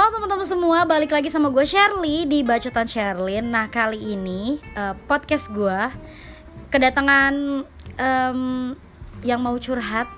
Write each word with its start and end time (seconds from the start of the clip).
Halo 0.00 0.16
teman-teman 0.16 0.48
semua, 0.48 0.88
balik 0.88 1.12
lagi 1.12 1.28
sama 1.28 1.52
gue 1.52 1.60
Shirley 1.60 2.24
di 2.24 2.40
Bacotan 2.40 2.88
Sherlyn 2.88 3.52
Nah 3.52 3.68
kali 3.68 4.00
ini 4.16 4.56
uh, 4.72 4.96
podcast 5.04 5.52
gue 5.52 5.76
kedatangan 6.72 7.68
um, 8.00 8.72
yang 9.20 9.44
mau 9.44 9.52
curhat. 9.60 10.08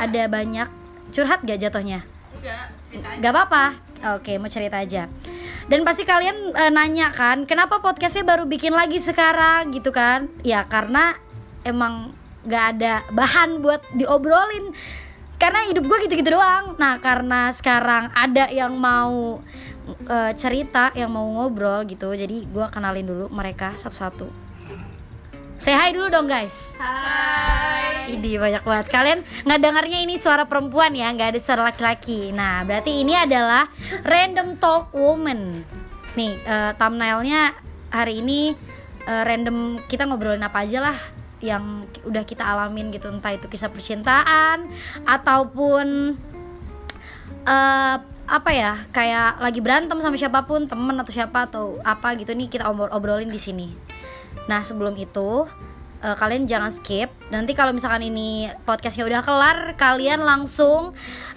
Ada 0.00 0.32
banyak, 0.32 0.72
curhat 1.12 1.44
gak 1.44 1.60
jatuhnya? 1.60 2.00
Enggak, 2.40 2.72
cerita 2.88 3.08
aja. 3.12 3.20
Gak 3.20 3.32
apa-apa, 3.36 3.64
oke 4.16 4.32
mau 4.40 4.48
cerita 4.48 4.80
aja. 4.80 5.04
Dan 5.68 5.84
pasti 5.84 6.08
kalian 6.08 6.56
uh, 6.56 6.72
nanya 6.72 7.12
kan, 7.12 7.44
kenapa 7.44 7.84
podcastnya 7.84 8.24
baru 8.24 8.48
bikin 8.48 8.72
lagi 8.72 9.04
sekarang 9.04 9.68
gitu 9.68 9.92
kan? 9.92 10.32
Ya 10.48 10.64
karena 10.64 11.12
emang 11.60 12.16
gak 12.48 12.80
ada 12.80 13.04
bahan 13.12 13.60
buat 13.60 13.84
diobrolin 13.92 14.72
karena 15.46 15.62
hidup 15.70 15.86
gue 15.86 15.98
gitu-gitu 16.10 16.34
doang. 16.34 16.74
Nah, 16.74 16.98
karena 16.98 17.54
sekarang 17.54 18.10
ada 18.10 18.50
yang 18.50 18.74
mau 18.74 19.38
uh, 20.10 20.32
cerita, 20.34 20.90
yang 20.98 21.14
mau 21.14 21.22
ngobrol 21.22 21.86
gitu, 21.86 22.10
jadi 22.18 22.42
gue 22.50 22.66
kenalin 22.74 23.06
dulu 23.06 23.30
mereka 23.30 23.78
satu-satu. 23.78 24.26
Say 25.54 25.78
hi 25.78 25.94
dulu 25.94 26.10
dong 26.10 26.26
guys. 26.26 26.74
Hai. 26.82 28.10
Ini 28.10 28.42
banyak 28.42 28.62
banget. 28.66 28.86
Kalian 28.90 29.18
nggak 29.46 29.60
dengarnya 29.62 29.98
ini 30.02 30.18
suara 30.18 30.50
perempuan 30.50 30.90
ya, 30.98 31.14
nggak 31.14 31.38
ada 31.38 31.40
suara 31.40 31.62
laki-laki. 31.70 32.34
Nah, 32.34 32.66
berarti 32.66 33.06
ini 33.06 33.14
adalah 33.14 33.70
random 34.02 34.58
talk 34.58 34.90
woman. 34.98 35.62
Nih, 36.18 36.42
uh, 36.42 36.74
thumbnailnya 36.74 37.54
hari 37.94 38.18
ini 38.18 38.50
uh, 39.06 39.22
random 39.22 39.78
kita 39.86 40.10
ngobrolin 40.10 40.42
apa 40.42 40.66
aja 40.66 40.90
lah 40.90 40.98
yang 41.46 41.86
udah 42.02 42.26
kita 42.26 42.42
alamin 42.42 42.90
gitu 42.90 43.06
entah 43.06 43.30
itu 43.30 43.46
kisah 43.46 43.70
percintaan 43.70 44.66
ataupun 45.06 46.18
eh 47.46 47.96
apa 48.26 48.50
ya 48.50 48.74
kayak 48.90 49.38
lagi 49.38 49.62
berantem 49.62 50.02
sama 50.02 50.18
siapa 50.18 50.42
pun 50.50 50.66
temen 50.66 50.98
atau 50.98 51.14
siapa 51.14 51.46
atau 51.46 51.78
apa 51.86 52.18
gitu 52.18 52.34
nih 52.34 52.50
kita 52.50 52.66
obrol 52.66 52.90
obrolin 52.90 53.30
di 53.30 53.38
sini. 53.38 53.70
Nah 54.50 54.66
sebelum 54.66 54.98
itu 54.98 55.46
eh, 56.02 56.16
kalian 56.18 56.50
jangan 56.50 56.74
skip. 56.74 57.06
Nanti 57.30 57.54
kalau 57.54 57.70
misalkan 57.70 58.02
ini 58.02 58.50
podcastnya 58.66 59.06
udah 59.06 59.22
kelar 59.22 59.58
kalian 59.78 60.26
langsung 60.26 60.90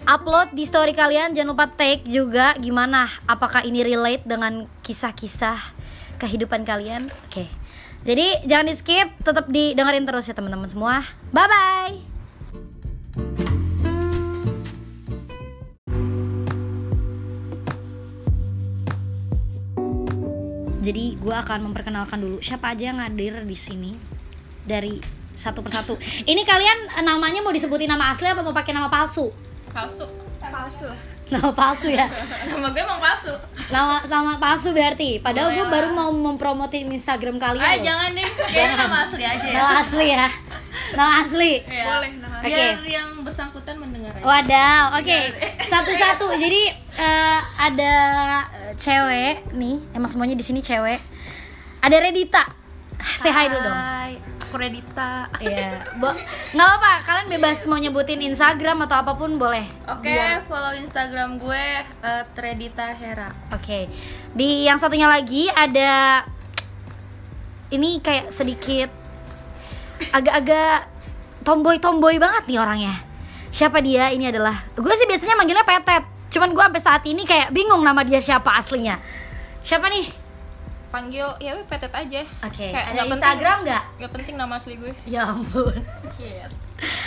upload 0.10 0.50
di 0.58 0.66
story 0.66 0.98
kalian. 0.98 1.38
Jangan 1.38 1.50
lupa 1.54 1.70
tag 1.70 2.02
juga 2.10 2.58
gimana 2.58 3.06
apakah 3.30 3.62
ini 3.62 3.86
relate 3.86 4.26
dengan 4.26 4.66
kisah-kisah 4.82 5.62
kehidupan 6.18 6.66
kalian. 6.66 7.14
Oke 7.30 7.69
jadi 8.00 8.48
jangan 8.48 8.66
di 8.72 8.76
skip, 8.76 9.08
tetap 9.28 9.52
didengerin 9.52 10.08
terus 10.08 10.24
ya 10.24 10.32
teman-teman 10.32 10.72
semua. 10.72 11.04
Bye 11.36 11.48
bye. 11.52 11.96
Jadi 20.80 21.20
gue 21.20 21.36
akan 21.36 21.70
memperkenalkan 21.70 22.24
dulu 22.24 22.40
siapa 22.40 22.72
aja 22.72 22.96
yang 22.96 23.04
hadir 23.04 23.44
di 23.44 23.58
sini 23.60 23.92
dari 24.64 24.98
satu 25.36 25.60
persatu. 25.60 26.00
Ini 26.24 26.42
kalian 26.48 26.98
eh, 26.98 27.04
namanya 27.04 27.44
mau 27.44 27.52
disebutin 27.52 27.92
nama 27.92 28.16
asli 28.16 28.32
atau 28.32 28.48
mau 28.48 28.56
pakai 28.56 28.72
nama 28.72 28.88
palsu? 28.88 29.28
Palsu. 29.76 30.08
palsu 30.40 30.90
Nama 31.30 31.54
palsu 31.54 31.88
ya. 31.94 32.10
Nama 32.50 32.68
gue 32.74 32.82
emang 32.82 32.98
palsu. 32.98 33.34
Nama 33.70 33.96
nama 34.10 34.34
palsu 34.42 34.74
berarti. 34.74 35.22
Padahal 35.22 35.54
gue 35.54 35.66
baru 35.70 35.94
mau 35.94 36.10
mempromotin 36.10 36.90
Instagram 36.90 37.38
kalian. 37.38 37.62
Ah, 37.62 37.78
loh. 37.78 37.86
jangan 37.86 38.10
deh. 38.18 38.30
Kayaknya 38.50 38.78
nama 38.82 38.98
asli 39.06 39.24
aja 39.24 39.46
ya. 39.46 39.54
Nama 39.54 39.74
asli 39.78 40.08
ya. 40.10 40.28
Nama 40.98 41.12
asli. 41.22 41.54
Iya. 41.70 41.86
Boleh, 41.86 42.12
nama 42.18 42.36
asli. 42.42 42.50
Biar 42.50 42.74
Oke. 42.82 42.90
yang 42.90 43.10
bersangkutan 43.22 43.76
mendengar 43.78 44.12
aja. 44.18 44.24
Wadaw, 44.26 44.84
oke. 44.98 45.20
Satu-satu. 45.70 46.28
Jadi 46.44 46.62
eh, 46.98 47.40
ada 47.62 47.94
eh, 48.50 48.74
cewek 48.74 49.54
nih, 49.54 49.78
emang 49.94 50.10
semuanya 50.10 50.34
di 50.34 50.46
sini 50.46 50.66
cewek. 50.66 50.98
Ada 51.86 52.10
Redita. 52.10 52.44
Say 53.16 53.32
hi 53.32 53.48
dulu 53.48 53.64
dong. 53.64 53.80
Hai, 54.50 54.58
aku 54.58 54.66
Redita. 54.66 55.30
Iya. 55.38 55.70
Bo- 56.02 56.18
nggak 56.50 56.66
apa-apa, 56.66 56.94
kalian 57.06 57.28
bebas 57.30 57.62
mau 57.70 57.78
nyebutin 57.78 58.18
Instagram 58.20 58.82
atau 58.90 58.98
apa 58.98 59.14
pun 59.14 59.38
boleh. 59.38 59.62
Oke, 59.86 60.10
Biar- 60.10 60.42
follow 60.50 60.74
Instagram 60.74 61.38
gue 61.38 61.66
eh, 61.86 62.24
Tredita 62.34 62.90
Hera. 62.90 63.30
Oke. 63.54 63.86
Di 64.34 64.66
yang 64.66 64.82
satunya 64.82 65.06
lagi 65.06 65.54
ada 65.54 66.26
ini 67.70 68.02
kayak 68.02 68.34
sedikit 68.34 68.90
agak-agak 70.10 70.90
tomboy-tomboy 71.46 72.18
banget 72.18 72.50
nih 72.50 72.58
orangnya. 72.58 72.96
Siapa 73.54 73.86
dia? 73.86 74.10
Ini 74.10 74.34
adalah 74.34 74.66
gue 74.74 74.94
sih 74.98 75.06
biasanya 75.06 75.38
manggilnya 75.38 75.62
Petet. 75.62 76.10
Cuman 76.30 76.58
gue 76.58 76.64
sampai 76.64 76.82
saat 76.82 77.06
ini 77.06 77.22
kayak 77.22 77.54
bingung 77.54 77.86
nama 77.86 78.02
dia 78.02 78.18
siapa 78.18 78.58
aslinya. 78.58 78.98
Siapa 79.62 79.94
nih? 79.94 80.10
Panggil 80.90 81.28
ya 81.38 81.54
weh, 81.54 81.66
petet 81.66 81.94
aja. 81.94 82.22
Oke. 82.42 82.74
Kayak 82.74 82.86
Ada 82.88 82.98
penting. 82.98 83.14
Instagram 83.14 83.58
nggak? 83.62 83.84
Gak 84.02 84.12
penting 84.12 84.36
nama 84.36 84.54
asli 84.58 84.74
gue. 84.76 84.94
Ya 85.06 85.30
ampun. 85.30 85.76
Shit. 86.14 86.50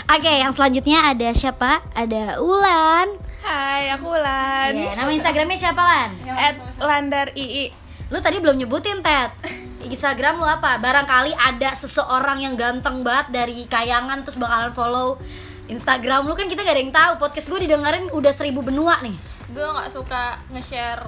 Oke, 0.07 0.33
yang 0.33 0.53
selanjutnya 0.53 0.99
ada 1.03 1.29
siapa? 1.33 1.83
Ada 1.91 2.39
Ulan. 2.39 3.09
Hai 3.43 3.91
aku 3.91 4.15
Ulan 4.15 4.71
Iya, 4.71 4.95
nama 4.95 5.11
Instagramnya 5.11 5.59
siapa 5.59 5.83
Lan? 5.83 6.11
at 6.31 6.55
Landar 6.79 7.35
II 7.35 7.75
Lu 8.07 8.23
tadi 8.23 8.39
belum 8.39 8.55
nyebutin 8.55 9.03
Ted 9.03 9.35
Instagram 9.83 10.39
lu 10.39 10.47
apa? 10.47 10.79
Barangkali 10.79 11.35
ada 11.35 11.75
seseorang 11.75 12.39
yang 12.39 12.55
ganteng 12.55 13.03
banget 13.03 13.35
dari 13.35 13.67
kayangan 13.67 14.23
terus 14.23 14.39
bakalan 14.39 14.71
follow 14.71 15.19
Instagram 15.67 16.23
lu 16.23 16.39
kan 16.39 16.47
kita 16.47 16.63
gak 16.63 16.71
ada 16.71 16.83
yang 16.83 16.95
tahu 16.95 17.13
podcast 17.19 17.51
gue 17.51 17.67
didengerin 17.67 18.07
udah 18.11 18.31
seribu 18.31 18.63
benua 18.63 19.03
nih 19.03 19.19
Gue 19.51 19.65
nggak 19.65 19.91
suka 19.91 20.39
nge-share 20.49 21.03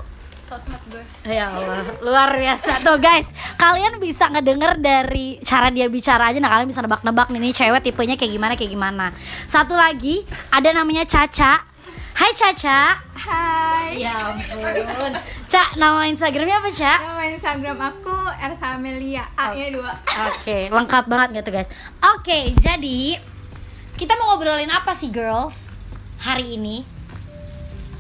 sosmed 0.45 0.81
gue. 0.93 1.05
Ya 1.25 1.49
Allah, 1.51 1.83
luar 2.05 2.37
biasa 2.37 2.85
tuh 2.85 3.01
guys. 3.01 3.33
Kalian 3.57 3.97
bisa 3.99 4.29
ngedenger 4.29 4.77
dari 4.79 5.41
cara 5.41 5.73
dia 5.73 5.89
bicara 5.89 6.31
aja, 6.31 6.39
nah 6.39 6.53
kalian 6.53 6.69
bisa 6.69 6.85
nebak-nebak 6.85 7.33
nih, 7.33 7.41
nih 7.41 7.53
cewek 7.57 7.81
tipenya 7.81 8.15
kayak 8.21 8.33
gimana 8.37 8.53
kayak 8.55 8.73
gimana. 8.73 9.07
Satu 9.49 9.75
lagi 9.75 10.23
ada 10.53 10.71
namanya 10.71 11.09
Caca. 11.09 11.65
Hai 12.15 12.31
Caca. 12.31 13.03
Hai 13.19 13.99
Ya 13.99 14.31
ampun. 14.31 15.13
Cak, 15.51 15.75
nama 15.75 16.07
Instagramnya 16.07 16.63
apa 16.63 16.71
Cak? 16.71 16.99
Nama 17.03 17.25
Instagram 17.35 17.79
aku 17.81 18.17
Ersa 18.39 18.79
Amelia 18.79 19.27
A 19.35 19.51
nya 19.55 19.75
dua 19.75 19.99
Oke, 20.31 20.71
lengkap 20.71 21.05
banget 21.11 21.43
gitu 21.43 21.51
guys. 21.51 21.69
Oke, 22.15 22.55
jadi 22.63 23.19
kita 23.99 24.15
mau 24.19 24.35
ngobrolin 24.35 24.71
apa 24.71 24.95
sih 24.95 25.11
girls 25.11 25.67
hari 26.23 26.55
ini? 26.55 26.87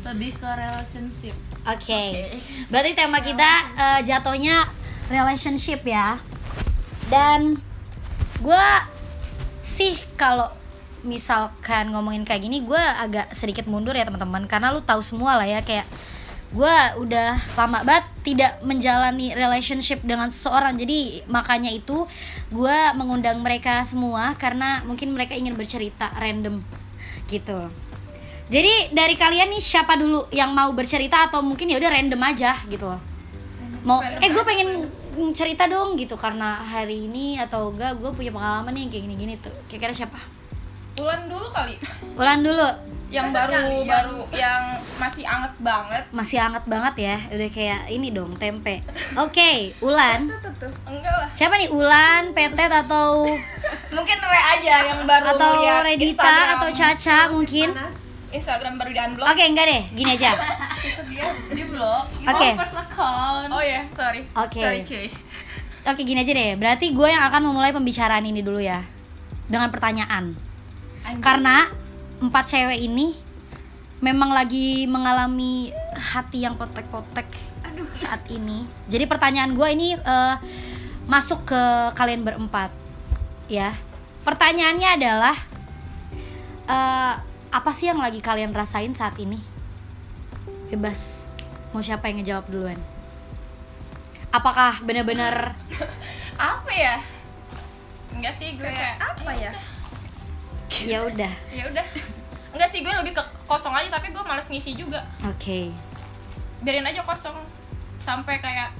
Lebih 0.05 0.37
ke 0.37 0.47
relationship. 0.47 1.35
Oke, 1.65 2.37
berarti 2.69 2.93
tema 2.93 3.25
kita 3.25 3.51
eh, 3.73 4.01
jatuhnya 4.05 4.69
relationship 5.09 5.81
ya. 5.89 6.21
Dan 7.09 7.57
gue 8.45 8.67
sih 9.65 9.97
kalau 10.21 10.53
misalkan 11.09 11.89
ngomongin 11.97 12.29
kayak 12.29 12.45
gini, 12.45 12.61
gue 12.61 12.77
agak 12.77 13.33
sedikit 13.33 13.65
mundur 13.65 13.97
ya 13.97 14.05
teman-teman, 14.05 14.45
karena 14.45 14.77
lu 14.77 14.85
tahu 14.85 15.01
semua 15.01 15.41
lah 15.41 15.49
ya 15.49 15.65
kayak 15.65 15.89
gue 16.53 16.77
udah 17.01 17.41
lama 17.57 17.81
banget 17.83 18.07
tidak 18.23 18.53
menjalani 18.61 19.33
relationship 19.33 20.05
dengan 20.05 20.29
seseorang. 20.29 20.77
Jadi 20.77 21.25
makanya 21.33 21.73
itu 21.73 22.05
gue 22.53 22.77
mengundang 22.93 23.41
mereka 23.41 23.81
semua 23.89 24.37
karena 24.37 24.85
mungkin 24.85 25.17
mereka 25.17 25.33
ingin 25.33 25.57
bercerita 25.57 26.13
random 26.21 26.61
gitu 27.33 27.73
jadi 28.53 28.93
dari 28.93 29.17
kalian 29.17 29.49
nih 29.57 29.63
siapa 29.63 29.97
dulu 29.97 30.29
yang 30.29 30.53
mau 30.53 30.69
bercerita 30.77 31.33
atau 31.33 31.41
mungkin 31.41 31.73
ya 31.73 31.81
udah 31.81 31.91
random 31.91 32.21
aja 32.21 32.61
gitu 32.69 32.85
loh. 32.85 33.01
Mau 33.85 34.01
eh 34.01 34.29
gue 34.29 34.45
pengen 34.45 34.89
cerita 35.33 35.65
dong 35.65 35.97
gitu 35.97 36.17
karena 36.21 36.61
hari 36.61 37.09
ini 37.09 37.41
atau 37.41 37.73
enggak 37.73 37.97
gue 37.97 38.11
punya 38.13 38.33
pengalaman 38.35 38.73
nih 38.77 38.81
yang 38.85 38.91
kayak 38.93 39.05
gini-gini 39.09 39.35
tuh. 39.41 39.55
Kira-kira 39.69 39.97
siapa? 39.97 40.21
Ulan 41.01 41.27
dulu 41.27 41.47
kali. 41.51 41.75
Ulan 42.15 42.41
dulu. 42.45 42.69
Yang 43.15 43.31
baru 43.31 43.87
baru 43.87 44.19
yang 44.35 44.63
masih 44.99 45.23
anget 45.23 45.55
banget. 45.63 46.05
Masih 46.11 46.37
hangat 46.43 46.65
banget 46.67 46.95
ya. 46.99 47.17
Udah 47.31 47.49
kayak 47.49 47.81
ini 47.89 48.09
dong 48.11 48.35
tempe. 48.37 48.83
Oke, 49.17 49.73
Ulan. 49.81 50.29
Enggak 50.85 51.15
lah. 51.15 51.29
Siapa 51.31 51.55
nih 51.57 51.71
Ulan, 51.71 52.35
Petet 52.35 52.73
atau 52.73 53.25
Mungkin 53.95 54.19
Re 54.19 54.41
aja 54.59 54.75
yang 54.91 55.01
baru 55.07 55.33
atau 55.33 55.53
Redita 55.87 56.27
Instagram. 56.27 56.55
atau 56.59 56.69
Caca 56.75 57.19
mungkin? 57.31 57.69
Instagram 58.35 58.75
baru 58.77 58.91
di 58.91 59.01
unblock. 59.01 59.31
Oke, 59.31 59.43
enggak 59.47 59.67
deh. 59.71 59.83
Gini 59.95 60.11
aja. 60.19 60.31
Itu 60.83 61.03
dia 61.13 61.31
di 61.55 61.63
blok. 61.71 62.05
Oke. 62.27 62.49
first 62.59 62.77
account. 62.77 63.49
Oh 63.49 63.63
ya, 63.63 63.87
sorry. 63.95 64.27
Oke. 64.35 64.61
Sorry 64.61 64.81
cuy. 64.83 65.07
Oke 65.85 66.01
gini 66.01 66.25
aja 66.25 66.33
deh, 66.33 66.57
berarti 66.57 66.97
gue 66.97 67.09
yang 67.13 67.29
akan 67.29 67.53
memulai 67.53 67.69
pembicaraan 67.69 68.25
ini 68.25 68.41
dulu 68.41 68.57
ya 68.57 68.81
Dengan 69.45 69.69
pertanyaan 69.69 70.33
Karena 71.21 71.69
empat 72.25 72.45
cewek 72.49 72.81
ini 72.81 73.13
memang 74.01 74.33
lagi 74.33 74.89
mengalami 74.89 75.77
hati 75.93 76.49
yang 76.49 76.57
potek-potek 76.57 77.29
saat 77.93 78.25
ini 78.33 78.65
Jadi 78.89 79.05
pertanyaan 79.05 79.53
gue 79.53 79.69
ini 79.77 79.93
eh, 79.93 80.37
masuk 81.05 81.53
ke 81.53 81.63
kalian 81.93 82.25
berempat 82.25 82.73
ya 83.53 83.77
Pertanyaannya 84.25 84.89
adalah 84.89 85.37
eh, 86.65 87.15
Apa 87.55 87.71
sih 87.71 87.87
yang 87.87 88.03
lagi 88.03 88.19
kalian 88.19 88.51
rasain 88.51 88.91
saat 88.99 89.15
ini? 89.23 89.39
Bebas 90.75 91.31
Mau 91.71 91.79
siapa 91.79 92.11
yang 92.11 92.19
ngejawab 92.19 92.51
duluan? 92.51 92.79
Apakah 94.35 94.83
benar-benar 94.83 95.55
apa 96.35 96.71
ya 96.75 96.99
enggak 98.11 98.35
sih 98.35 98.59
gue 98.59 98.67
kayak, 98.67 98.99
apa 98.99 99.31
ya? 99.39 99.51
ya 100.83 100.99
udah. 101.07 101.33
ya 101.63 101.65
udah 101.71 101.87
enggak 102.55 102.71
sih 102.71 102.83
gue 102.83 102.91
lebih 102.91 103.15
ke 103.15 103.23
kosong 103.47 103.71
aja 103.75 103.87
tapi 103.91 104.11
gue 104.11 104.23
males 104.27 104.47
ngisi 104.51 104.75
juga 104.75 105.07
Oke. 105.27 105.71
biarin 106.63 106.87
aja 106.87 107.07
kosong 107.07 107.39
sampai 108.03 108.39
kayak 108.43 108.75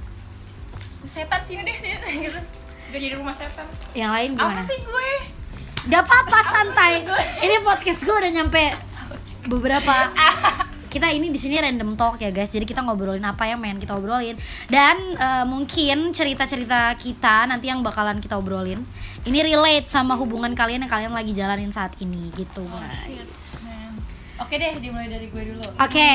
setan 1.07 1.39
sini 1.47 1.63
deh 1.63 1.77
gitu 2.27 2.39
biar 2.91 2.99
jadi 2.99 3.15
rumah 3.19 3.35
setan 3.35 3.67
Yang 3.95 4.11
lain 4.11 4.29
gimana? 4.35 4.51
apa 4.55 4.61
sih 4.63 4.79
gue 4.83 5.07
Gak 5.85 6.01
apa-apa 6.01 6.39
santai. 6.49 7.05
Ini 7.45 7.61
podcast 7.61 8.01
gue 8.01 8.15
udah 8.17 8.31
nyampe 8.33 8.73
beberapa 9.45 10.09
kita 10.89 11.13
ini 11.13 11.29
di 11.29 11.37
sini 11.37 11.61
random 11.61 11.93
talk 11.93 12.17
ya 12.17 12.33
guys. 12.33 12.49
Jadi 12.49 12.65
kita 12.65 12.81
ngobrolin 12.81 13.21
apa 13.21 13.45
yang 13.45 13.61
main 13.61 13.77
kita 13.77 13.93
obrolin 13.93 14.33
dan 14.65 14.97
eh, 15.13 15.45
mungkin 15.45 16.09
cerita-cerita 16.09 16.97
kita 16.97 17.45
nanti 17.45 17.69
yang 17.69 17.85
bakalan 17.85 18.17
kita 18.17 18.33
obrolin 18.33 18.81
ini 19.29 19.45
relate 19.45 19.85
sama 19.85 20.17
hubungan 20.17 20.57
kalian 20.57 20.87
yang 20.87 20.91
kalian 20.91 21.13
lagi 21.13 21.37
jalanin 21.37 21.69
saat 21.69 21.93
ini 22.01 22.33
gitu 22.33 22.65
guys. 22.65 23.69
Oke 24.41 24.57
deh, 24.57 24.81
dimulai 24.81 25.07
dari 25.07 25.29
gue 25.29 25.43
dulu. 25.53 25.63
Oke, 25.79 26.11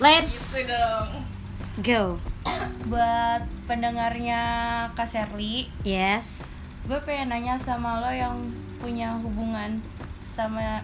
let's 0.00 0.56
gitu 0.56 0.82
go. 1.84 2.16
Buat 2.88 3.44
pendengarnya 3.68 4.40
Kak 4.96 5.06
Sherly, 5.06 5.68
Yes. 5.84 6.42
gue 6.82 6.98
pengen 7.06 7.30
nanya 7.30 7.54
sama 7.60 8.02
lo 8.02 8.10
yang 8.10 8.34
punya 8.82 9.14
hubungan 9.22 9.78
sama 10.26 10.82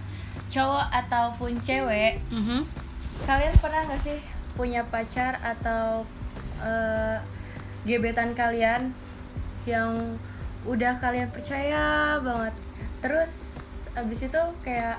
cowok 0.48 0.86
ataupun 0.94 1.58
cewek. 1.58 2.22
Mhm. 2.30 2.62
Kalian 3.26 3.54
pernah 3.58 3.82
gak 3.82 4.00
sih 4.06 4.18
punya 4.54 4.86
pacar 4.86 5.42
atau 5.42 6.06
eh, 6.62 7.18
gebetan 7.86 8.34
kalian 8.34 8.90
yang 9.66 10.18
udah 10.66 10.98
kalian 10.98 11.30
percaya 11.30 12.18
banget 12.18 12.54
terus 12.98 13.62
abis 13.94 14.26
itu 14.26 14.42
kayak 14.66 14.98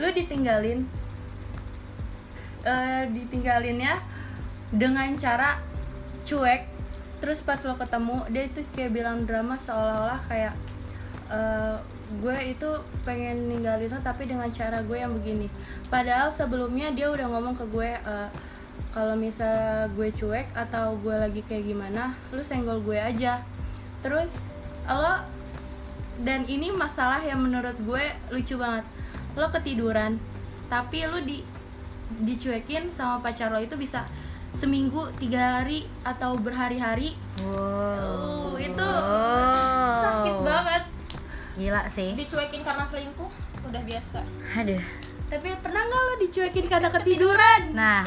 lu 0.00 0.08
ditinggalin 0.08 0.88
eh 2.64 3.04
ditinggalinnya 3.12 4.00
dengan 4.72 5.12
cara 5.20 5.60
cuek 6.24 6.66
terus 7.20 7.44
pas 7.44 7.60
lo 7.62 7.76
ketemu 7.76 8.24
dia 8.32 8.44
itu 8.48 8.60
kayak 8.72 8.92
bilang 8.92 9.28
drama 9.28 9.54
seolah-olah 9.54 10.20
kayak 10.26 10.54
eh, 11.30 11.76
gue 12.06 12.38
itu 12.54 12.70
pengen 13.02 13.50
ninggalin 13.50 13.90
lo 13.90 13.98
tapi 13.98 14.30
dengan 14.30 14.46
cara 14.54 14.78
gue 14.82 14.98
yang 14.98 15.10
begini. 15.10 15.50
Padahal 15.90 16.30
sebelumnya 16.30 16.94
dia 16.94 17.10
udah 17.10 17.26
ngomong 17.26 17.58
ke 17.58 17.66
gue 17.66 17.90
eh, 17.98 18.28
kalau 18.94 19.12
misal 19.18 19.90
gue 19.92 20.08
cuek 20.14 20.54
atau 20.56 20.96
gue 21.02 21.12
lagi 21.12 21.44
kayak 21.44 21.66
gimana 21.66 22.14
lu 22.30 22.40
senggol 22.46 22.78
gue 22.80 22.96
aja. 22.96 23.42
Terus 24.00 24.48
lo 24.86 25.26
dan 26.22 26.48
ini 26.48 26.72
masalah 26.72 27.20
yang 27.20 27.42
menurut 27.42 27.76
gue 27.82 28.04
lucu 28.30 28.54
banget. 28.56 28.86
Lo 29.34 29.50
ketiduran 29.50 30.16
tapi 30.70 31.04
lo 31.06 31.20
di 31.22 31.42
dicuekin 32.22 32.94
sama 32.94 33.18
pacar 33.18 33.50
lo 33.50 33.58
itu 33.58 33.74
bisa 33.74 34.06
seminggu 34.54 35.10
tiga 35.18 35.60
hari 35.60 35.84
atau 36.06 36.38
berhari-hari. 36.38 37.18
Wow. 37.44 38.54
Uh, 38.54 38.56
itu 38.56 38.86
Wow. 38.86 40.00
sakit 40.00 40.36
banget 40.46 40.82
Gila 41.56 41.88
sih. 41.88 42.12
dicuekin 42.12 42.60
karena 42.60 42.84
selingkuh 42.84 43.30
udah 43.64 43.82
biasa 43.82 44.20
Aduh. 44.54 44.82
tapi 45.26 45.48
pernah 45.58 45.82
nggak 45.82 46.02
lo 46.02 46.14
dicuekin 46.20 46.66
karena 46.66 46.88
ketiduran 46.88 47.72
Nah, 47.72 48.04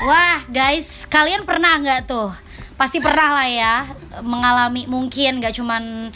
wah 0.00 0.38
guys, 0.46 1.04
kalian 1.06 1.42
pernah 1.42 1.76
nggak 1.76 2.06
tuh? 2.06 2.30
Pasti 2.76 3.02
pernah 3.02 3.34
lah 3.34 3.48
ya 3.48 3.74
mengalami 4.20 4.86
mungkin 4.86 5.40
nggak 5.40 5.52
cuman 5.52 6.08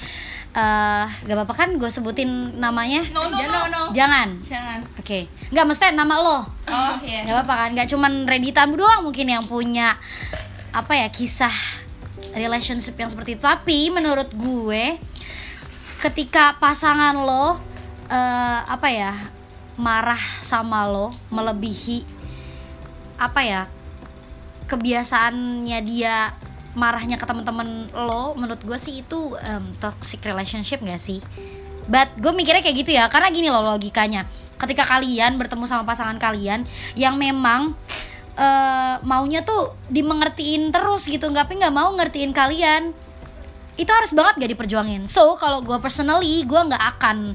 eh 0.55 1.07
gak 1.27 1.35
apa-apa 1.35 1.55
kan 1.59 1.69
gue 1.75 1.91
sebutin 1.91 2.31
namanya? 2.57 3.03
no 3.11 3.27
no 3.27 3.35
jangan 3.35 3.67
no. 3.67 3.83
Jangan. 3.91 4.29
jangan 4.47 4.79
Oke, 4.97 5.27
nggak 5.51 5.67
mesti 5.67 5.91
nama 5.91 6.15
lo. 6.15 6.39
oh 6.39 6.95
iya 7.03 7.27
Gak 7.27 7.35
apa-apa 7.35 7.55
kan? 7.59 7.69
Nggak 7.75 7.89
cuman 7.91 8.13
Reditan 8.25 8.71
doang 8.71 9.03
mungkin 9.03 9.27
yang 9.27 9.43
punya 9.43 9.99
apa 10.71 10.95
ya 10.95 11.11
kisah 11.11 11.51
relationship 12.33 12.95
yang 12.95 13.11
seperti 13.11 13.35
itu. 13.35 13.43
Tapi 13.43 13.91
menurut 13.91 14.31
gue, 14.31 14.95
ketika 16.05 16.61
pasangan 16.61 17.17
lo 17.17 17.57
eh, 18.13 18.61
apa 18.69 18.89
ya 18.93 19.13
marah 19.81 20.21
sama 20.45 20.85
lo 20.85 21.09
melebihi 21.33 22.05
apa 23.17 23.41
ya 23.41 23.63
kebiasaannya 24.69 25.79
dia 25.81 26.37
marahnya 26.75 27.17
ke 27.17 27.25
teman-teman 27.25 27.89
lo 27.95 28.35
menurut 28.35 28.61
gue 28.61 28.77
sih 28.77 29.01
itu 29.07 29.39
em, 29.47 29.65
toxic 29.79 30.21
relationship 30.27 30.83
gak 30.83 30.99
sih? 30.99 31.23
But 31.87 32.11
gue 32.19 32.35
mikirnya 32.35 32.65
kayak 32.65 32.77
gitu 32.83 32.91
ya 32.97 33.07
karena 33.07 33.31
gini 33.31 33.49
loh 33.49 33.63
logikanya. 33.63 34.27
Ketika 34.59 34.83
kalian 34.83 35.39
bertemu 35.39 35.71
sama 35.71 35.87
pasangan 35.87 36.19
kalian 36.19 36.67
yang 36.99 37.15
memang 37.15 37.79
eh, 38.35 38.97
maunya 39.07 39.47
tuh 39.47 39.79
dimengertiin 39.87 40.75
terus 40.75 41.07
gitu 41.07 41.31
nggak 41.31 41.47
nggak 41.47 41.75
mau 41.75 41.95
ngertiin 41.95 42.35
kalian 42.35 42.91
itu 43.75 43.91
harus 43.91 44.15
banget 44.15 44.45
gak 44.45 44.51
diperjuangin. 44.55 45.03
So 45.11 45.35
kalau 45.39 45.63
gue 45.63 45.79
personally 45.83 46.47
gue 46.47 46.61
nggak 46.61 46.85
akan 46.99 47.35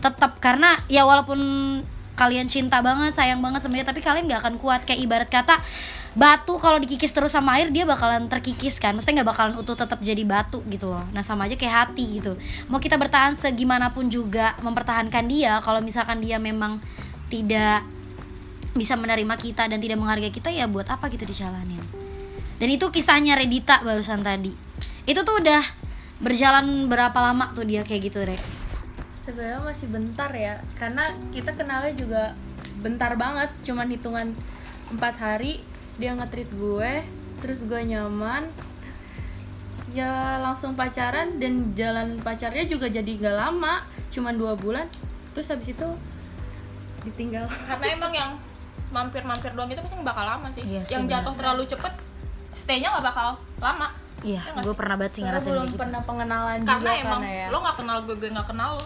tetap 0.00 0.40
karena 0.40 0.78
ya 0.88 1.04
walaupun 1.04 1.38
kalian 2.16 2.48
cinta 2.52 2.84
banget 2.84 3.16
sayang 3.16 3.40
banget 3.40 3.64
sama 3.64 3.80
dia 3.80 3.86
tapi 3.86 4.00
kalian 4.04 4.30
nggak 4.30 4.40
akan 4.40 4.54
kuat. 4.62 4.86
Kayak 4.86 5.00
ibarat 5.02 5.28
kata 5.28 5.58
batu 6.10 6.58
kalau 6.58 6.82
dikikis 6.82 7.14
terus 7.14 7.30
sama 7.30 7.58
air 7.58 7.70
dia 7.74 7.82
bakalan 7.82 8.30
terkikis 8.30 8.78
kan. 8.78 8.94
Maksudnya 8.94 9.22
nggak 9.22 9.30
bakalan 9.34 9.54
utuh 9.58 9.74
tetap 9.74 9.98
jadi 9.98 10.22
batu 10.22 10.62
gitu 10.70 10.90
loh. 10.94 11.02
Nah 11.10 11.26
sama 11.26 11.50
aja 11.50 11.58
kayak 11.58 11.74
hati 11.90 12.22
gitu. 12.22 12.38
Mau 12.70 12.78
kita 12.78 12.94
bertahan 12.94 13.34
segimanapun 13.34 14.06
juga 14.06 14.54
mempertahankan 14.62 15.26
dia 15.26 15.58
kalau 15.64 15.82
misalkan 15.82 16.22
dia 16.22 16.38
memang 16.38 16.78
tidak 17.30 17.82
bisa 18.70 18.94
menerima 18.94 19.34
kita 19.34 19.66
dan 19.66 19.82
tidak 19.82 19.98
menghargai 19.98 20.30
kita 20.30 20.54
ya 20.54 20.70
buat 20.70 20.86
apa 20.86 21.10
gitu 21.10 21.26
dicalanin 21.26 21.82
dan 22.60 22.68
itu 22.68 22.86
kisahnya 22.92 23.40
Redita 23.40 23.80
barusan 23.80 24.20
tadi. 24.20 24.52
Itu 25.08 25.24
tuh 25.24 25.40
udah 25.40 25.64
berjalan 26.20 26.86
berapa 26.86 27.16
lama 27.16 27.50
tuh 27.56 27.64
dia 27.64 27.80
kayak 27.80 28.12
gitu 28.12 28.20
Re? 28.22 28.36
Sebenarnya 29.24 29.60
masih 29.64 29.88
bentar 29.88 30.30
ya 30.32 30.60
karena 30.76 31.04
kita 31.32 31.56
kenalnya 31.56 31.92
juga 31.96 32.36
bentar 32.80 33.16
banget 33.16 33.48
cuman 33.64 33.88
hitungan 33.88 34.36
empat 34.92 35.14
hari 35.20 35.64
dia 36.00 36.16
nge-treat 36.16 36.50
gue 36.52 36.92
terus 37.40 37.64
gue 37.64 37.80
nyaman 37.80 38.48
ya 39.90 40.38
langsung 40.38 40.76
pacaran 40.76 41.40
dan 41.40 41.74
jalan 41.74 42.20
pacarnya 42.20 42.64
juga 42.68 42.86
jadi 42.86 43.10
gak 43.20 43.36
lama 43.36 43.84
cuman 44.12 44.34
dua 44.36 44.54
bulan 44.54 44.86
terus 45.34 45.50
habis 45.50 45.72
itu 45.72 45.88
ditinggal. 47.04 47.48
Karena 47.68 47.86
emang 47.96 48.12
yang 48.12 48.30
mampir-mampir 48.90 49.54
doang 49.54 49.70
itu 49.70 49.80
pasti 49.80 49.94
nggak 49.94 50.10
bakal 50.10 50.24
lama 50.26 50.48
sih. 50.50 50.62
Iya 50.66 50.82
sih, 50.82 50.92
yang 50.98 51.06
jatuh 51.06 51.34
terlalu 51.38 51.62
cepet 51.64 51.94
stay-nya 52.52 52.90
nggak 52.90 53.06
bakal 53.06 53.38
lama 53.62 53.88
iya 54.26 54.42
Ya 54.44 54.50
nggak 54.52 54.64
gue 54.68 54.74
pernah 54.76 54.96
banget 55.00 55.12
sih 55.16 55.22
Karena 55.22 55.38
ngerasain 55.38 55.52
belum 55.54 55.66
gitu 55.68 55.78
pernah 55.80 56.00
pengenalan 56.04 56.58
karena 56.64 56.80
juga 56.80 57.02
emang 57.02 57.22
kan 57.22 57.36
ya 57.36 57.46
lo 57.48 57.58
nggak 57.60 57.76
kenal 57.80 57.96
gue 58.04 58.16
gue 58.20 58.30
nggak 58.30 58.48
kenal 58.48 58.70
lo 58.76 58.84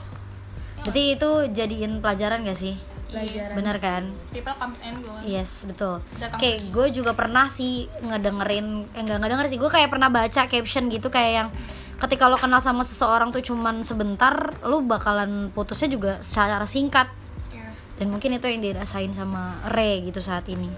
berarti 0.84 1.02
itu 1.16 1.30
jadiin 1.48 1.92
pelajaran 2.04 2.44
gak 2.44 2.58
sih 2.60 2.74
pelajaran 3.08 3.54
bener 3.56 3.76
kan 3.80 4.02
people 4.34 4.54
comes 4.58 4.78
and 4.84 5.00
go 5.00 5.14
kan. 5.14 5.22
Yes 5.24 5.64
betul. 5.64 6.04
Oke, 6.20 6.60
gue 6.60 6.86
juga 6.92 7.16
pernah 7.16 7.48
sih 7.48 7.88
ngedengerin, 8.04 8.92
eh 8.92 9.00
enggak 9.00 9.18
ngedenger 9.24 9.46
sih, 9.48 9.58
gue 9.58 9.70
kayak 9.72 9.88
pernah 9.88 10.12
baca 10.12 10.44
caption 10.44 10.92
gitu 10.92 11.08
kayak 11.08 11.32
yang 11.32 11.48
ketika 11.96 12.28
lo 12.28 12.36
kenal 12.36 12.60
sama 12.60 12.84
seseorang 12.84 13.32
tuh 13.32 13.40
cuman 13.40 13.80
sebentar, 13.88 14.52
lo 14.60 14.84
bakalan 14.84 15.48
putusnya 15.56 15.88
juga 15.88 16.12
secara 16.20 16.68
singkat. 16.68 17.08
Iya. 17.48 17.72
Dan 17.96 18.12
mungkin 18.12 18.36
itu 18.36 18.44
yang 18.44 18.60
dirasain 18.60 19.16
sama 19.16 19.56
Re 19.72 20.04
gitu 20.04 20.20
saat 20.20 20.44
ini. 20.52 20.68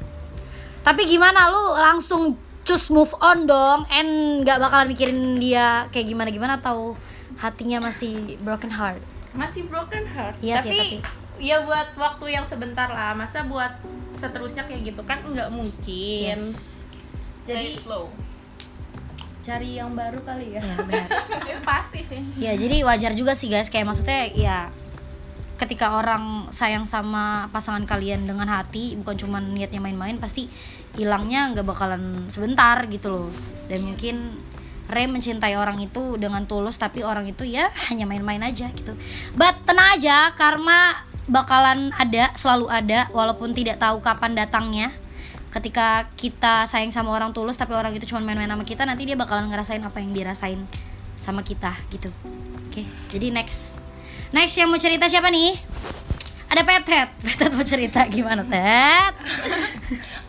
Tapi 0.86 1.02
gimana 1.10 1.50
lu 1.50 1.74
langsung 1.74 2.38
cus 2.66 2.90
move 2.90 3.14
on 3.16 3.46
dong, 3.46 3.86
and 3.88 4.10
nggak 4.42 4.58
bakalan 4.58 4.90
mikirin 4.90 5.18
dia 5.38 5.86
kayak 5.88 6.06
gimana 6.06 6.28
gimana 6.28 6.52
atau 6.56 6.98
hatinya 7.36 7.78
masih 7.80 8.36
broken 8.40 8.68
heart? 8.68 8.98
masih 9.32 9.64
broken 9.64 10.02
heart 10.08 10.32
Iya 10.40 10.58
sih, 10.58 10.72
tapi, 10.72 10.80
tapi- 10.98 11.04
ya 11.38 11.60
buat 11.60 11.92
waktu 11.94 12.32
yang 12.32 12.42
sebentar 12.42 12.88
lah 12.88 13.12
masa 13.12 13.44
buat 13.44 13.68
seterusnya 14.16 14.64
kayak 14.64 14.82
gitu 14.86 15.02
kan 15.02 15.20
nggak 15.22 15.52
mungkin 15.52 16.32
Yes. 16.32 16.88
jadi 17.44 17.76
flow 17.76 18.08
cari 19.42 19.76
yang 19.76 19.92
baru 19.92 20.18
kali 20.20 20.56
ya 20.56 20.60
Ya 20.60 20.74
benar. 20.80 21.06
pasti 21.68 22.00
sih 22.00 22.18
Ya 22.34 22.56
jadi 22.56 22.82
wajar 22.82 23.12
juga 23.12 23.36
sih 23.36 23.46
guys 23.46 23.68
kayak 23.68 23.86
maksudnya 23.86 24.26
ya 24.32 24.58
ketika 25.56 25.96
orang 25.96 26.52
sayang 26.52 26.84
sama 26.84 27.48
pasangan 27.48 27.88
kalian 27.88 28.28
dengan 28.28 28.44
hati 28.48 28.92
bukan 29.00 29.16
cuma 29.16 29.40
niatnya 29.40 29.80
main-main 29.80 30.20
pasti 30.20 30.52
hilangnya 30.96 31.52
nggak 31.52 31.66
bakalan 31.66 32.28
sebentar 32.28 32.84
gitu 32.88 33.08
loh. 33.08 33.28
Dan 33.68 33.88
mungkin 33.88 34.36
Re 34.86 35.10
mencintai 35.10 35.58
orang 35.58 35.82
itu 35.82 36.14
dengan 36.14 36.46
tulus 36.46 36.78
tapi 36.78 37.02
orang 37.02 37.26
itu 37.26 37.42
ya 37.42 37.74
hanya 37.90 38.06
main-main 38.06 38.38
aja 38.46 38.70
gitu. 38.70 38.94
But 39.34 39.66
tenang 39.66 39.98
aja 39.98 40.30
karma 40.38 40.94
bakalan 41.26 41.90
ada 41.98 42.30
selalu 42.38 42.70
ada 42.70 43.10
walaupun 43.10 43.50
tidak 43.50 43.82
tahu 43.82 43.98
kapan 43.98 44.38
datangnya. 44.38 44.94
Ketika 45.50 46.06
kita 46.14 46.70
sayang 46.70 46.94
sama 46.94 47.10
orang 47.16 47.34
tulus 47.34 47.58
tapi 47.58 47.74
orang 47.74 47.96
itu 47.98 48.06
cuma 48.06 48.22
main-main 48.22 48.46
sama 48.46 48.62
kita 48.62 48.86
nanti 48.86 49.08
dia 49.08 49.18
bakalan 49.18 49.50
ngerasain 49.50 49.82
apa 49.82 49.98
yang 49.98 50.14
dirasain 50.14 50.62
sama 51.18 51.42
kita 51.42 51.74
gitu. 51.90 52.14
Oke 52.70 52.86
jadi 53.10 53.34
next 53.34 53.85
next 54.30 54.54
yang 54.54 54.66
mau 54.66 54.76
cerita 54.76 55.06
siapa 55.06 55.28
nih? 55.28 55.54
Ada 56.46 56.62
Petet 56.62 57.08
Petet 57.24 57.50
mau 57.50 57.62
cerita. 57.62 58.06
Gimana 58.06 58.42
Tet? 58.42 59.12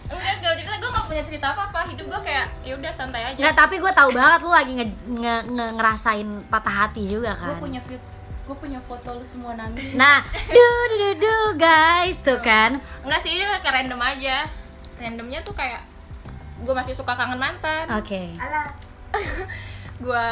Enggak 0.07 0.33
gak 0.39 0.53
cerita. 0.55 0.73
Gue 0.77 0.89
gak 0.89 1.05
punya 1.05 1.23
cerita 1.23 1.45
apa 1.49 1.61
apa 1.67 1.79
hidup 1.87 2.05
gue 2.07 2.21
kayak 2.23 2.47
ya 2.61 2.73
udah 2.73 2.91
santai 2.91 3.21
aja. 3.23 3.37
Nggak, 3.37 3.55
tapi 3.55 3.75
gue 3.77 3.91
tahu 3.91 4.09
banget 4.11 4.39
lu 4.39 4.51
lagi 4.51 4.71
nge, 4.73 4.87
nge- 5.09 5.45
nge- 5.47 5.73
ngerasain 5.75 6.27
patah 6.47 6.75
hati 6.85 7.03
juga 7.05 7.33
gue 7.33 7.47
kan. 7.47 7.59
punya 7.59 7.81
fit 7.81 8.01
gue 8.47 8.55
punya 8.55 8.79
foto 8.81 9.11
lu 9.11 9.23
semua 9.23 9.53
nangis. 9.53 9.91
Nah, 9.93 10.23
du 10.47 10.63
du 10.87 10.95
du 10.95 11.09
du 11.19 11.35
guys. 11.55 12.15
Tuh 12.21 12.39
kan. 12.39 12.79
enggak 13.03 13.19
sih 13.19 13.35
ini 13.35 13.43
kayak 13.43 13.73
random 13.75 13.99
aja. 13.99 14.47
Randomnya 14.97 15.43
tuh 15.43 15.51
kayak 15.51 15.83
gue 16.57 16.73
masih 16.73 16.95
suka 16.95 17.13
kangen 17.13 17.37
mantan. 17.37 17.85
Oke. 17.93 18.33
gue 19.99 20.27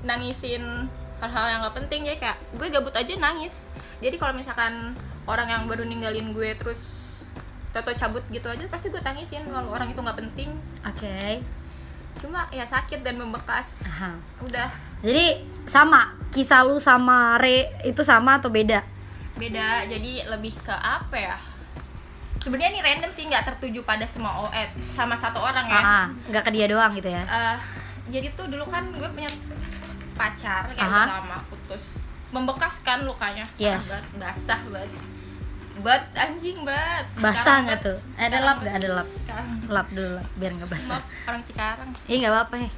nangisin 0.00 0.86
hal-hal 1.18 1.46
yang 1.48 1.60
gak 1.62 1.76
penting 1.76 2.00
jadi 2.04 2.18
kayak 2.18 2.38
gue 2.54 2.66
gabut 2.70 2.94
aja 2.94 3.12
nangis 3.14 3.66
jadi 3.98 4.14
kalau 4.14 4.32
misalkan 4.32 4.94
orang 5.24 5.48
yang 5.48 5.62
baru 5.66 5.82
ninggalin 5.82 6.30
gue 6.30 6.54
terus 6.54 6.78
toto 7.68 7.90
cabut 7.92 8.22
gitu 8.28 8.46
aja 8.46 8.64
pasti 8.66 8.88
gue 8.88 8.98
tangisin 8.98 9.44
kalau 9.44 9.70
orang 9.70 9.90
itu 9.90 9.98
nggak 9.98 10.16
penting 10.16 10.50
Oke. 10.82 11.42
cuma 12.18 12.46
ya 12.48 12.64
sakit 12.64 13.02
dan 13.02 13.14
membekas 13.14 13.84
Aha. 13.86 14.16
udah 14.40 14.70
Jadi 14.98 15.38
sama 15.62 16.10
kisah 16.28 16.64
lu 16.64 16.78
sama 16.78 17.38
Re 17.38 17.70
itu 17.84 18.02
sama 18.02 18.38
atau 18.38 18.48
beda? 18.48 18.82
beda 19.38 19.86
jadi 19.86 20.26
lebih 20.26 20.50
ke 20.58 20.74
apa 20.74 21.14
ya 21.14 21.36
sebenarnya 22.38 22.70
ini 22.72 22.80
random 22.80 23.10
sih 23.12 23.22
nggak 23.22 23.46
tertuju 23.46 23.82
pada 23.82 24.02
semua 24.02 24.34
o- 24.40 24.50
eh, 24.50 24.66
sama 24.90 25.14
satu 25.14 25.38
orang 25.38 25.62
ya 25.62 25.82
nggak 26.26 26.42
ke 26.42 26.50
dia 26.50 26.66
doang 26.66 26.90
gitu 26.92 27.06
ya. 27.06 27.22
Eh, 27.22 27.56
jadi 28.10 28.34
tuh 28.34 28.50
dulu 28.50 28.66
kan 28.66 28.82
gue 28.90 29.06
punya 29.06 29.30
pacar 30.18 30.66
kayak 30.68 30.82
Aha. 30.82 31.04
lama 31.16 31.38
putus 31.46 31.80
membekas 32.28 32.82
kan 32.82 33.06
lukanya 33.06 33.46
Yes. 33.56 34.04
Basah 34.12 34.60
banget 34.66 34.90
bat 35.78 36.10
anjing 36.12 36.58
bat 36.60 37.06
Basah 37.16 37.62
nggak 37.62 37.78
tuh? 37.80 37.98
Ada 38.14 38.42
lap 38.42 38.58
nggak? 38.58 38.74
Ada 38.74 38.88
lap. 38.92 39.08
Lap 39.64 39.86
dulu 39.88 40.10
lap, 40.12 40.26
biar 40.34 40.50
nggak 40.52 40.66
basah. 40.68 40.98
maaf 40.98 41.06
orang 41.24 41.42
Cikarang 41.44 41.88
Iya 42.04 42.16
nggak 42.18 42.32
apa-apa 42.34 42.54
ya. 42.58 42.70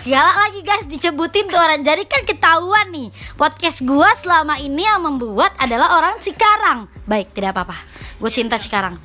Galak 0.00 0.36
lagi 0.38 0.60
guys 0.60 0.86
dicebutin 0.86 1.46
tuh 1.46 1.54
orang 1.56 1.82
Jadi 1.82 2.02
kan 2.04 2.24
ketahuan 2.24 2.88
nih 2.88 3.08
Podcast 3.34 3.82
gua 3.82 4.10
selama 4.12 4.56
ini 4.56 4.82
yang 4.82 4.98
membuat 4.98 5.54
adalah 5.56 5.92
orang 5.92 6.16
Cikarang 6.16 6.86
Baik 7.04 7.30
tidak 7.30 7.52
apa-apa 7.52 7.78
Gue 8.16 8.26
cinta 8.28 8.56
Cikarang 8.56 8.96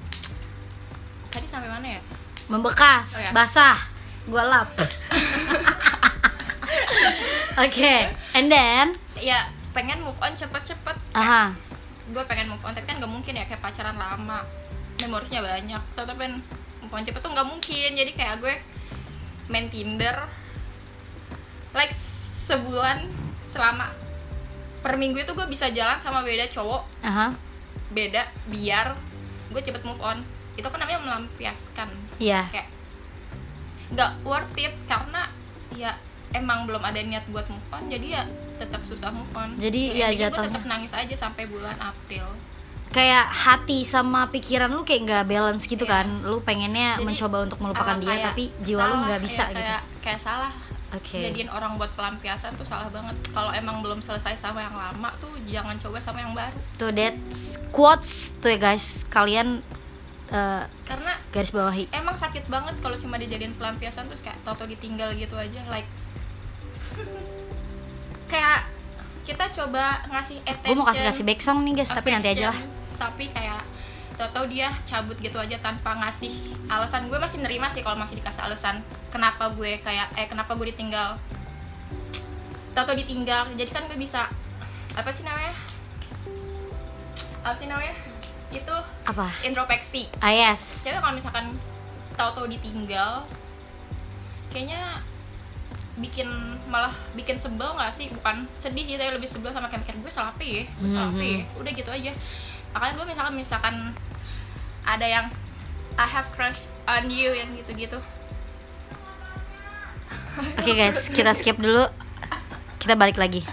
tadi 1.28 1.46
sampai 1.46 1.68
mana 1.68 1.88
ya 1.90 2.02
Membekas, 2.46 3.08
Oh, 3.12 3.22
ya. 3.22 3.30
basah 3.34 3.78
Gua 4.24 4.44
lap 4.44 4.70
Oke 7.58 8.10
And 8.34 8.50
then? 8.50 8.98
Ya 9.22 9.50
pengen 9.74 10.02
move 10.06 10.18
on 10.22 10.34
cepet-cepet. 10.38 10.98
Aha. 11.18 11.54
Gue 12.10 12.24
pengen 12.26 12.50
move 12.50 12.62
on 12.66 12.74
tapi 12.74 12.86
kan 12.86 13.02
gak 13.02 13.10
mungkin 13.10 13.34
ya 13.38 13.46
kayak 13.46 13.62
pacaran 13.62 13.98
lama. 13.98 14.46
Memorisnya 15.02 15.42
banyak. 15.42 15.82
Tapi 15.94 16.14
pengen 16.18 16.42
move 16.82 16.94
on 16.94 17.06
cepet 17.06 17.22
tuh 17.22 17.32
nggak 17.34 17.48
mungkin. 17.50 17.90
Jadi 17.94 18.12
kayak 18.14 18.42
gue 18.42 18.56
main 19.50 19.68
Tinder 19.70 20.18
like 21.74 21.94
sebulan 22.46 23.10
selama 23.50 23.90
per 24.84 25.00
minggu 25.00 25.24
itu 25.24 25.32
gue 25.34 25.48
bisa 25.50 25.70
jalan 25.74 25.98
sama 26.02 26.22
beda 26.22 26.50
cowok. 26.50 26.84
Aha. 27.06 27.34
Beda 27.94 28.30
biar 28.50 28.98
gue 29.54 29.62
cepet 29.62 29.82
move 29.86 30.02
on. 30.02 30.22
Itu 30.58 30.70
kan 30.70 30.82
namanya 30.82 31.02
melampiaskan. 31.02 31.90
Iya. 32.18 32.50
Kayak 32.50 32.70
nggak 33.94 34.12
worth 34.26 34.58
it 34.58 34.74
karena 34.90 35.30
ya 35.78 35.94
emang 36.34 36.66
belum 36.66 36.82
ada 36.82 36.98
niat 36.98 37.26
buat 37.30 37.46
move 37.46 37.70
on 37.70 37.84
jadi 37.88 38.08
ya 38.12 38.24
tetap 38.54 38.82
susah 38.86 39.10
move 39.10 39.34
on. 39.34 39.58
Jadi 39.58 39.98
ya 39.98 40.10
gue 40.10 40.22
jatuhnya- 40.22 40.54
tetap 40.54 40.66
nangis 40.66 40.94
aja 40.94 41.16
sampai 41.20 41.46
bulan 41.46 41.74
April. 41.76 42.26
Kayak 42.90 43.26
hati 43.26 43.82
sama 43.82 44.30
pikiran 44.30 44.70
lu 44.70 44.86
kayak 44.86 45.02
nggak 45.04 45.24
balance 45.26 45.66
gitu 45.66 45.82
Iya. 45.82 46.06
kan. 46.06 46.08
Lu 46.22 46.38
pengennya 46.42 47.02
Jadi, 47.02 47.04
mencoba 47.04 47.38
untuk 47.42 47.58
melupakan 47.58 47.98
dia 47.98 48.14
kayak 48.14 48.26
Tapi 48.30 48.44
jiwa 48.62 48.84
lu 48.84 48.94
salah, 48.94 49.04
nggak 49.04 49.22
bisa 49.22 49.44
ya, 49.44 49.50
gitu. 49.50 49.58
kayak, 49.60 49.82
kayak 50.00 50.22
salah. 50.22 50.54
Oke. 50.94 51.18
Jadiin 51.20 51.50
orang 51.50 51.74
buat 51.76 51.90
pelampiasan 51.92 52.54
tuh 52.54 52.62
salah 52.64 52.86
banget. 52.88 53.18
Kalau 53.34 53.50
emang 53.50 53.82
belum 53.82 53.98
selesai 53.98 54.38
sama 54.38 54.62
yang 54.62 54.78
lama 54.78 55.10
tuh 55.18 55.34
jangan 55.44 55.74
coba 55.82 55.98
sama 55.98 56.22
yang 56.22 56.38
baru. 56.38 56.54
Tuh 56.78 56.94
that's 56.94 57.58
quotes 57.74 58.38
tuh 58.38 58.54
ya 58.54 58.62
guys. 58.62 59.02
Kalian 59.10 59.66
eh, 60.30 60.64
karena 60.86 61.18
garis 61.30 61.50
bawahi. 61.50 61.90
emang 61.90 62.14
sakit 62.14 62.46
banget 62.46 62.78
kalau 62.78 62.98
cuma 62.98 63.18
dijadiin 63.18 63.54
pelampiasan 63.54 64.06
terus 64.06 64.22
kayak 64.22 64.38
toto 64.46 64.66
ditinggal 64.66 65.14
gitu 65.14 65.34
aja. 65.34 65.66
Like 65.66 65.90
kayak 68.28 68.60
kita 69.24 69.46
coba 69.56 70.04
ngasih 70.12 70.38
attention. 70.44 70.70
Gue 70.74 70.80
mau 70.80 70.88
kasih-kasih 70.90 71.24
back 71.24 71.40
song 71.40 71.64
nih 71.64 71.74
guys 71.80 71.92
Tapi 71.94 72.10
nanti 72.12 72.30
aja 72.34 72.52
lah. 72.52 72.60
Tapi 73.00 73.26
kayak 73.32 73.62
tau 74.24 74.48
dia 74.48 74.72
cabut 74.88 75.20
gitu 75.20 75.36
aja 75.36 75.60
tanpa 75.60 76.00
ngasih 76.00 76.56
alasan. 76.72 77.12
Gue 77.12 77.20
masih 77.20 77.44
nerima 77.44 77.68
sih 77.72 77.84
kalau 77.84 78.00
masih 78.00 78.20
dikasih 78.20 78.44
alasan 78.48 78.80
kenapa 79.12 79.52
gue 79.52 79.80
kayak 79.84 80.16
eh 80.16 80.28
kenapa 80.28 80.56
gue 80.56 80.72
ditinggal. 80.72 81.20
Tau 82.74 82.94
ditinggal. 82.96 83.54
Jadi 83.54 83.70
kan 83.72 83.86
gue 83.88 84.00
bisa 84.00 84.32
apa 84.94 85.10
sih 85.12 85.24
namanya? 85.28 85.56
Apa 87.44 87.56
sih 87.60 87.68
namanya? 87.68 87.96
Itu 88.54 88.76
Apa? 89.10 89.34
introspeksi 89.42 90.08
Ah 90.22 90.32
yes. 90.32 90.86
Jadi 90.86 91.02
kalau 91.02 91.16
misalkan 91.18 91.58
tahu-tahu 92.14 92.46
ditinggal 92.48 93.26
kayaknya 94.54 95.02
bikin 95.94 96.26
malah 96.66 96.94
bikin 97.14 97.38
sebel 97.38 97.70
nggak 97.78 97.94
sih 97.94 98.10
bukan 98.10 98.50
sedih 98.58 98.82
sih 98.82 98.96
tapi 98.98 99.14
lebih 99.14 99.30
sebel 99.30 99.54
sama 99.54 99.70
kayak 99.70 99.86
mikir 99.86 99.96
gue 100.02 100.10
salah 100.10 100.34
apa 100.34 100.42
ya 100.42 100.66
gue 100.66 100.90
salah 100.90 101.10
apa 101.14 101.22
ya 101.22 101.40
udah 101.62 101.72
gitu 101.78 101.90
aja 101.94 102.12
makanya 102.74 102.94
gue 102.98 103.06
misalkan 103.14 103.34
misalkan 103.38 103.76
ada 104.84 105.06
yang 105.06 105.26
I 105.94 106.10
have 106.10 106.26
crush 106.34 106.66
on 106.90 107.14
you 107.14 107.38
yang 107.38 107.54
gitu-gitu 107.54 108.02
Oke 110.34 110.74
guys, 110.74 111.14
kita 111.14 111.30
skip 111.38 111.62
dulu. 111.62 111.86
Kita 112.82 112.98
balik 112.98 113.22
lagi. 113.22 113.46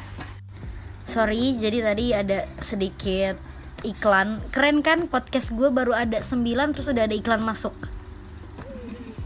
Sorry, 1.04 1.60
jadi 1.60 1.84
tadi 1.84 2.16
ada 2.16 2.48
sedikit 2.64 3.36
iklan. 3.84 4.40
Keren 4.48 4.80
kan 4.80 5.04
podcast 5.12 5.52
gue 5.52 5.68
baru 5.68 5.92
ada 5.92 6.24
9 6.24 6.40
terus 6.72 6.88
udah 6.88 7.04
ada 7.04 7.12
iklan 7.12 7.44
masuk. 7.44 7.76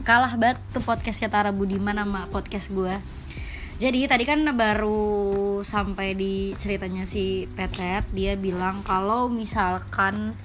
Kalah 0.04 0.36
banget 0.36 0.60
tuh 0.76 0.84
podcastnya 0.84 1.32
Tara 1.32 1.48
Budiman 1.48 1.96
sama 1.96 2.28
podcast 2.28 2.68
gue. 2.68 2.92
Jadi 3.80 4.04
tadi 4.04 4.28
kan 4.28 4.44
baru 4.52 5.64
sampai 5.64 6.12
di 6.12 6.52
ceritanya 6.60 7.08
si 7.08 7.48
Petet, 7.48 8.04
dia 8.12 8.36
bilang 8.36 8.84
kalau 8.84 9.32
misalkan 9.32 10.36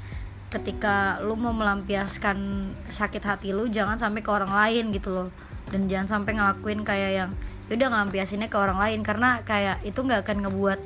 ketika 0.47 1.19
lu 1.19 1.35
mau 1.35 1.51
melampiaskan 1.51 2.71
sakit 2.87 3.19
hati 3.19 3.51
lu 3.51 3.67
jangan 3.67 3.99
sampai 3.99 4.23
ke 4.23 4.31
orang 4.31 4.49
lain 4.55 4.95
gitu 4.95 5.11
loh 5.11 5.29
dan 5.75 5.91
jangan 5.91 6.07
sampai 6.07 6.39
ngelakuin 6.39 6.81
kayak 6.87 7.11
yang 7.11 7.31
yaudah 7.67 7.91
ngelampiasinnya 7.91 8.47
ke 8.47 8.57
orang 8.57 8.79
lain 8.79 9.03
karena 9.03 9.43
kayak 9.43 9.83
itu 9.83 9.99
nggak 10.01 10.23
akan 10.25 10.47
ngebuat 10.47 10.79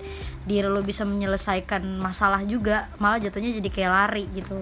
diri 0.49 0.67
lu 0.67 0.81
bisa 0.83 1.07
menyelesaikan 1.07 1.85
masalah 2.01 2.41
juga 2.43 2.91
malah 2.99 3.21
jatuhnya 3.21 3.55
jadi 3.55 3.69
kayak 3.69 3.91
lari 3.93 4.25
gitu 4.35 4.57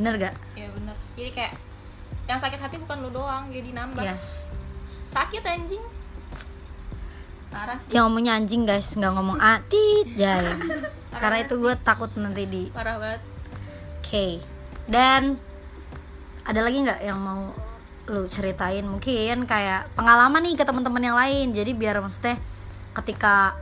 bener 0.00 0.18
gak? 0.18 0.34
ya 0.58 0.66
bener 0.74 0.96
jadi 1.14 1.30
kayak 1.30 1.52
yang 2.24 2.40
sakit 2.40 2.60
hati 2.60 2.76
bukan 2.80 3.04
lu 3.04 3.10
doang 3.12 3.52
jadi 3.52 3.70
nambah 3.72 4.04
Yes 4.04 4.48
sakit 5.14 5.42
anjing 5.46 5.84
parah 7.54 7.78
sih 7.78 7.90
Dia 7.94 8.02
ngomongnya 8.02 8.34
anjing 8.34 8.66
guys 8.66 8.98
nggak 8.98 9.12
ngomong 9.14 9.38
atit 9.38 10.08
ya. 10.18 10.42
karena 11.14 11.46
itu 11.46 11.54
gue 11.62 11.74
takut 11.86 12.10
nanti 12.18 12.50
di 12.50 12.62
parah 12.74 12.98
banget 12.98 13.22
Oke, 14.04 14.36
dan 14.84 15.40
ada 16.44 16.60
lagi 16.60 16.84
nggak 16.84 17.00
yang 17.00 17.16
mau 17.16 17.56
lu 18.04 18.28
ceritain? 18.28 18.84
Mungkin 18.84 19.48
kayak 19.48 19.96
pengalaman 19.96 20.44
nih 20.44 20.60
ke 20.60 20.64
teman-teman 20.68 21.00
yang 21.00 21.16
lain. 21.16 21.56
Jadi 21.56 21.72
biar 21.72 22.04
maksudnya 22.04 22.36
ketika 22.92 23.56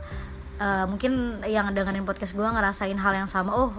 eh, 0.59 0.83
mungkin 0.83 1.39
yang 1.47 1.71
dengerin 1.71 2.03
podcast 2.03 2.35
gue 2.35 2.43
ngerasain 2.43 2.99
hal 2.99 3.23
yang 3.23 3.29
sama, 3.31 3.55
oh 3.55 3.71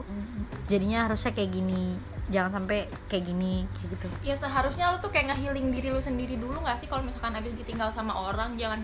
jadinya 0.65 1.05
harusnya 1.05 1.37
kayak 1.37 1.53
gini. 1.53 2.01
Jangan 2.33 2.51
sampai 2.57 2.89
kayak 3.13 3.25
gini, 3.29 3.69
kayak 3.77 4.01
gitu. 4.01 4.07
ya 4.25 4.33
seharusnya 4.33 4.97
lu 4.97 4.99
tuh 5.05 5.13
kayak 5.13 5.35
ngehealing 5.35 5.69
diri 5.69 5.93
lu 5.93 6.01
sendiri 6.01 6.41
dulu 6.41 6.57
nggak 6.65 6.81
sih? 6.81 6.89
Kalau 6.89 7.05
misalkan 7.05 7.37
abis 7.37 7.53
ditinggal 7.53 7.93
sama 7.93 8.17
orang 8.17 8.57
jangan 8.57 8.81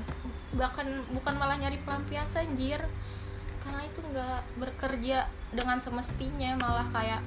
bahkan 0.57 0.87
bukan 1.15 1.35
malah 1.41 1.57
nyari 1.57 1.79
pelampiasan 1.87 2.59
jir 2.59 2.83
karena 3.63 3.83
itu 3.87 4.01
nggak 4.03 4.41
bekerja 4.59 5.31
dengan 5.55 5.79
semestinya 5.79 6.59
malah 6.59 6.89
kayak 6.91 7.23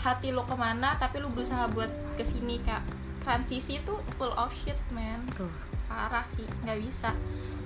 hati 0.00 0.32
lo 0.32 0.48
ke 0.48 0.56
mana 0.56 0.96
tapi 0.96 1.20
lu 1.20 1.28
berusaha 1.28 1.68
buat 1.70 1.92
ke 2.16 2.24
sini 2.24 2.56
kayak 2.64 2.82
transisi 3.20 3.78
tuh 3.84 4.00
full 4.16 4.32
of 4.34 4.50
shit 4.64 4.76
man. 4.90 5.20
Tuh. 5.36 5.48
parah 5.90 6.22
sih 6.30 6.46
nggak 6.64 6.78
bisa. 6.86 7.10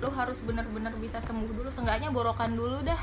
Lu 0.01 0.09
harus 0.09 0.41
bener-bener 0.41 0.91
bisa 0.97 1.21
sembuh 1.21 1.51
dulu. 1.55 1.69
Seenggaknya 1.69 2.09
borokan 2.09 2.57
dulu 2.57 2.81
dah 2.81 2.97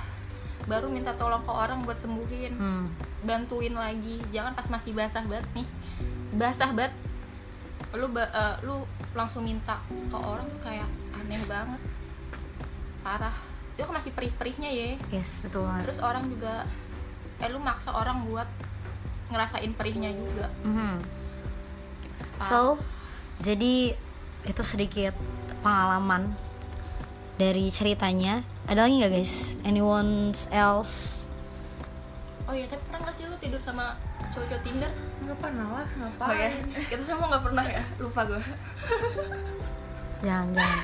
baru 0.66 0.86
minta 0.88 1.12
tolong 1.16 1.42
ke 1.42 1.52
orang 1.52 1.82
buat 1.82 1.98
sembuhin. 1.98 2.54
Hmm. 2.56 2.86
bantuin 3.22 3.70
lagi. 3.70 4.18
Jangan 4.34 4.58
pas 4.58 4.66
masih 4.66 4.92
basah 4.98 5.22
banget 5.22 5.46
nih. 5.54 5.68
Basah 6.34 6.74
banget 6.74 6.90
lu 7.94 8.10
eh, 8.18 8.56
lu 8.66 8.82
langsung 9.14 9.46
minta 9.46 9.78
ke 9.86 10.16
orang 10.18 10.42
tuh 10.50 10.60
kayak 10.66 10.90
aneh 11.14 11.42
banget. 11.46 11.80
Parah. 13.06 13.36
Itu 13.78 13.86
kan 13.86 13.94
masih 14.02 14.10
perih-perihnya 14.10 14.70
ya. 14.74 14.98
Yes, 15.14 15.46
betul 15.46 15.64
banget. 15.70 15.86
terus 15.86 16.00
orang 16.02 16.26
juga 16.26 16.66
eh 17.42 17.48
lu 17.50 17.58
maksa 17.62 17.94
orang 17.94 18.26
buat 18.26 18.46
ngerasain 19.30 19.72
perihnya 19.78 20.10
juga. 20.12 20.46
Mhm. 20.66 20.94
So, 22.42 22.76
jadi 23.38 23.94
itu 24.42 24.62
sedikit 24.66 25.14
pengalaman 25.62 26.34
dari 27.40 27.72
ceritanya. 27.72 28.44
Ada 28.66 28.86
lagi 28.88 29.00
nggak 29.00 29.12
guys? 29.12 29.56
Anyone 29.64 30.36
else? 30.52 31.22
oh 32.52 32.54
iya 32.54 32.66
tapi 32.68 32.82
pernah 32.84 33.00
gak 33.08 33.14
sih 33.16 33.24
lu 33.30 33.36
tidur 33.40 33.60
sama 33.64 33.96
cowok-cowok 34.34 34.60
tinder 34.60 34.92
nggak 35.24 35.38
pernah 35.40 35.66
lah 35.72 35.86
ngapain 35.96 36.28
oh 36.28 36.36
ya 36.36 36.50
kita 36.90 37.02
semua 37.06 37.26
nggak 37.32 37.44
pernah 37.48 37.64
ya 37.64 37.82
lupa 37.96 38.20
gue 38.28 38.42
Jangan, 40.22 40.54
jangan. 40.54 40.82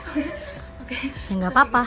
Ya 1.28 1.32
nggak 1.36 1.52
apa-apa. 1.52 1.84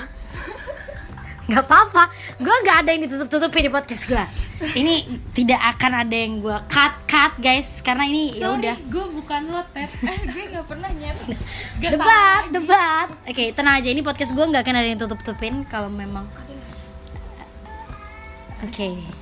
Nggak 1.49 1.63
apa-apa. 1.65 2.03
Gue 2.37 2.55
nggak 2.61 2.77
ada 2.85 2.89
yang 2.93 3.01
ditutup-tutupin 3.09 3.65
di 3.65 3.71
podcast 3.73 4.03
gue. 4.05 4.23
Ini 4.61 5.09
tidak 5.33 5.61
akan 5.77 6.05
ada 6.05 6.13
yang 6.13 6.37
gue 6.37 6.57
cut 6.69 6.93
cut 7.09 7.33
guys, 7.41 7.81
karena 7.81 8.05
ini 8.05 8.37
ya 8.37 8.53
udah. 8.53 8.77
gue 8.77 9.05
bukan 9.17 9.41
lo 9.49 9.65
eh 9.73 9.89
gue 10.05 10.43
nggak 10.53 10.65
pernah 10.69 10.89
nyet 10.93 11.17
Debat, 11.81 12.43
debat. 12.53 13.07
Oke, 13.25 13.57
tenang 13.57 13.81
aja. 13.81 13.89
Ini 13.89 14.05
podcast 14.05 14.37
gue 14.37 14.45
nggak 14.45 14.61
akan 14.61 14.75
ada 14.77 14.87
yang 14.87 15.01
tutup-tutupin 15.01 15.65
kalau 15.65 15.89
memang. 15.89 16.29
Oke. 18.61 19.20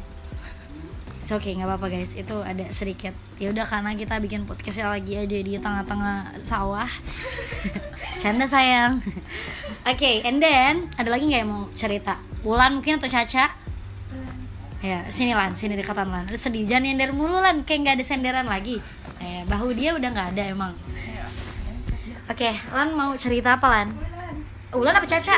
It's 1.20 1.36
okay, 1.36 1.52
nggak 1.60 1.68
apa-apa 1.68 1.88
guys. 1.92 2.16
Itu 2.16 2.40
ada 2.40 2.72
sedikit. 2.72 3.12
Ya 3.38 3.52
udah 3.52 3.68
karena 3.68 3.92
kita 3.94 4.18
bikin 4.24 4.48
podcastnya 4.48 4.88
lagi 4.88 5.20
aja 5.20 5.38
di 5.40 5.54
tengah-tengah 5.60 6.40
sawah. 6.40 6.88
Canda 8.22 8.48
sayang. 8.48 9.04
Oke, 9.84 10.24
and 10.24 10.40
then 10.40 10.88
ada 10.96 11.12
lagi 11.12 11.28
nggak 11.28 11.42
yang 11.44 11.52
mau 11.52 11.64
cerita? 11.76 12.20
Wulan 12.44 12.80
mungkin 12.80 13.00
atau 13.00 13.12
Caca? 13.12 13.52
Ya, 14.80 15.04
sini 15.12 15.36
Lan, 15.36 15.60
sini 15.60 15.76
dekatan 15.76 16.08
Lan. 16.08 16.24
Lu 16.32 16.40
sedih, 16.40 16.64
jangan 16.64 16.88
nyender 16.88 17.12
mulu 17.12 17.36
Lan, 17.36 17.68
kayak 17.68 17.80
nggak 17.84 17.96
ada 18.00 18.06
senderan 18.08 18.48
lagi. 18.48 18.80
Eh, 19.20 19.44
bahu 19.44 19.76
dia 19.76 19.92
udah 19.92 20.08
nggak 20.08 20.30
ada 20.36 20.44
emang. 20.56 20.72
Oke, 22.32 22.56
Lan 22.72 22.96
mau 22.96 23.12
cerita 23.20 23.60
apa 23.60 23.68
Lan? 23.68 23.88
Ulan 24.72 24.96
apa 24.96 25.04
Caca? 25.04 25.36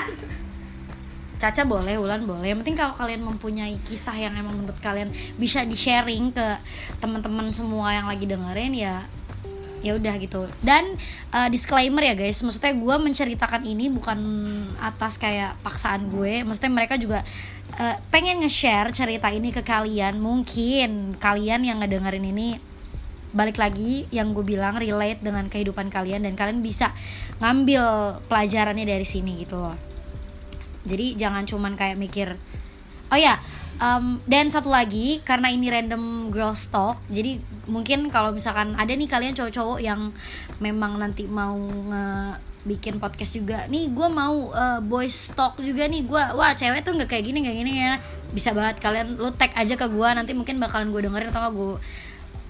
Caca 1.42 1.66
boleh, 1.66 1.98
Ulan 1.98 2.22
boleh. 2.30 2.54
Yang 2.54 2.62
penting 2.62 2.78
kalau 2.78 2.94
kalian 2.94 3.26
mempunyai 3.26 3.82
kisah 3.82 4.14
yang 4.14 4.38
emang 4.38 4.62
menurut 4.62 4.78
kalian 4.78 5.10
bisa 5.42 5.66
di 5.66 5.74
sharing 5.74 6.30
ke 6.30 6.48
teman-teman 7.02 7.50
semua 7.50 7.98
yang 7.98 8.06
lagi 8.06 8.30
dengerin 8.30 8.78
ya 8.78 9.02
ya 9.82 9.98
udah 9.98 10.14
gitu. 10.22 10.46
Dan 10.62 11.02
uh, 11.34 11.50
disclaimer 11.50 12.06
ya 12.06 12.14
guys. 12.14 12.38
Maksudnya 12.46 12.78
gue 12.78 12.96
menceritakan 13.02 13.66
ini 13.66 13.90
bukan 13.90 14.22
atas 14.78 15.18
kayak 15.18 15.58
paksaan 15.66 16.14
gue. 16.14 16.46
Maksudnya 16.46 16.70
mereka 16.70 17.02
juga 17.02 17.26
uh, 17.82 17.98
pengen 18.14 18.46
nge-share 18.46 18.94
cerita 18.94 19.34
ini 19.34 19.50
ke 19.50 19.66
kalian. 19.66 20.22
Mungkin 20.22 21.18
kalian 21.18 21.66
yang 21.66 21.82
ngedengerin 21.82 22.22
ini 22.22 22.62
balik 23.34 23.58
lagi 23.58 24.06
yang 24.14 24.38
gue 24.38 24.46
bilang 24.46 24.78
relate 24.78 25.26
dengan 25.26 25.50
kehidupan 25.50 25.90
kalian 25.90 26.22
dan 26.22 26.38
kalian 26.38 26.62
bisa 26.62 26.94
ngambil 27.42 27.82
pelajarannya 28.30 28.86
dari 28.86 29.08
sini 29.08 29.42
gitu 29.42 29.56
loh 29.56 29.91
jadi 30.88 31.18
jangan 31.18 31.44
cuman 31.46 31.74
kayak 31.78 31.98
mikir 31.98 32.36
oh 33.12 33.20
ya 33.20 33.38
em, 33.82 34.18
dan 34.26 34.48
satu 34.48 34.72
lagi 34.72 35.20
karena 35.22 35.52
ini 35.52 35.68
random 35.68 36.32
girls 36.34 36.70
talk 36.72 36.98
jadi 37.12 37.42
mungkin 37.68 38.10
kalau 38.10 38.34
misalkan 38.34 38.74
ada 38.76 38.92
nih 38.92 39.10
kalian 39.10 39.38
cowok-cowok 39.38 39.80
yang 39.80 40.12
memang 40.60 40.98
nanti 40.98 41.26
mau 41.30 41.58
nge 41.58 42.06
bikin 42.62 43.02
podcast 43.02 43.34
juga 43.34 43.66
nih 43.66 43.90
gue 43.90 44.08
mau 44.10 44.54
eh, 44.54 44.80
boys 44.86 45.34
talk 45.34 45.58
juga 45.58 45.90
nih 45.90 46.06
gue 46.06 46.24
wah 46.38 46.54
cewek 46.54 46.86
tuh 46.86 46.94
nggak 46.94 47.10
kayak 47.10 47.26
gini 47.26 47.38
nggak 47.42 47.58
gini 47.58 47.74
ya. 47.82 47.94
Bisa 48.32 48.54
banget 48.54 48.78
kalian 48.80 49.18
lu 49.18 49.34
tag 49.34 49.52
aja 49.58 49.74
ke 49.74 49.88
gue 49.90 50.10
nanti 50.14 50.32
mungkin 50.38 50.62
bakalan 50.62 50.94
gue 50.94 51.02
dengerin 51.10 51.34
atau 51.34 51.42
nggak 51.42 51.54
gue 51.58 51.74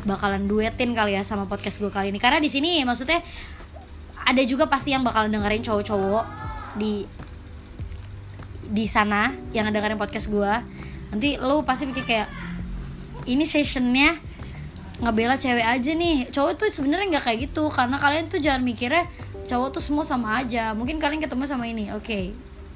bakalan 0.02 0.50
duetin 0.50 0.92
kali 0.92 1.16
ya 1.16 1.24
sama 1.24 1.48
podcast 1.48 1.80
gue 1.80 1.88
kali 1.88 2.12
ini. 2.12 2.20
Karena 2.20 2.44
di 2.44 2.52
sini 2.52 2.84
maksudnya 2.84 3.24
ada 4.22 4.42
juga 4.44 4.68
pasti 4.68 4.92
yang 4.92 5.08
bakalan 5.08 5.32
dengerin 5.32 5.64
cowok-cowok 5.64 6.26
di 6.76 7.08
di 8.72 8.88
sana 8.88 9.36
yang 9.52 9.68
dengerin 9.68 10.00
podcast 10.00 10.32
gue 10.32 10.54
nanti 11.12 11.36
lu 11.36 11.68
pasti 11.68 11.92
mikir 11.92 12.08
kayak 12.08 12.30
ini 13.28 13.44
sessionnya 13.44 14.16
ngebela 15.02 15.36
cewek 15.36 15.66
aja 15.66 15.92
nih. 15.98 16.30
Cowok 16.30 16.52
tuh 16.62 16.68
sebenarnya 16.70 17.18
nggak 17.18 17.26
kayak 17.26 17.40
gitu 17.50 17.68
karena 17.74 17.98
kalian 17.98 18.30
tuh 18.30 18.38
jangan 18.38 18.62
mikirnya 18.62 19.10
cowok 19.50 19.76
tuh 19.76 19.82
semua 19.84 20.06
sama 20.06 20.40
aja. 20.40 20.72
Mungkin 20.78 21.02
kalian 21.02 21.20
ketemu 21.20 21.44
sama 21.50 21.66
ini 21.68 21.90
oke. 21.92 22.32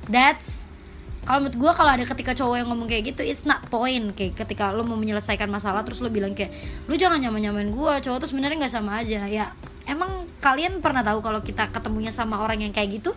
That's 0.09 0.65
kalau 1.25 1.41
menurut 1.41 1.57
gue 1.57 1.71
kalau 1.73 1.91
ada 1.97 2.05
ketika 2.05 2.37
cowok 2.37 2.55
yang 2.61 2.69
ngomong 2.69 2.85
kayak 2.85 3.17
gitu 3.17 3.25
it's 3.25 3.49
not 3.49 3.65
point 3.73 4.13
kayak 4.13 4.37
ketika 4.37 4.69
lo 4.69 4.85
mau 4.85 4.93
menyelesaikan 4.93 5.49
masalah 5.49 5.81
terus 5.81 5.97
lo 5.97 6.13
bilang 6.13 6.37
kayak 6.37 6.53
lu 6.85 6.93
jangan 7.01 7.17
nyaman 7.17 7.49
nyamain 7.49 7.69
gue 7.73 7.93
cowok 8.05 8.21
tuh 8.21 8.29
sebenarnya 8.29 8.65
nggak 8.65 8.73
sama 8.73 9.01
aja. 9.01 9.25
Ya 9.29 9.53
emang 9.85 10.25
kalian 10.41 10.81
pernah 10.81 11.01
tahu 11.01 11.21
kalau 11.21 11.41
kita 11.41 11.69
ketemunya 11.69 12.09
sama 12.13 12.41
orang 12.41 12.61
yang 12.61 12.73
kayak 12.73 13.01
gitu 13.01 13.13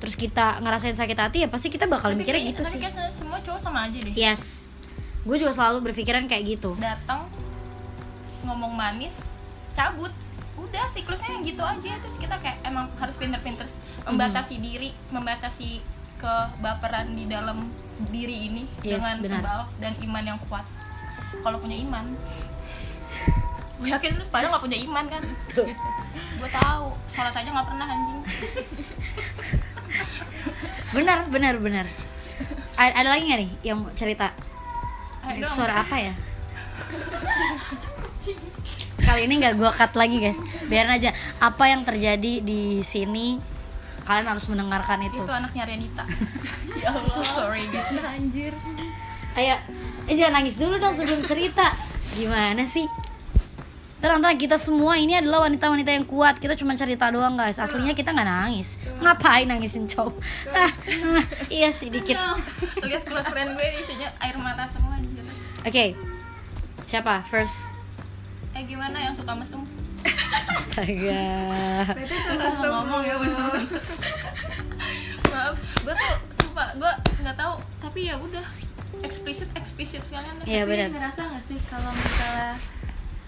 terus 0.00 0.14
kita 0.14 0.58
ngerasain 0.58 0.92
sakit 0.92 1.14
hati 1.14 1.38
ya 1.40 1.48
pasti 1.48 1.68
kita 1.68 1.84
bakal 1.84 2.12
mikirnya 2.12 2.40
kayak- 2.40 2.50
gitu 2.50 2.62
tapi 2.62 2.72
sih. 2.72 2.80
kayak 2.80 2.94
se- 2.94 3.14
semua 3.14 3.38
cowok 3.38 3.60
sama 3.60 3.84
aja 3.84 3.98
deh. 4.00 4.12
Yes. 4.12 4.72
Gue 5.20 5.36
juga 5.36 5.52
selalu 5.52 5.84
berpikiran 5.84 6.24
kayak 6.24 6.44
gitu. 6.50 6.72
Datang 6.74 7.28
ngomong 8.42 8.72
manis 8.72 9.36
cabut. 9.72 10.08
Udah 10.56 10.84
siklusnya 10.86 11.30
yang 11.30 11.44
gitu 11.44 11.60
aja. 11.60 12.00
Terus 12.00 12.16
kita 12.16 12.36
kayak 12.36 12.60
emang 12.62 12.88
harus 12.96 13.12
pinter-pinter 13.14 13.68
membatasi 14.02 14.56
Mhm. 14.56 14.62
diri 14.62 14.90
membatasi 15.08 15.84
kebaperan 16.16 17.12
di 17.12 17.24
dalam 17.24 17.68
diri 18.06 18.46
ini 18.46 18.64
Yes, 18.80 18.96
dengan 18.96 19.16
benar. 19.20 19.38
kebal 19.38 19.60
dan 19.78 19.92
iman 20.00 20.24
yang 20.26 20.38
kuat. 20.46 20.64
Kalau 21.38 21.56
punya 21.58 21.76
iman. 21.78 22.16
Gue 23.76 23.88
yakin 23.90 24.12
lu 24.14 24.24
pada 24.26 24.48
nggak 24.48 24.60
punya 24.60 24.78
iman 24.78 25.04
kan? 25.06 25.22
Gue 26.36 26.48
tahu. 26.50 26.92
Sholat 27.06 27.32
aja 27.34 27.48
nggak 27.50 27.66
pernah 27.66 27.86
anjing 27.86 28.20
benar 30.90 31.26
benar 31.26 31.54
benar. 31.56 31.86
A- 32.74 32.96
ada 32.96 33.08
lagi 33.10 33.28
nggak 33.28 33.40
nih 33.40 33.50
yang 33.62 33.78
cerita? 33.92 34.32
Suara 35.46 35.82
apa 35.82 35.96
ya? 35.96 36.12
Kali 39.00 39.26
ini 39.26 39.34
nggak 39.38 39.54
gua 39.56 39.70
cut 39.70 39.92
lagi 39.94 40.16
guys. 40.18 40.38
Biarin 40.66 40.92
aja. 40.92 41.10
Apa 41.38 41.66
yang 41.66 41.82
terjadi 41.82 42.40
di 42.40 42.80
sini 42.80 43.40
kalian 44.04 44.26
harus 44.26 44.46
mendengarkan 44.46 45.02
itu. 45.02 45.20
Itu 45.20 45.30
anaknya 45.30 45.64
Renita. 45.66 46.04
Ya 46.70 46.94
Allah. 46.94 47.04
So 47.04 47.20
sorry. 47.20 47.66
Guys 47.66 47.90
Nah, 47.90 48.14
anjir. 48.14 48.54
Ayo 49.34 49.54
eh 50.06 50.14
jangan 50.14 50.40
nangis 50.40 50.54
dulu 50.54 50.78
dong 50.78 50.94
sebelum 50.94 51.20
cerita. 51.20 51.74
Gimana 52.14 52.62
sih 52.62 52.86
tenang 54.00 54.24
tenang 54.24 54.40
kita 54.40 54.56
semua 54.56 54.96
ini 54.96 55.12
adalah 55.12 55.44
wanita-wanita 55.44 55.90
yang 55.92 56.08
kuat. 56.08 56.40
Kita 56.40 56.56
cuma 56.56 56.72
cerita 56.72 57.12
doang 57.12 57.36
guys. 57.36 57.60
Aslinya 57.60 57.92
kita 57.92 58.16
nggak 58.16 58.28
nangis. 58.28 58.80
Ngapain 58.98 59.44
nangisin 59.44 59.84
cowok? 59.84 60.16
Ah, 60.56 60.72
ah, 61.20 61.24
iya 61.52 61.68
sih 61.68 61.92
dikit. 61.92 62.16
Lihat 62.80 63.04
close 63.04 63.28
friend 63.28 63.54
gue 63.54 63.68
isinya 63.80 64.08
air 64.24 64.36
mata 64.40 64.64
semua 64.64 64.96
anjir 64.96 65.24
oke. 65.62 65.86
Siapa? 66.88 67.22
First. 67.28 67.70
Eh 68.56 68.64
gimana 68.66 68.96
yang 68.98 69.14
suka 69.14 69.36
mesum? 69.36 69.62
Astaga. 70.50 71.22
Tete 71.92 72.16
salah 72.56 72.82
ngomong 72.82 73.02
ya 73.04 73.14
bener. 73.20 73.52
maaf. 75.30 75.54
Gue 75.84 75.94
tuh 75.94 76.12
sumpah 76.40 76.68
gue 76.74 76.92
nggak 77.20 77.36
tahu. 77.36 77.54
Tapi 77.84 78.00
ya 78.08 78.16
udah. 78.16 78.46
Eksplisit 79.00 79.48
eksplisit 79.54 80.02
sekalian 80.02 80.34
Iya 80.44 80.66
Tapi 80.66 80.70
benar. 80.76 80.88
ngerasa 80.92 81.20
gak 81.30 81.44
sih 81.46 81.56
kalau 81.70 81.88
misalnya 81.94 82.58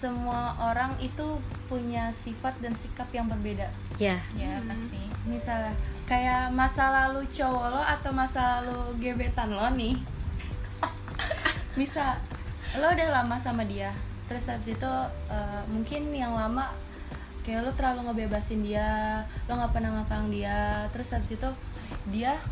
semua 0.03 0.51
orang 0.59 0.99
itu 0.99 1.39
punya 1.71 2.11
sifat 2.11 2.59
dan 2.59 2.75
sikap 2.75 3.07
yang 3.15 3.31
berbeda. 3.31 3.71
Ya, 3.95 4.19
ya 4.35 4.59
pasti. 4.67 4.99
Misalnya 5.23 5.71
kayak 6.03 6.51
masa 6.51 6.91
lalu 6.91 7.23
cowok 7.31 7.71
lo 7.71 7.79
atau 7.79 8.11
masa 8.11 8.59
lalu 8.59 8.99
gebetan 8.99 9.55
lo 9.55 9.63
nih. 9.71 9.95
Bisa 11.79 12.19
lo 12.75 12.91
udah 12.91 13.23
lama 13.23 13.39
sama 13.39 13.63
dia. 13.63 13.95
Terus 14.27 14.43
habis 14.51 14.75
itu 14.75 14.93
eh, 15.31 15.63
mungkin 15.71 16.11
yang 16.11 16.35
lama 16.35 16.75
kayak 17.47 17.63
lo 17.63 17.71
terlalu 17.71 18.11
ngebebasin 18.11 18.59
dia 18.59 19.23
lo 19.47 19.55
nggak 19.55 19.71
pernah 19.71 20.03
ngakang 20.03 20.27
dia. 20.27 20.83
Terus 20.91 21.15
habis 21.15 21.31
itu 21.31 21.49
dia 22.11 22.43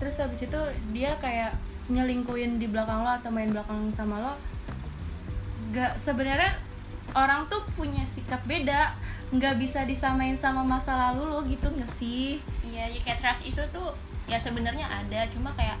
terus 0.00 0.16
habis 0.16 0.40
itu 0.40 0.60
dia 0.96 1.12
kayak 1.20 1.52
nyelingkuin 1.92 2.56
di 2.56 2.64
belakang 2.64 3.04
lo 3.04 3.12
atau 3.12 3.28
main 3.28 3.52
belakang 3.52 3.92
sama 3.92 4.16
lo 4.16 4.32
gak 5.70 5.98
sebenarnya 5.98 6.58
orang 7.14 7.46
tuh 7.50 7.62
punya 7.74 8.02
sikap 8.06 8.42
beda. 8.46 8.94
Nggak 9.30 9.62
bisa 9.62 9.86
disamain 9.86 10.34
sama 10.38 10.66
masa 10.66 10.90
lalu 11.10 11.22
lo 11.30 11.38
gitu 11.46 11.70
nggak 11.70 11.90
sih? 11.98 12.42
Iya 12.66 12.90
ya 12.90 12.98
kayak 13.02 13.18
trust 13.22 13.46
isu 13.46 13.62
tuh 13.70 13.94
ya 14.26 14.38
sebenarnya 14.38 14.86
ada. 14.90 15.26
Cuma 15.30 15.54
kayak 15.54 15.78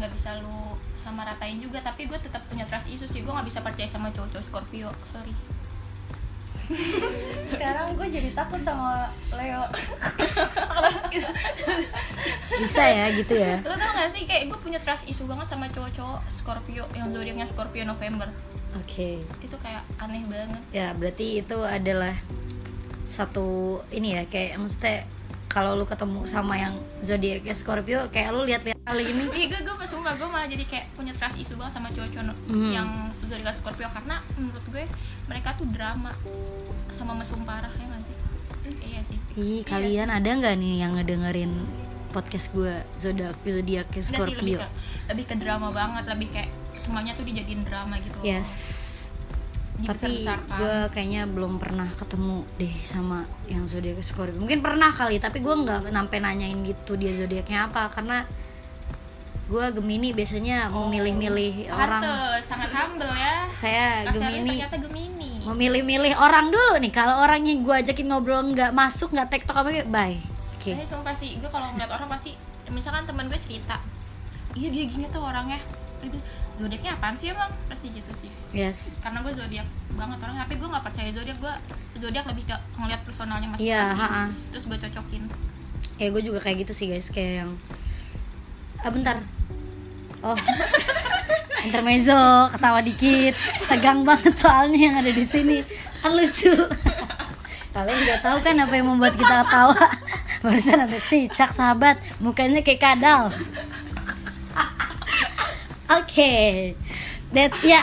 nggak 0.00 0.12
bisa 0.12 0.40
lu 0.40 0.76
sama 0.96 1.28
ratain 1.28 1.60
juga. 1.60 1.84
Tapi 1.84 2.08
gue 2.08 2.16
tetap 2.16 2.40
punya 2.48 2.64
trust 2.64 2.88
issue 2.88 3.08
sih. 3.12 3.20
Gue 3.24 3.32
nggak 3.32 3.48
bisa 3.48 3.60
percaya 3.60 3.88
sama 3.88 4.08
cowok-cowok 4.12 4.44
Scorpio. 4.44 4.88
Sorry. 5.12 5.36
Sekarang 7.52 7.92
gue 8.00 8.08
jadi 8.08 8.32
takut 8.32 8.60
sama 8.64 9.12
Leo. 9.36 9.68
Bisa 12.52 12.84
ya 12.84 13.12
gitu 13.12 13.34
ya? 13.34 13.60
Lo 13.66 13.74
tau 13.76 13.92
gak 13.92 14.14
sih? 14.14 14.24
Kayak 14.24 14.52
gue 14.52 14.58
punya 14.62 14.78
trust 14.80 15.04
issue 15.04 15.26
banget 15.28 15.50
sama 15.50 15.68
cowok-cowok 15.68 16.20
Scorpio 16.30 16.84
yang 16.96 17.12
zodiaknya 17.12 17.44
Scorpio 17.44 17.84
November 17.84 18.30
oke. 18.74 19.08
Itu 19.38 19.56
kayak 19.58 19.82
aneh 19.96 20.24
banget. 20.24 20.62
Ya 20.70 20.92
berarti 20.92 21.40
itu 21.40 21.58
adalah 21.58 22.16
satu 23.06 23.46
ini 23.88 24.16
ya 24.16 24.22
kayak 24.24 24.56
maksudnya 24.56 25.04
kalau 25.46 25.76
lu 25.76 25.84
ketemu 25.84 26.24
sama 26.24 26.56
yang 26.56 26.74
zodiaknya 27.00 27.52
Scorpio 27.52 28.08
kayak 28.08 28.32
lu 28.32 28.40
lihat-lihat 28.42 28.80
kali 28.82 29.04
ini. 29.04 29.24
Iya, 29.38 29.60
gue 29.60 29.74
gue 29.74 29.84
sumpah 29.86 30.16
gue 30.16 30.24
malah 30.24 30.48
jadi 30.48 30.64
kayak 30.64 30.86
punya 30.92 31.12
trust 31.12 31.36
issue 31.36 31.54
banget 31.54 31.76
sama 31.76 31.88
cowok-cowok 31.90 32.36
Hmm. 32.48 32.72
yang 32.72 32.88
zodiak 33.22 33.52
Scorpio. 33.52 33.84
Karena 33.86 34.16
menurut 34.34 34.64
gue 34.66 34.84
mereka 35.26 35.52
tuh 35.54 35.68
drama 35.68 36.16
sama 36.88 37.12
mesum 37.12 37.44
parah 37.44 37.68
ya 37.70 37.84
gak 37.86 38.02
sih? 38.02 38.16
Iya 38.82 39.00
sih. 39.02 39.18
ih 39.34 39.60
kalian 39.62 40.08
ada 40.08 40.28
nggak 40.28 40.54
nih 40.54 40.74
yang 40.78 40.92
ngedengerin 40.94 41.52
podcast 42.10 42.52
gue 42.52 42.68
zodiak 42.94 43.36
zodiaknya 43.42 43.92
Enggak 43.92 44.08
sih 44.22 44.36
lebih 44.36 44.56
Scorpio? 44.56 44.58
ke 44.58 44.66
lebih 45.08 45.24
ke 45.26 45.34
drama 45.36 45.68
banget, 45.68 46.04
lebih 46.06 46.28
kayak 46.30 46.50
semuanya 46.76 47.12
tuh 47.14 47.24
dijadiin 47.26 47.62
drama 47.66 47.98
gitu. 48.00 48.16
loh. 48.18 48.24
yes. 48.24 48.52
Tapi 49.82 50.22
gue 50.30 50.76
kayaknya 50.94 51.26
belum 51.26 51.58
pernah 51.58 51.90
ketemu 51.90 52.46
deh 52.54 52.74
sama 52.86 53.26
yang 53.50 53.66
zodiak 53.66 53.98
Scorpio 54.04 54.38
mungkin 54.38 54.62
pernah 54.62 54.94
kali 54.94 55.18
tapi 55.18 55.42
gue 55.42 55.50
nggak 55.50 55.90
sampai 55.90 56.18
nanyain 56.22 56.54
gitu 56.62 56.94
dia 56.94 57.10
zodiaknya 57.10 57.66
apa 57.66 57.90
karena 57.90 58.22
gue 59.52 59.66
Gemini 59.76 60.16
biasanya 60.16 60.72
memilih-milih 60.72 61.68
orang. 61.68 62.02
sangat 62.40 62.70
humble 62.72 63.10
ya. 63.12 63.50
saya 63.52 64.06
Mas 64.08 64.16
Erwin 64.16 64.48
Gemini. 64.70 65.30
memilih-milih 65.44 66.14
orang 66.16 66.48
dulu 66.48 66.80
nih. 66.80 66.92
Kalau 66.94 67.20
orang 67.20 67.44
yang 67.44 67.60
gue 67.60 67.74
ajakin 67.74 68.06
ngobrol 68.08 68.40
nggak 68.54 68.72
masuk 68.72 69.12
nggak 69.12 69.28
tektok 69.28 69.60
apa 69.60 69.68
gitu, 69.74 69.88
bye. 69.92 70.16
Oke. 70.56 70.72
Tapi 70.72 70.86
sumpah 70.88 71.12
sih, 71.12 71.36
gue 71.36 71.50
kalau 71.50 71.68
ngeliat 71.74 71.90
orang 71.90 72.08
pasti 72.08 72.32
misalkan 72.72 73.04
teman 73.04 73.28
gue 73.28 73.36
cerita, 73.36 73.76
iya 74.56 74.72
dia 74.72 74.84
gini 74.88 75.04
tuh 75.12 75.20
orangnya, 75.20 75.60
itu. 76.04 76.18
Zodiaknya 76.60 76.90
apaan 76.98 77.14
sih 77.16 77.32
emang? 77.32 77.50
Pasti 77.70 77.88
gitu 77.90 78.12
sih. 78.18 78.30
yes. 78.52 79.00
Karena 79.00 79.24
gue 79.24 79.32
zodiak 79.32 79.68
banget 79.96 80.18
orang 80.20 80.36
tapi 80.36 80.54
gue 80.60 80.68
nggak 80.68 80.84
percaya 80.84 81.10
zodiak. 81.14 81.38
Gue 81.40 81.54
zodiak 81.98 82.24
lebih 82.28 82.44
ke 82.46 82.56
ngeliat 82.78 83.00
personalnya 83.06 83.48
masing-masing. 83.54 83.72
Iya, 83.72 83.84
ha-ha. 83.96 84.24
terus 84.52 84.64
gue 84.68 84.78
cocokin. 84.78 85.22
Kayak 85.96 86.10
gue 86.12 86.22
juga 86.22 86.38
kayak 86.42 86.56
gitu 86.66 86.72
sih 86.74 86.86
guys. 86.90 87.08
Kayak 87.08 87.32
yang 87.46 87.50
ah 88.82 88.90
bentar. 88.90 89.16
Oh. 90.22 90.38
Intermezzo 91.66 92.50
ketawa 92.50 92.80
dikit. 92.82 93.34
Tegang 93.70 94.02
banget 94.02 94.34
soalnya 94.34 94.78
yang 94.78 94.94
ada 94.98 95.10
di 95.14 95.24
sini. 95.24 95.62
Kan 96.02 96.18
lucu. 96.18 96.52
Kalian 97.74 97.98
nggak 98.04 98.20
tahu 98.20 98.38
kan 98.44 98.54
apa 98.60 98.74
yang 98.76 98.86
membuat 98.92 99.14
kita 99.16 99.46
ketawa? 99.46 99.78
Barusan 100.44 100.78
ada 100.84 100.98
cicak 101.00 101.50
sahabat. 101.54 101.96
Mukanya 102.20 102.60
kayak 102.60 102.82
kadal 102.82 103.32
oke. 106.00 106.32
That 107.32 107.52
ya. 107.64 107.82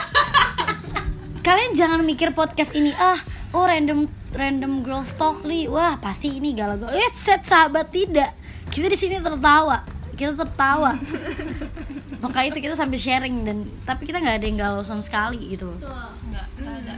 Kalian 1.45 1.73
jangan 1.73 2.01
mikir 2.05 2.33
podcast 2.37 2.73
ini 2.77 2.93
ah 2.93 3.17
oh 3.53 3.65
random 3.65 4.05
random 4.33 4.85
girls 4.85 5.09
talk 5.17 5.41
nih 5.41 5.65
wah 5.65 5.97
pasti 5.97 6.37
ini 6.37 6.53
galau-galau. 6.53 6.93
Eh 6.93 7.09
set 7.13 7.45
sahabat 7.45 7.89
tidak. 7.89 8.33
Kita 8.69 8.85
di 8.89 8.97
sini 8.97 9.17
tertawa. 9.17 9.81
Kita 10.13 10.37
tertawa. 10.37 10.93
Maka 12.23 12.39
itu 12.45 12.59
kita 12.59 12.75
sambil 12.75 12.99
sharing 12.99 13.47
dan 13.47 13.57
tapi 13.87 14.05
kita 14.05 14.19
nggak 14.19 14.37
ada 14.43 14.45
yang 14.45 14.59
galau 14.59 14.83
sama 14.85 15.01
sekali 15.01 15.55
gitu. 15.55 15.71
Nggak 15.79 16.45
nggak 16.59 16.75
ada. 16.85 16.93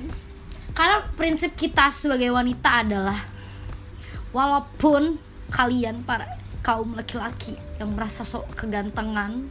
Karena 0.72 0.98
prinsip 1.16 1.54
kita 1.56 1.92
sebagai 1.94 2.32
wanita 2.32 2.84
adalah 2.84 3.20
walaupun 4.32 5.20
kalian 5.52 6.02
para 6.08 6.40
kaum 6.64 6.96
laki-laki 6.96 7.60
yang 7.78 7.92
merasa 7.94 8.24
sok 8.24 8.48
kegantengan 8.56 9.50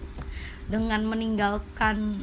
dengan 0.70 1.02
meninggalkan 1.02 2.22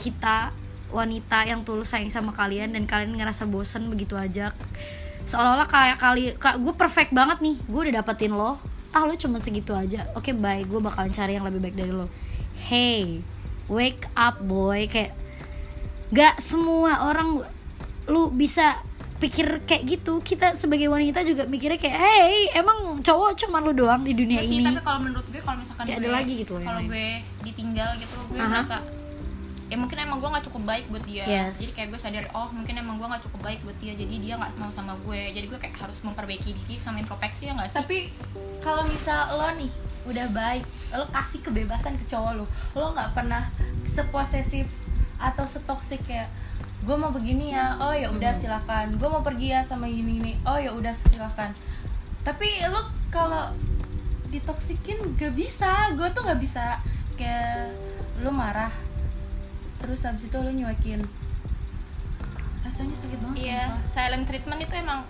kita 0.00 0.50
wanita 0.92 1.44
yang 1.48 1.64
tulus 1.64 1.92
sayang 1.92 2.12
sama 2.12 2.32
kalian 2.32 2.72
dan 2.72 2.88
kalian 2.88 3.16
ngerasa 3.16 3.44
bosen 3.48 3.92
begitu 3.92 4.16
aja. 4.16 4.56
Seolah-olah 5.28 5.68
kayak 5.68 5.98
kali 6.00 6.22
kak 6.36 6.58
gue 6.60 6.74
perfect 6.74 7.12
banget 7.12 7.38
nih. 7.44 7.56
Gue 7.68 7.80
udah 7.88 8.02
dapetin 8.02 8.32
lo. 8.32 8.56
Ah 8.92 9.04
lo 9.04 9.16
cuma 9.16 9.40
segitu 9.40 9.72
aja. 9.76 10.08
Oke 10.16 10.32
bye. 10.36 10.64
Gue 10.64 10.80
bakalan 10.80 11.12
cari 11.12 11.36
yang 11.36 11.44
lebih 11.44 11.60
baik 11.60 11.76
dari 11.76 11.92
lo. 11.92 12.08
Hey 12.56 13.20
wake 13.68 14.08
up 14.16 14.40
boy. 14.40 14.88
Kayak 14.88 15.16
gak 16.12 16.40
semua 16.44 17.08
orang 17.08 17.40
lu 18.10 18.28
bisa 18.34 18.76
pikir 19.22 19.46
kayak 19.62 19.82
gitu. 19.86 20.18
Kita 20.20 20.58
sebagai 20.58 20.90
wanita 20.90 21.22
juga 21.22 21.46
mikirnya 21.46 21.78
kayak 21.78 21.94
hey 21.94 22.50
emang 22.58 22.98
cowok 23.00 23.38
cuma 23.38 23.62
lu 23.62 23.70
doang 23.70 24.02
di 24.02 24.12
dunia 24.12 24.42
Nggak 24.42 24.50
sih 24.50 24.58
ini. 24.58 24.66
tapi 24.66 24.82
kalau 24.82 25.00
menurut 25.06 25.26
gue 25.30 25.40
kalau 25.40 25.58
misalkan 25.62 25.84
Kayak 25.86 25.98
gue 25.98 26.04
ada 26.04 26.10
lagi 26.10 26.32
gitu 26.42 26.52
loh 26.58 26.66
kalau 26.66 26.82
gue 26.82 27.06
ditinggal 27.42 27.90
gitu 27.96 28.16
gue 28.30 28.40
Aha. 28.42 28.50
merasa 28.50 28.76
ya 29.72 29.76
mungkin 29.80 29.96
emang 30.04 30.20
gue 30.20 30.28
nggak 30.28 30.44
cukup 30.52 30.62
baik 30.68 30.84
buat 30.92 31.04
dia. 31.08 31.24
Yes. 31.24 31.56
jadi 31.56 31.72
kayak 31.72 31.88
gue 31.96 32.00
sadar 32.04 32.24
oh 32.36 32.48
mungkin 32.52 32.74
emang 32.76 33.00
gue 33.00 33.08
nggak 33.08 33.22
cukup 33.24 33.40
baik 33.40 33.60
buat 33.64 33.78
dia 33.80 33.96
jadi 33.96 34.14
dia 34.20 34.34
nggak 34.36 34.52
mau 34.60 34.68
sama 34.68 34.92
gue. 35.00 35.22
Jadi 35.32 35.46
gue 35.48 35.58
kayak 35.62 35.74
harus 35.80 35.98
memperbaiki 36.04 36.50
diri 36.52 36.76
sama 36.76 37.00
introspeksi 37.00 37.48
ya 37.48 37.56
nggak 37.56 37.72
sih? 37.72 37.78
Tapi 37.80 37.98
kalau 38.60 38.84
misal 38.84 39.32
lo 39.32 39.48
nih 39.56 39.72
udah 40.02 40.26
baik 40.28 40.66
lo 40.92 41.06
kasih 41.08 41.40
kebebasan 41.40 41.94
ke 41.94 42.04
cowok 42.10 42.42
lo 42.42 42.46
lo 42.74 42.86
nggak 42.90 43.14
pernah 43.14 43.48
seposesif 43.86 44.66
atau 45.22 45.46
setoksik 45.46 46.02
kayak 46.02 46.26
gue 46.82 46.96
mau 46.96 47.08
begini 47.08 47.50
ya 47.50 47.78
oh 47.78 47.90
ya 47.90 48.08
udah 48.08 48.32
silakan 48.32 48.98
gue 48.98 49.06
mau 49.06 49.22
pergi 49.22 49.50
ya 49.50 49.60
sama 49.62 49.86
gini 49.86 50.18
gini 50.18 50.32
oh 50.42 50.58
ya 50.58 50.70
udah 50.70 50.90
silakan 50.90 51.54
tapi 52.22 52.46
lo 52.66 52.82
kalau 53.08 53.54
ditoksikin 54.28 55.14
gak 55.14 55.32
bisa 55.32 55.92
gue 55.92 56.08
tuh 56.10 56.22
gak 56.22 56.38
bisa 56.38 56.80
kayak 57.14 57.70
lo 58.18 58.30
marah 58.30 58.72
terus 59.78 60.02
habis 60.02 60.24
itu 60.24 60.34
lo 60.34 60.48
nyuekin 60.48 61.02
rasanya 62.62 62.94
sakit 62.94 63.18
banget 63.20 63.36
Iya, 63.42 63.62
sumpah. 63.68 63.88
silent 63.90 64.24
treatment 64.24 64.60
itu 64.62 64.74
emang 64.74 65.00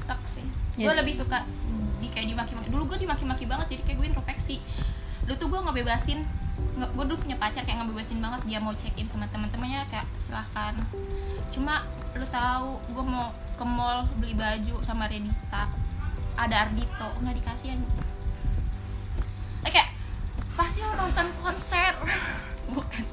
suck 0.00 0.20
sih. 0.26 0.44
Gue 0.74 0.88
Yes. 0.88 0.96
lebih 0.96 1.14
suka 1.14 1.44
di 2.00 2.08
kayak 2.08 2.32
dimaki-maki. 2.32 2.72
Dulu 2.72 2.88
gue 2.88 2.98
dimaki-maki 2.98 3.44
banget, 3.44 3.66
jadi 3.68 3.82
kayak 3.84 3.96
gue 4.00 4.06
introspeksi. 4.08 4.56
Dulu 5.22 5.34
tuh 5.36 5.48
gue 5.52 5.60
ngebebasin, 5.60 6.24
nggak 6.76 6.90
gue 6.96 7.04
dulu 7.04 7.18
punya 7.20 7.36
pacar 7.36 7.62
kayak 7.62 7.84
ngebebasin 7.84 8.18
banget 8.18 8.40
dia 8.48 8.58
mau 8.58 8.72
check 8.72 8.96
in 8.96 9.04
sama 9.08 9.28
teman-temannya 9.28 9.84
kayak 9.88 10.06
silahkan. 10.22 10.74
Cuma 11.52 11.84
lu 12.16 12.26
tahu 12.28 12.80
gue 12.90 13.04
mau 13.04 13.30
ke 13.56 13.64
mall 13.64 14.08
beli 14.16 14.32
baju 14.32 14.80
sama 14.82 15.04
Renita, 15.04 15.68
ada 16.34 16.56
Ardito 16.64 17.08
nggak 17.20 17.36
dikasih 17.36 17.76
aja. 17.76 17.86
Eh, 19.60 19.70
kayak 19.70 19.92
pasti 20.56 20.80
lo 20.80 20.92
nonton 20.96 21.26
konser, 21.44 21.92
bukan? 22.74 23.04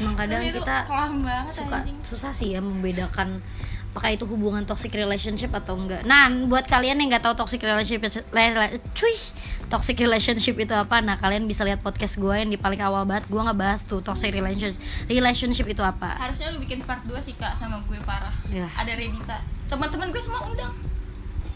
emang 0.00 0.16
kadang 0.16 0.40
Tapi 0.40 0.56
kita 0.56 0.76
suka 1.50 1.76
anjing. 1.84 1.98
susah 2.00 2.32
sih 2.32 2.54
ya 2.56 2.60
membedakan 2.64 3.44
apakah 3.92 4.16
itu 4.16 4.24
hubungan 4.24 4.64
toxic 4.64 4.88
relationship 4.96 5.52
atau 5.52 5.76
enggak. 5.76 6.00
Nah, 6.08 6.32
buat 6.48 6.64
kalian 6.64 6.96
yang 6.96 7.12
nggak 7.12 7.28
tahu 7.28 7.36
toxic 7.36 7.60
relationship, 7.60 8.24
cuy, 8.96 9.14
toxic 9.68 10.00
relationship 10.00 10.56
itu 10.56 10.72
apa? 10.72 11.04
Nah, 11.04 11.20
kalian 11.20 11.44
bisa 11.44 11.60
lihat 11.60 11.84
podcast 11.84 12.16
gue 12.16 12.32
yang 12.32 12.48
di 12.48 12.56
paling 12.56 12.80
awal 12.80 13.04
banget. 13.04 13.28
Gue 13.28 13.36
nggak 13.36 13.58
bahas 13.60 13.84
tuh 13.84 14.00
toxic 14.00 14.32
relationship. 14.32 14.80
Relationship 15.06 15.68
itu 15.68 15.84
apa? 15.84 16.16
harusnya 16.16 16.48
lu 16.50 16.64
bikin 16.64 16.80
part 16.82 17.04
2 17.04 17.12
sih 17.20 17.36
kak 17.36 17.52
sama 17.52 17.84
gue 17.84 18.00
parah 18.08 18.32
Ya. 18.48 18.64
ada 18.72 18.92
Renita 18.96 19.44
teman-teman 19.68 20.08
gue 20.08 20.22
semua 20.24 20.44
undang 20.48 20.72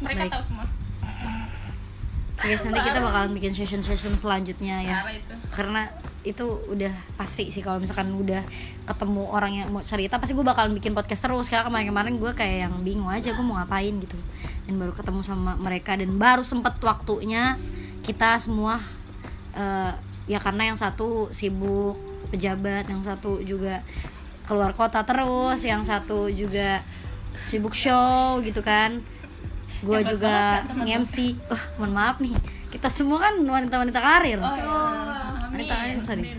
mereka 0.01 0.29
Baik. 0.29 0.33
tahu 0.37 0.42
semua 0.53 0.64
Guys, 2.37 2.62
nanti 2.68 2.81
kita 2.85 3.01
bakalan 3.01 3.33
bikin 3.33 3.57
session-session 3.57 4.12
selanjutnya 4.20 4.85
ya. 4.85 5.01
itu. 5.09 5.35
Karena 5.49 5.88
itu 6.20 6.44
udah 6.68 6.92
pasti 7.16 7.49
sih 7.49 7.64
kalau 7.64 7.81
misalkan 7.81 8.12
udah 8.12 8.44
ketemu 8.85 9.22
orang 9.33 9.53
yang 9.57 9.68
mau 9.72 9.81
cerita 9.81 10.20
pasti 10.20 10.37
gue 10.37 10.44
bakalan 10.44 10.77
bikin 10.77 10.92
podcast 10.92 11.25
terus. 11.25 11.49
Karena 11.49 11.64
kemarin-kemarin 11.72 12.20
gue 12.20 12.33
kayak 12.37 12.68
yang 12.68 12.75
bingung 12.85 13.09
aja 13.09 13.33
gue 13.33 13.44
mau 13.44 13.57
ngapain 13.57 13.94
gitu. 13.96 14.18
Dan 14.68 14.77
baru 14.77 14.92
ketemu 14.92 15.20
sama 15.25 15.57
mereka 15.57 15.96
dan 15.96 16.12
baru 16.20 16.44
sempet 16.44 16.77
waktunya 16.85 17.57
kita 18.05 18.37
semua 18.37 18.85
eh, 19.57 19.92
ya 20.29 20.38
karena 20.42 20.70
yang 20.70 20.79
satu 20.79 21.33
sibuk 21.33 21.96
pejabat 22.31 22.90
yang 22.90 23.01
satu 23.01 23.40
juga 23.46 23.81
keluar 24.46 24.75
kota 24.75 25.03
terus 25.03 25.62
yang 25.62 25.83
satu 25.83 26.31
juga 26.31 26.83
sibuk 27.46 27.75
show 27.75 28.42
gitu 28.42 28.62
kan 28.62 29.03
gue 29.84 29.98
Hebat 29.98 30.10
juga 30.12 30.36
nge-MC 30.72 31.14
wah 31.48 31.62
mohon 31.80 31.92
maaf 31.92 32.16
nih. 32.22 32.32
Kita 32.72 32.88
semua 32.88 33.18
kan 33.20 33.34
wanita-wanita 33.40 34.00
karir. 34.00 34.40
Oh 34.40 34.54
iya. 34.56 34.78
Wanita 35.52 35.72
karir 35.74 35.98
sorry. 36.00 36.36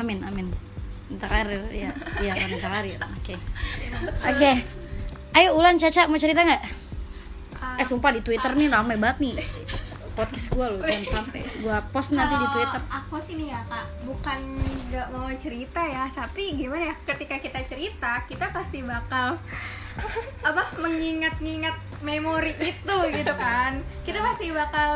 Amin. 0.00 0.20
Amin 0.24 0.48
wanita 1.14 1.30
karir 1.30 1.62
ya 1.70 1.90
iya 2.18 2.32
wanita 2.42 2.68
karir. 2.68 2.98
Oke. 3.22 3.34
Oke. 4.26 4.52
Ayo 5.34 5.48
Ulan 5.54 5.78
Caca 5.78 6.10
mau 6.10 6.18
cerita 6.18 6.42
nggak? 6.42 6.62
Eh 7.78 7.86
sumpah 7.86 8.10
di 8.10 8.20
Twitter 8.26 8.50
nih 8.58 8.66
rame 8.66 8.98
banget 8.98 9.18
nih. 9.22 9.34
Podcast 10.14 10.46
gue 10.50 10.66
loh 10.66 10.82
jangan 10.82 11.06
sampai. 11.26 11.42
Gue 11.62 11.76
post 11.90 12.14
nanti 12.14 12.34
di 12.38 12.46
twitter. 12.54 12.82
aku 12.86 13.18
sini 13.18 13.50
ya 13.50 13.62
kak 13.66 13.86
bukan 14.06 14.38
nggak 14.90 15.08
mau 15.10 15.26
cerita 15.34 15.82
ya 15.82 16.06
tapi 16.14 16.54
gimana 16.54 16.90
ya 16.90 16.96
ketika 17.02 17.42
kita 17.42 17.60
cerita 17.66 18.22
kita 18.30 18.46
pasti 18.54 18.78
bakal 18.86 19.42
apa 20.48 20.62
mengingat-ingat 20.78 21.74
memori 22.04 22.52
itu 22.54 22.96
gitu 23.10 23.32
kan 23.34 23.72
kita 24.04 24.20
pasti 24.20 24.52
bakal 24.52 24.92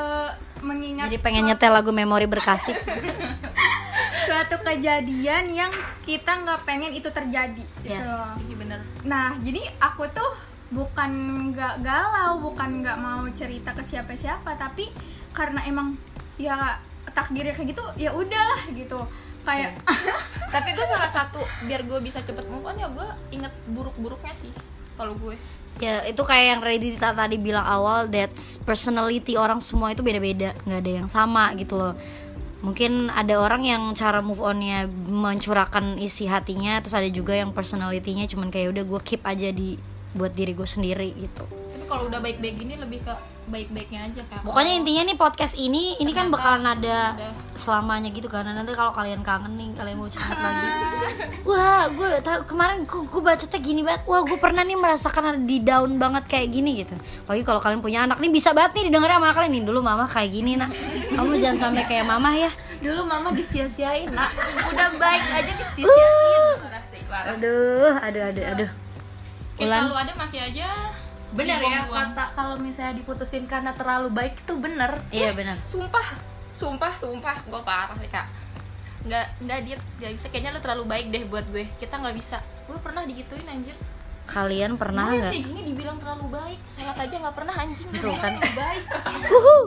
mengingat 0.61 1.09
jadi 1.09 1.18
pengen 1.18 1.49
nyetel 1.49 1.73
lagu 1.73 1.90
memori 1.90 2.29
berkasih 2.29 2.77
suatu 4.29 4.61
kejadian 4.61 5.49
yang 5.49 5.73
kita 6.05 6.29
nggak 6.37 6.61
pengen 6.62 6.92
itu 6.92 7.09
terjadi 7.09 7.64
gitu 7.81 7.88
Yes. 7.88 8.05
loh. 8.05 8.37
Iya 8.38 8.55
bener 8.57 8.81
Nah, 9.03 9.33
jadi 9.40 9.64
aku 9.81 10.05
tuh 10.11 10.31
bukan 10.68 11.11
nggak 11.49 11.81
galau, 11.81 12.37
bukan 12.42 12.85
nggak 12.85 12.99
mau 13.01 13.25
cerita 13.33 13.73
ke 13.73 13.81
siapa-siapa, 13.83 14.53
tapi 14.55 14.92
karena 15.33 15.64
emang 15.64 15.97
ya 16.37 16.77
takdirnya 17.09 17.57
kayak 17.57 17.73
gitu, 17.73 17.81
ya 17.97 18.12
udahlah 18.12 18.68
gitu. 18.68 19.01
Kayak 19.42 19.81
tapi 20.55 20.77
gue 20.77 20.85
salah 20.85 21.09
satu 21.09 21.40
biar 21.64 21.88
gue 21.88 21.99
bisa 21.99 22.21
cepet 22.21 22.44
move 22.47 22.64
on 22.64 22.77
ya 22.77 22.88
gue 22.88 23.09
inget 23.31 23.53
buruk-buruknya 23.66 24.37
sih 24.37 24.53
kalau 24.92 25.16
gue 25.16 25.40
ya 25.79 26.05
itu 26.07 26.23
kayak 26.23 26.47
yang 26.57 26.61
Redita 26.62 27.14
tadi 27.14 27.38
bilang 27.38 27.64
awal 27.64 28.11
that's 28.11 28.59
personality 28.62 29.38
orang 29.38 29.62
semua 29.62 29.95
itu 29.95 30.03
beda-beda 30.03 30.55
nggak 30.67 30.81
ada 30.83 30.93
yang 31.05 31.09
sama 31.11 31.55
gitu 31.55 31.79
loh. 31.79 31.95
Mungkin 32.59 33.14
ada 33.14 33.38
orang 33.38 33.62
yang 33.62 33.83
cara 33.95 34.19
move 34.19 34.43
onnya 34.43 34.91
mencurahkan 34.91 35.95
isi 36.03 36.27
hatinya 36.27 36.83
terus 36.83 36.95
ada 36.99 37.07
juga 37.07 37.38
yang 37.38 37.55
personalitinya 37.55 38.27
cuman 38.27 38.51
kayak 38.51 38.75
udah 38.75 38.85
gue 38.85 39.01
keep 39.07 39.23
aja 39.23 39.55
di 39.55 39.79
buat 40.19 40.35
diri 40.35 40.59
gue 40.59 40.67
sendiri 40.67 41.14
gitu 41.14 41.67
kalau 41.88 42.07
udah 42.07 42.20
baik-baik 42.20 42.55
gini 42.61 42.77
lebih 42.77 43.01
ke 43.01 43.14
baik-baiknya 43.48 44.12
aja 44.12 44.22
kan 44.29 44.44
pokoknya 44.44 44.72
intinya 44.77 45.03
nih 45.09 45.16
podcast 45.16 45.57
ini 45.57 45.96
ini 45.96 46.12
kan 46.12 46.29
Ternyata 46.29 46.37
bakalan 46.37 46.64
ada 46.68 46.98
udah. 47.16 47.33
selamanya 47.57 48.12
gitu 48.12 48.29
kan. 48.29 48.44
Nanti 48.44 48.77
kalau 48.77 48.92
kalian 48.92 49.24
kangen 49.24 49.57
nih 49.57 49.72
kalian 49.72 49.96
mau 49.96 50.05
curhat 50.05 50.37
lagi. 50.37 50.68
Wah 51.48 51.88
gue 51.88 52.20
tahu 52.20 52.44
kemarin 52.44 52.85
gue, 52.85 53.09
gue 53.09 53.22
bacotnya 53.24 53.61
gini 53.64 53.81
banget. 53.81 54.05
Wah 54.05 54.20
gue 54.20 54.37
pernah 54.37 54.61
nih 54.61 54.77
merasakan 54.77 55.24
ada 55.33 55.40
di 55.40 55.64
down 55.64 55.96
banget 55.96 56.29
kayak 56.29 56.48
gini 56.53 56.85
gitu. 56.85 56.92
Apalagi 57.24 57.42
kalau 57.48 57.61
kalian 57.64 57.81
punya 57.81 58.05
anak 58.05 58.20
nih 58.20 58.29
bisa 58.29 58.53
banget 58.53 58.77
nih 58.77 58.92
didengarnya 58.92 59.16
sama 59.16 59.33
kalian. 59.33 59.53
Nih 59.57 59.64
dulu 59.64 59.81
mama 59.81 60.05
kayak 60.05 60.29
gini 60.29 60.53
nak. 60.61 60.70
Kamu 61.16 61.33
jangan 61.40 61.59
sampai 61.72 61.85
kayak 61.88 62.05
mama 62.05 62.31
ya. 62.37 62.53
Dulu 62.85 63.01
mama 63.09 63.33
disia-siain 63.33 64.12
nak. 64.12 64.29
Udah 64.68 64.92
baik 65.01 65.24
aja 65.24 65.53
disia-siain. 65.57 66.44
Parah. 67.09 67.40
aduh 67.40 67.96
aduh 68.05 68.22
aduh 68.29 68.44
aduh. 68.44 68.70
Kayak 69.57 69.81
selalu 69.81 69.94
ada 69.96 70.12
masih 70.12 70.40
aja 70.44 70.68
bener 71.29 71.61
ya 71.61 71.85
dibuang-buang. 71.85 72.11
kata 72.17 72.25
kalau 72.33 72.57
misalnya 72.57 72.95
diputusin 73.05 73.45
karena 73.45 73.73
terlalu 73.77 74.09
baik 74.09 74.35
itu 74.41 74.55
bener. 74.57 74.91
Iya 75.12 75.37
benar 75.37 75.57
sumpah 75.69 76.07
sumpah 76.59 76.93
sumpah 76.99 77.37
gue 77.47 77.62
parah 77.62 77.97
sih 78.01 78.11
kak. 78.11 78.27
Nggak 79.07 79.27
nggak 79.45 79.59
dia 79.62 79.77
nggak 80.03 80.12
bisa. 80.19 80.27
Kayaknya 80.33 80.51
lo 80.57 80.61
terlalu 80.64 80.85
baik 80.88 81.07
deh 81.14 81.23
buat 81.29 81.47
gue. 81.53 81.64
Kita 81.79 82.01
nggak 82.01 82.17
bisa. 82.19 82.43
Gue 82.67 82.79
pernah 82.83 83.07
digituin 83.07 83.47
anjir. 83.47 83.77
Kalian 84.29 84.77
pernah 84.77 85.09
gue 85.09 85.21
nggak? 85.23 85.33
kayak 85.33 85.45
gini 85.47 85.61
dibilang 85.69 85.97
terlalu 86.03 86.27
baik. 86.35 86.61
Sholat 86.67 86.97
aja 86.97 87.14
nggak 87.14 87.37
pernah 87.37 87.55
anjing. 87.55 87.88
Tuh 87.95 88.17
kan. 88.19 88.35
baik. 88.41 88.85
Uhu. 89.37 89.59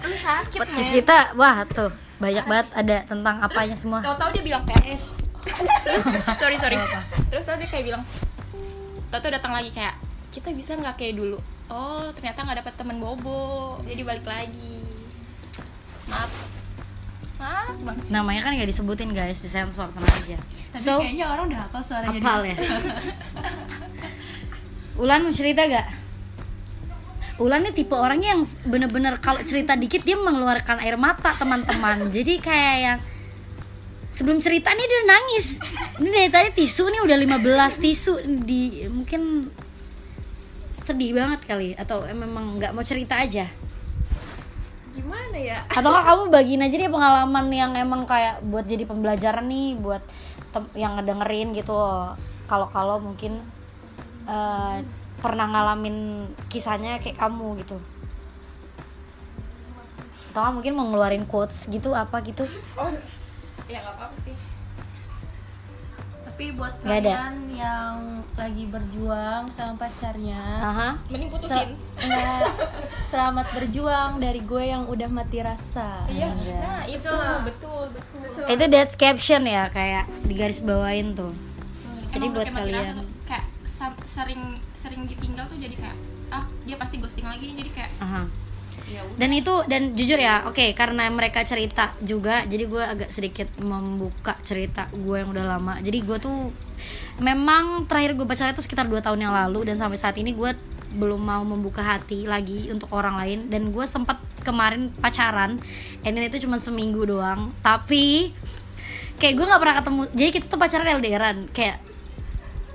lu 0.00 0.16
sakit 0.16 0.58
podcast 0.58 0.90
kita 0.90 1.18
wah 1.38 1.62
tuh 1.68 1.92
banyak 2.18 2.44
banget 2.44 2.68
ada 2.74 2.96
tentang 3.06 3.36
apanya 3.40 3.76
semua. 3.78 4.00
tahu-tahu 4.02 4.30
dia 4.34 4.44
bilang 4.44 4.62
PS. 4.66 5.28
Terus 5.86 6.04
sorry 6.40 6.56
sorry. 6.58 6.76
Terus 7.30 7.44
tau 7.46 7.56
dia 7.60 7.68
kayak 7.68 7.84
bilang 7.86 8.02
tahu-tahu 9.12 9.32
datang 9.34 9.52
lagi 9.54 9.70
kayak 9.70 10.09
kita 10.30 10.54
bisa 10.54 10.78
nggak 10.78 10.96
kayak 10.96 11.18
dulu? 11.18 11.38
Oh 11.70 12.10
ternyata 12.14 12.46
nggak 12.46 12.58
dapet 12.64 12.74
temen 12.78 12.96
bobo. 13.02 13.78
Jadi 13.86 14.02
balik 14.06 14.26
lagi. 14.26 14.82
Maaf. 16.06 16.32
Maaf 17.38 17.76
bang. 17.82 17.98
Namanya 18.10 18.40
kan 18.46 18.50
nggak 18.54 18.70
disebutin 18.70 19.10
guys 19.10 19.42
disensor 19.42 19.90
tenang 19.90 20.14
aja. 20.22 20.38
Tapi 20.74 20.82
so 20.82 21.02
kayaknya 21.02 21.26
orang 21.26 21.44
udah 21.50 21.58
hafal 21.66 21.82
suaranya 21.82 22.20
hafal 22.22 22.40
ya? 22.46 22.56
Ulan 25.00 25.24
mau 25.24 25.32
cerita 25.32 25.64
gak? 25.64 25.86
Ulan 27.40 27.64
nih 27.64 27.72
tipe 27.72 27.96
orangnya 27.96 28.36
yang 28.36 28.44
bener-bener 28.68 29.16
kalau 29.16 29.40
cerita 29.40 29.72
dikit 29.72 30.04
dia 30.04 30.12
mengeluarkan 30.12 30.84
air 30.84 31.00
mata 31.00 31.32
teman-teman. 31.32 32.12
Jadi 32.12 32.36
kayak 32.36 32.76
yang 32.84 32.98
sebelum 34.12 34.44
cerita 34.44 34.68
nih 34.76 34.84
dia 34.84 35.02
nangis. 35.08 35.56
Ini 35.96 36.08
dari 36.12 36.28
tadi 36.28 36.48
tisu 36.60 36.92
nih 36.92 37.00
udah 37.00 37.16
15 37.16 37.80
tisu 37.80 38.14
di 38.44 38.84
mungkin 38.92 39.48
sedih 40.90 41.14
banget 41.14 41.40
kali 41.46 41.78
atau 41.78 42.02
memang 42.10 42.58
nggak 42.58 42.74
mau 42.74 42.82
cerita 42.82 43.22
aja? 43.22 43.46
Gimana 44.90 45.38
ya? 45.38 45.62
atau 45.70 45.94
kamu 45.94 46.22
bagiin 46.34 46.66
aja 46.66 46.74
deh 46.74 46.90
pengalaman 46.90 47.46
yang 47.54 47.72
emang 47.78 48.02
kayak 48.10 48.42
buat 48.42 48.66
jadi 48.66 48.82
pembelajaran 48.90 49.46
nih 49.46 49.78
buat 49.78 50.02
yang 50.74 50.98
ngedengerin 50.98 51.54
gitu. 51.54 51.78
Kalau 52.50 52.66
kalau 52.74 52.98
mungkin 52.98 53.38
eh, 54.26 54.76
pernah 55.22 55.46
ngalamin 55.46 56.26
kisahnya 56.50 56.98
kayak 56.98 57.22
kamu 57.22 57.62
gitu. 57.62 57.78
Atau 60.34 60.58
mungkin 60.58 60.74
mau 60.74 60.90
ngeluarin 60.90 61.22
quotes 61.22 61.70
gitu 61.70 61.94
apa 61.94 62.18
gitu. 62.26 62.42
Oh 62.74 62.90
ya 63.70 63.78
nggak 63.86 63.94
apa-apa 63.94 64.16
sih 64.26 64.34
tapi 66.40 66.56
buat 66.56 66.72
Nggak 66.80 66.98
ada. 67.04 67.12
kalian 67.12 67.36
yang 67.52 67.96
lagi 68.32 68.64
berjuang 68.64 69.44
sama 69.52 69.76
pacarnya 69.76 70.40
Aha. 70.56 70.88
mending 71.12 71.28
se- 71.28 71.34
putusin. 71.36 71.68
Nggak, 72.00 72.44
selamat 73.12 73.46
berjuang 73.52 74.10
dari 74.16 74.40
gue 74.40 74.64
yang 74.64 74.88
udah 74.88 75.08
mati 75.12 75.44
rasa. 75.44 76.00
Iya. 76.08 76.32
Iya. 76.32 76.58
nah 76.64 76.82
itu. 76.88 77.12
Betul. 77.44 77.84
Betul, 77.92 78.44
itu 78.48 78.64
that's 78.72 78.96
caption 78.96 79.44
ya 79.44 79.68
kayak 79.68 80.08
di 80.24 80.32
garis 80.32 80.64
bawain 80.64 81.12
tuh 81.12 81.36
jadi 82.08 82.24
Emang 82.24 82.34
buat 82.34 82.48
kalian. 82.48 82.94
tuh 82.96 83.08
kayak 83.28 83.44
sering 84.08 84.42
sering 84.74 85.04
ditinggal 85.04 85.44
tuh 85.44 85.60
jadi 85.60 85.76
kayak 85.76 85.96
ah 86.32 86.48
dia 86.64 86.80
pasti 86.80 86.96
ghosting 86.96 87.28
lagi 87.28 87.52
jadi 87.52 87.68
kayak 87.68 87.90
Aha. 88.00 88.24
Ya 88.90 89.02
dan 89.16 89.30
itu 89.30 89.54
dan 89.70 89.94
jujur 89.94 90.18
ya 90.18 90.44
oke 90.50 90.74
karena 90.74 91.06
mereka 91.08 91.46
cerita 91.46 91.94
juga 92.02 92.42
jadi 92.50 92.64
gue 92.66 92.82
agak 92.82 93.10
sedikit 93.14 93.48
membuka 93.62 94.34
cerita 94.42 94.90
gue 94.90 95.16
yang 95.22 95.30
udah 95.30 95.44
lama. 95.46 95.74
Jadi 95.78 95.98
gue 96.02 96.18
tuh 96.18 96.50
memang 97.20 97.86
terakhir 97.86 98.16
gue 98.16 98.26
pacaran 98.26 98.52
itu 98.56 98.64
sekitar 98.64 98.88
2 98.88 98.98
tahun 99.04 99.20
yang 99.28 99.34
lalu 99.34 99.68
dan 99.68 99.76
sampai 99.78 99.98
saat 100.00 100.16
ini 100.18 100.34
gue 100.34 100.52
belum 100.90 101.22
mau 101.22 101.46
membuka 101.46 101.86
hati 101.86 102.26
lagi 102.26 102.66
untuk 102.72 102.90
orang 102.90 103.14
lain. 103.20 103.38
Dan 103.46 103.70
gue 103.70 103.84
sempat 103.86 104.18
kemarin 104.42 104.90
pacaran 104.98 105.62
then 106.02 106.18
itu 106.18 106.42
cuma 106.42 106.58
seminggu 106.58 107.06
doang. 107.06 107.54
Tapi 107.62 108.34
kayak 109.20 109.34
gue 109.36 109.46
nggak 109.46 109.60
pernah 109.60 109.76
ketemu 109.78 110.02
jadi 110.16 110.30
kita 110.34 110.46
tuh 110.48 110.58
pacaran 110.58 110.88
LDRan. 110.98 111.36
Kayak 111.54 111.78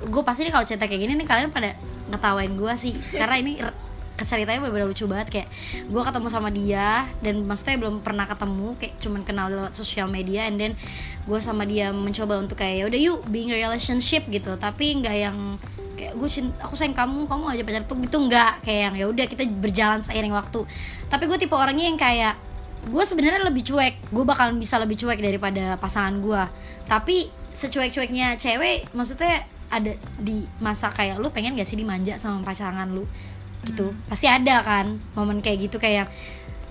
gue 0.06 0.22
pasti 0.24 0.46
nih 0.46 0.54
kalau 0.54 0.66
cerita 0.68 0.86
kayak 0.86 1.02
gini 1.02 1.14
nih 1.18 1.28
kalian 1.28 1.50
pada 1.52 1.76
ngetawain 2.14 2.54
gue 2.56 2.74
sih. 2.78 2.94
Karena 3.12 3.36
ini 3.42 3.60
ceritanya 4.24 4.64
bener-bener 4.64 4.88
lucu 4.88 5.06
banget 5.10 5.28
kayak 5.28 5.48
gue 5.92 6.02
ketemu 6.06 6.28
sama 6.32 6.50
dia 6.54 7.10
dan 7.20 7.44
maksudnya 7.44 7.76
belum 7.84 8.00
pernah 8.00 8.24
ketemu 8.24 8.68
kayak 8.80 8.94
cuman 9.04 9.22
kenal 9.28 9.46
lewat 9.52 9.74
sosial 9.76 10.08
media 10.08 10.48
and 10.48 10.56
then 10.56 10.72
gue 11.28 11.40
sama 11.44 11.68
dia 11.68 11.92
mencoba 11.92 12.40
untuk 12.40 12.56
kayak 12.56 12.76
ya 12.80 12.84
udah 12.88 13.00
yuk 13.00 13.20
being 13.28 13.52
relationship 13.52 14.24
gitu. 14.32 14.56
Tapi 14.56 15.04
nggak 15.04 15.16
yang 15.20 15.38
kayak 16.00 16.14
gue 16.16 16.30
cinta 16.32 16.56
aku 16.64 16.80
sayang 16.80 16.96
kamu 16.96 17.28
kamu 17.28 17.44
aja 17.52 17.62
pacar 17.68 17.84
tuh 17.84 17.98
gitu 18.00 18.18
nggak. 18.24 18.64
Kayak 18.64 18.82
yang 18.88 18.96
ya 18.96 19.06
udah 19.12 19.26
kita 19.28 19.44
berjalan 19.60 20.00
seiring 20.00 20.32
waktu. 20.32 20.64
Tapi 21.12 21.24
gue 21.28 21.38
tipe 21.42 21.56
orangnya 21.58 21.92
yang 21.92 22.00
kayak 22.00 22.36
gue 22.86 23.04
sebenarnya 23.04 23.42
lebih 23.42 23.66
cuek 23.66 24.14
gue 24.14 24.24
bakalan 24.24 24.62
bisa 24.62 24.78
lebih 24.78 24.94
cuek 24.94 25.18
daripada 25.18 25.74
pasangan 25.82 26.22
gue 26.22 26.44
tapi 26.86 27.34
secuek-cueknya 27.50 28.38
cewek 28.38 28.94
maksudnya 28.94 29.50
ada 29.74 29.98
di 30.22 30.46
masa 30.62 30.94
kayak 30.94 31.18
lu 31.18 31.34
pengen 31.34 31.58
gak 31.58 31.66
sih 31.66 31.80
dimanja 31.80 32.22
sama 32.22 32.46
pasangan 32.46 32.86
lu 32.86 33.10
gitu. 33.66 33.92
Pasti 34.08 34.30
ada 34.30 34.62
kan 34.62 35.02
momen 35.18 35.42
kayak 35.42 35.70
gitu 35.70 35.78
kayak 35.82 36.08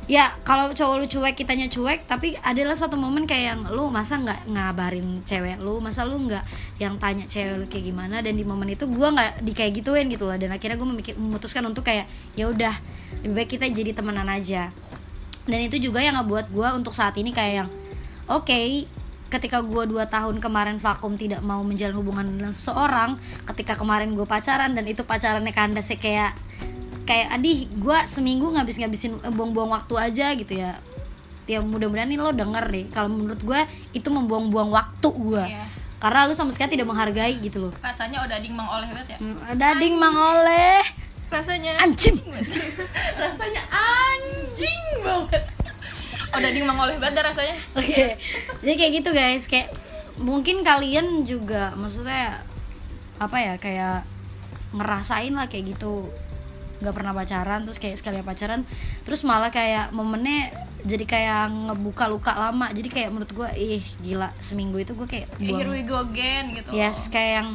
ya 0.04 0.36
kalau 0.44 0.68
cowok 0.68 1.00
lu 1.00 1.06
cuek 1.08 1.32
kitanya 1.32 1.64
cuek 1.64 2.04
tapi 2.04 2.36
adalah 2.44 2.76
satu 2.76 2.92
momen 3.00 3.24
kayak 3.24 3.44
yang 3.56 3.60
lu 3.72 3.88
masa 3.88 4.20
nggak 4.20 4.46
ngabarin 4.46 5.24
cewek 5.26 5.58
lu? 5.58 5.82
Masa 5.82 6.06
lu 6.06 6.16
nggak 6.28 6.44
yang 6.78 6.96
tanya 7.02 7.24
cewek 7.26 7.56
lu 7.58 7.66
kayak 7.66 7.84
gimana? 7.90 8.22
Dan 8.22 8.38
di 8.38 8.44
momen 8.46 8.70
itu 8.70 8.86
gua 8.86 9.10
nggak 9.10 9.42
di 9.42 9.52
kayak 9.52 9.82
gituin 9.82 10.06
gitu 10.12 10.28
loh. 10.28 10.36
Dan 10.38 10.54
akhirnya 10.54 10.78
gue 10.78 10.88
memikir 10.88 11.14
memutuskan 11.18 11.66
untuk 11.66 11.84
kayak 11.84 12.06
ya 12.38 12.48
udah 12.48 12.74
lebih 13.26 13.34
baik 13.34 13.48
kita 13.58 13.66
jadi 13.72 13.90
temenan 13.96 14.28
aja. 14.30 14.70
Dan 15.44 15.60
itu 15.60 15.76
juga 15.76 16.00
yang 16.00 16.16
ngebuat 16.16 16.48
gue 16.52 16.68
untuk 16.72 16.96
saat 16.96 17.16
ini 17.20 17.32
kayak 17.32 17.64
yang 17.64 17.68
oke 18.28 18.60
ketika 19.34 19.58
gue 19.66 19.84
dua 19.90 20.06
tahun 20.06 20.38
kemarin 20.38 20.78
vakum 20.78 21.18
tidak 21.18 21.42
mau 21.42 21.58
menjalin 21.66 21.98
hubungan 21.98 22.22
dengan 22.22 22.54
seseorang 22.54 23.18
ketika 23.50 23.74
kemarin 23.74 24.14
gue 24.14 24.22
pacaran 24.22 24.78
dan 24.78 24.86
itu 24.86 25.02
pacarannya 25.02 25.50
kandas 25.50 25.90
kayak 25.98 26.38
kayak 27.04 27.32
adih 27.32 27.68
gue 27.70 27.98
seminggu 28.04 28.48
ngabis 28.50 28.76
ngabisin 28.76 29.12
buang-buang 29.28 29.70
waktu 29.70 29.94
aja 29.94 30.32
gitu 30.32 30.54
ya. 30.54 30.76
Ya 31.44 31.60
mudah-mudahan 31.60 32.08
nih 32.08 32.16
lo 32.16 32.32
denger 32.32 32.64
deh 32.66 32.84
kalau 32.88 33.08
menurut 33.08 33.38
gue 33.38 33.60
itu 33.92 34.08
membuang-buang 34.08 34.70
waktu 34.70 35.08
gue 35.08 35.44
Iya. 35.44 35.64
karena 36.00 36.24
lu 36.24 36.32
sama 36.32 36.48
sekali 36.50 36.74
tidak 36.74 36.88
menghargai 36.88 37.36
gitu 37.38 37.68
loh. 37.68 37.72
Rasanya 37.78 38.24
udah 38.24 38.36
ding 38.38 38.52
mang 38.52 38.68
oleh 38.68 38.88
banget 38.88 39.16
ya? 39.16 39.18
Hmm, 39.20 39.36
dading 39.52 39.94
mang 39.94 40.12
oleh. 40.12 40.80
Rasanya 41.28 41.72
anjing. 41.78 42.16
Rasanya 43.22 43.62
anjing 43.68 44.82
banget. 45.00 45.42
Oh 46.34 46.42
daging 46.42 46.66
mengoleh 46.66 46.98
banget 46.98 47.22
rasanya. 47.22 47.54
Oke, 47.78 48.18
jadi 48.58 48.74
kayak 48.74 48.92
gitu 48.98 49.10
guys, 49.14 49.46
kayak 49.46 49.70
mungkin 50.18 50.66
kalian 50.66 51.22
juga 51.22 51.70
maksudnya 51.78 52.42
apa 53.18 53.38
ya 53.38 53.54
kayak 53.54 54.02
ngerasain 54.74 55.30
lah 55.30 55.46
kayak 55.46 55.78
gitu 55.78 56.10
nggak 56.84 56.94
pernah 56.94 57.16
pacaran 57.16 57.64
terus 57.64 57.80
kayak 57.80 57.96
sekali 57.96 58.20
pacaran 58.20 58.68
terus 59.08 59.24
malah 59.24 59.48
kayak 59.48 59.90
momennya 59.96 60.52
jadi 60.84 61.04
kayak 61.08 61.44
ngebuka 61.48 62.04
luka 62.12 62.32
lama. 62.36 62.68
Jadi 62.68 62.88
kayak 62.92 63.08
menurut 63.08 63.32
gue 63.32 63.48
ih 63.56 63.84
gila 64.04 64.36
seminggu 64.36 64.76
itu 64.76 64.92
gue 64.92 65.08
kayak 65.08 65.32
here 65.40 65.64
buang 65.64 65.72
we 65.72 65.80
go 65.80 66.04
again 66.04 66.52
gitu. 66.52 66.68
Yes 66.76 67.08
kayak 67.08 67.40
yang 67.40 67.48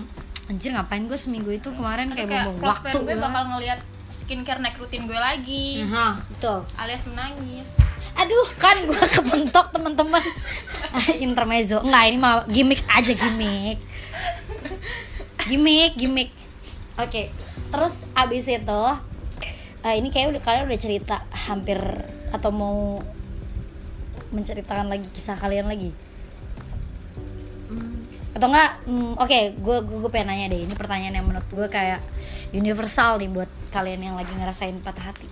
anjir 0.49 0.73
ngapain 0.73 1.05
gue 1.05 1.13
seminggu 1.13 1.53
itu 1.53 1.69
kemarin 1.69 2.09
Atau 2.09 2.25
kayak 2.25 2.29
kayak 2.33 2.45
buang 2.49 2.57
close 2.57 2.73
waktu 2.73 2.97
gue 3.05 3.17
bakal 3.21 3.43
ngeliat 3.53 3.79
skincare 4.09 4.59
naik 4.65 4.81
rutin 4.81 5.05
gue 5.05 5.19
lagi. 5.19 5.85
Aha, 5.85 6.25
betul. 6.25 6.65
Alias 6.73 7.05
menangis. 7.05 7.69
Aduh 8.17 8.47
kan 8.57 8.81
gue 8.81 8.97
kebentok 8.97 9.69
teman-teman. 9.77 10.25
Intermezzo. 11.29 11.85
Enggak 11.85 12.03
ini 12.09 12.17
mah 12.17 12.49
gimmick 12.49 12.81
aja 12.89 13.13
gimmick. 13.13 13.77
Gimmick 15.45 15.93
gimmick. 16.01 16.33
Oke 16.97 17.29
terus 17.69 18.05
abis 18.17 18.49
itu 18.49 18.83
eh, 19.85 19.95
ini 19.95 20.11
kayak 20.11 20.35
udah 20.35 20.41
kalian 20.43 20.65
udah 20.67 20.79
cerita 20.79 21.15
hampir 21.31 21.79
atau 22.29 22.51
mau 22.51 22.99
menceritakan 24.29 24.91
lagi 24.91 25.07
kisah 25.15 25.39
kalian 25.39 25.65
lagi? 25.65 25.95
Atau 28.35 28.47
enggak 28.51 28.71
hmm, 28.85 29.13
oke 29.17 29.39
gue 29.57 29.77
gue 29.83 30.09
pengen 30.11 30.27
nanya 30.31 30.47
deh. 30.53 30.61
Ini 30.63 30.73
pertanyaan 30.77 31.15
yang 31.17 31.27
menurut 31.27 31.49
gue 31.49 31.67
kayak 31.67 31.99
universal 32.53 33.17
nih 33.17 33.29
buat 33.31 33.49
kalian 33.73 34.01
yang 34.05 34.15
lagi 34.15 34.31
ngerasain 34.35 34.77
patah 34.85 35.11
hati. 35.11 35.27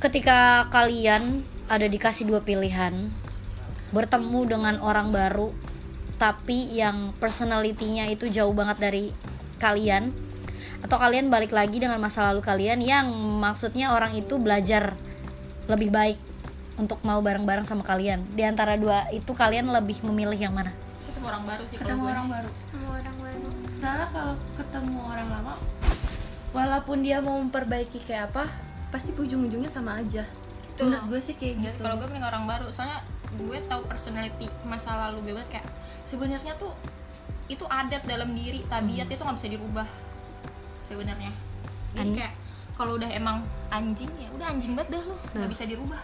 Ketika 0.00 0.70
kalian 0.72 1.44
ada 1.66 1.86
dikasih 1.86 2.30
dua 2.30 2.40
pilihan 2.40 3.10
bertemu 3.90 4.40
dengan 4.46 4.74
orang 4.82 5.10
baru 5.14 5.50
tapi 6.16 6.72
yang 6.72 7.12
personalitinya 7.20 8.08
itu 8.08 8.32
jauh 8.32 8.52
banget 8.56 8.76
dari 8.80 9.04
kalian 9.60 10.12
atau 10.84 10.96
kalian 11.00 11.32
balik 11.32 11.52
lagi 11.56 11.80
dengan 11.80 11.96
masa 11.96 12.28
lalu 12.32 12.44
kalian 12.44 12.80
yang 12.84 13.08
maksudnya 13.40 13.96
orang 13.96 14.12
itu 14.12 14.36
belajar 14.36 14.92
lebih 15.66 15.90
baik 15.90 16.18
untuk 16.76 17.00
mau 17.02 17.18
bareng-bareng 17.24 17.64
sama 17.64 17.82
kalian. 17.82 18.22
Di 18.36 18.44
antara 18.44 18.76
dua 18.76 19.08
itu 19.10 19.32
kalian 19.32 19.72
lebih 19.72 20.04
memilih 20.04 20.36
yang 20.36 20.54
mana? 20.54 20.72
Ketemu 21.08 21.26
orang 21.26 21.44
baru 21.48 21.62
sih 21.66 21.76
kalau 21.80 21.88
ketemu 21.88 22.04
orang 22.12 22.26
baru. 22.28 22.50
Sama 22.52 22.88
orang 22.92 23.16
baru. 23.18 23.48
Soalnya 23.76 24.08
kalau 24.12 24.34
ketemu 24.56 25.00
orang 25.04 25.28
lama 25.32 25.54
walaupun 26.56 26.96
dia 27.04 27.18
mau 27.20 27.36
memperbaiki 27.36 28.00
kayak 28.00 28.32
apa 28.32 28.48
pasti 28.88 29.12
ujung-ujungnya 29.16 29.68
sama 29.68 30.00
aja. 30.00 30.24
Betul. 30.76 30.92
menurut 30.92 31.04
gue 31.08 31.20
sih 31.24 31.34
kayak 31.40 31.54
Jadi 31.56 31.66
gitu. 31.72 31.82
kalau 31.84 31.96
gue 31.96 32.06
mending 32.12 32.28
orang 32.28 32.44
baru. 32.44 32.66
Soalnya 32.68 33.00
gue 33.36 33.58
tahu 33.68 33.82
personality 33.88 34.46
masa 34.64 34.96
lalu 35.08 35.28
gue 35.28 35.32
banget 35.40 35.60
kayak 35.60 35.66
sebenarnya 36.08 36.52
tuh 36.60 36.72
itu 37.46 37.62
adat 37.66 38.02
dalam 38.04 38.34
diri 38.34 38.62
tabiat 38.66 39.06
itu 39.06 39.22
nggak 39.22 39.36
bisa 39.38 39.48
dirubah 39.50 39.88
sebenarnya 40.86 41.32
jadi 41.92 42.10
kayak 42.14 42.34
kalau 42.74 42.94
udah 42.94 43.08
emang 43.08 43.40
anjing 43.68 44.08
ya 44.14 44.28
udah 44.30 44.46
anjing 44.48 44.72
banget 44.72 44.88
dah 44.92 45.02
lo 45.04 45.16
nggak 45.32 45.50
bisa 45.50 45.64
dirubah 45.64 46.02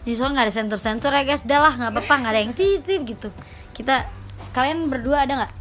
Di 0.00 0.12
soal 0.12 0.32
nggak 0.32 0.46
ada 0.46 0.54
sensor-sensor 0.54 1.12
ya 1.12 1.22
guys, 1.22 1.44
udah 1.44 1.60
lah 1.60 1.72
nggak 1.74 1.92
apa-apa, 1.92 2.14
nggak 2.16 2.32
ada 2.32 2.40
yang 2.40 2.54
titit 2.54 3.04
gitu. 3.04 3.28
Kita 3.70 4.08
kalian 4.50 4.88
berdua 4.88 5.28
ada 5.28 5.32
nggak? 5.38 5.52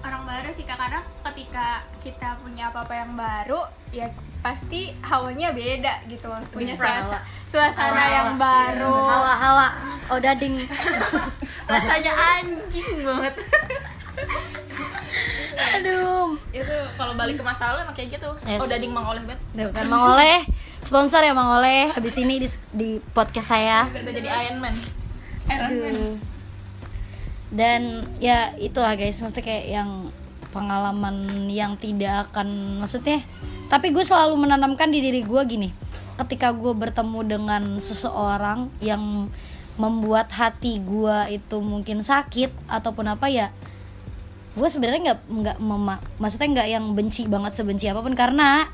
orang 0.00 0.22
baru 0.22 0.48
sih 0.52 0.64
Kak. 0.64 0.76
karena 0.76 1.00
ketika 1.22 1.66
kita 2.00 2.36
punya 2.40 2.68
apa-apa 2.68 2.92
yang 2.94 3.12
baru 3.14 3.60
ya 3.90 4.08
pasti 4.40 4.92
hawanya 5.00 5.52
beda 5.52 6.04
gitu 6.06 6.28
punya 6.50 6.72
fresh. 6.72 7.04
suas- 7.04 7.24
suasana 7.46 7.84
Hawa-hawa. 7.84 8.08
yang 8.10 8.30
baru 8.34 8.96
Hawa-hawa, 9.02 9.66
oh 10.08 10.18
dading. 10.18 10.56
rasanya 11.70 12.12
anjing 12.12 12.90
banget. 13.02 13.34
itu 16.54 16.74
kalau 16.94 17.18
balik 17.18 17.34
ke 17.34 17.42
masa 17.42 17.74
lalu 17.74 17.82
emang 17.82 17.96
kayak 17.98 18.14
gitu 18.14 18.30
Yes. 18.46 18.62
oh 18.62 18.68
dading 18.70 18.94
mang 18.94 19.10
oleh 19.10 19.26
Tuh 19.26 19.70
kan 19.74 19.84
Mang 19.90 20.14
Oleh, 20.14 20.46
sponsor 20.86 21.26
ya 21.26 21.34
Mang 21.34 21.58
Oleh. 21.58 21.90
Habis 21.90 22.14
ini 22.14 22.38
di, 22.38 22.48
di 22.70 22.88
podcast 23.10 23.50
saya. 23.50 23.90
gue 23.90 24.14
jadi 24.14 24.30
Iron 24.46 24.62
Man 24.62 24.74
Aduh. 25.50 26.14
Dan 27.54 28.06
ya 28.18 28.54
itulah 28.58 28.94
guys, 28.98 29.18
maksudnya 29.18 29.46
kayak 29.46 29.66
yang 29.66 29.90
pengalaman 30.54 31.46
yang 31.50 31.74
tidak 31.74 32.30
akan 32.30 32.78
maksudnya 32.78 33.26
tapi 33.66 33.90
gue 33.90 34.06
selalu 34.06 34.38
menanamkan 34.38 34.86
di 34.86 35.02
diri 35.02 35.26
gue 35.26 35.42
gini 35.50 35.74
ketika 36.14 36.54
gue 36.54 36.70
bertemu 36.70 37.20
dengan 37.26 37.62
seseorang 37.82 38.70
yang 38.78 39.26
membuat 39.74 40.30
hati 40.30 40.78
gue 40.78 41.34
itu 41.34 41.58
mungkin 41.58 42.06
sakit 42.06 42.54
ataupun 42.70 43.10
apa 43.10 43.26
ya 43.26 43.50
gue 44.54 44.68
sebenarnya 44.70 45.00
nggak 45.10 45.20
nggak 45.26 45.56
maksudnya 46.22 46.48
nggak 46.54 46.68
yang 46.70 46.84
benci 46.94 47.26
banget 47.26 47.52
sebenci 47.58 47.90
apa 47.90 48.00
pun. 48.00 48.14
Karena 48.14 48.70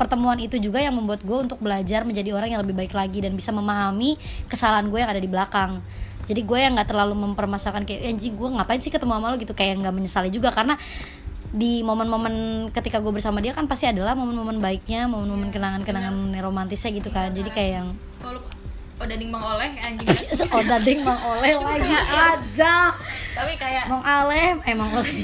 pertemuan 0.00 0.40
itu 0.40 0.56
juga 0.58 0.80
yang 0.80 0.96
membuat 0.96 1.22
gue 1.22 1.38
untuk 1.46 1.60
belajar 1.60 2.02
menjadi 2.02 2.32
orang 2.32 2.50
yang 2.56 2.60
lebih 2.64 2.74
baik 2.74 2.96
lagi 2.96 3.22
dan 3.22 3.36
bisa 3.36 3.52
memahami 3.52 4.16
kesalahan 4.48 4.88
gue 4.88 4.98
yang 4.98 5.10
ada 5.12 5.20
di 5.20 5.28
belakang. 5.28 5.84
Jadi 6.26 6.40
gue 6.42 6.58
yang 6.58 6.72
nggak 6.74 6.88
terlalu 6.88 7.14
mempermasalahkan 7.18 7.84
kayak 7.84 8.00
"Eh, 8.02 8.10
anjing 8.14 8.34
gue 8.34 8.48
ngapain 8.48 8.80
sih 8.80 8.90
ketemu 8.90 9.12
sama 9.20 9.26
lo? 9.30 9.36
Gitu. 9.36 9.52
Kayak 9.52 9.84
nggak 9.84 9.94
menyesali 9.94 10.30
juga. 10.32 10.48
Karena 10.50 10.78
di 11.52 11.84
momen-momen 11.84 12.68
ketika 12.72 13.04
gue 13.04 13.12
bersama 13.12 13.44
dia 13.44 13.52
kan 13.52 13.68
pasti 13.68 13.84
adalah 13.84 14.16
momen-momen 14.16 14.56
baiknya 14.64 15.04
momen-momen 15.04 15.52
kenangan-kenangan 15.52 16.32
romantisnya 16.40 16.90
gitu 16.96 17.12
kan. 17.12 17.28
Jadi 17.36 17.50
kayak 17.52 17.72
yang 17.76 17.88
kalau 19.02 19.10
oh 19.10 19.18
dading 19.18 19.30
mang 19.34 19.44
oleh 19.58 19.70
anjing. 19.82 20.06
Banget. 20.14 20.54
oh 20.54 20.62
dading 20.62 21.00
mang 21.02 21.20
oleh 21.26 21.52
lagi. 21.58 21.90
aja 21.90 22.74
tapi 23.34 23.52
kayak 23.58 23.84
mang 23.90 24.04
aleh 24.06 24.54
emang 24.70 24.90
oleh. 24.94 25.14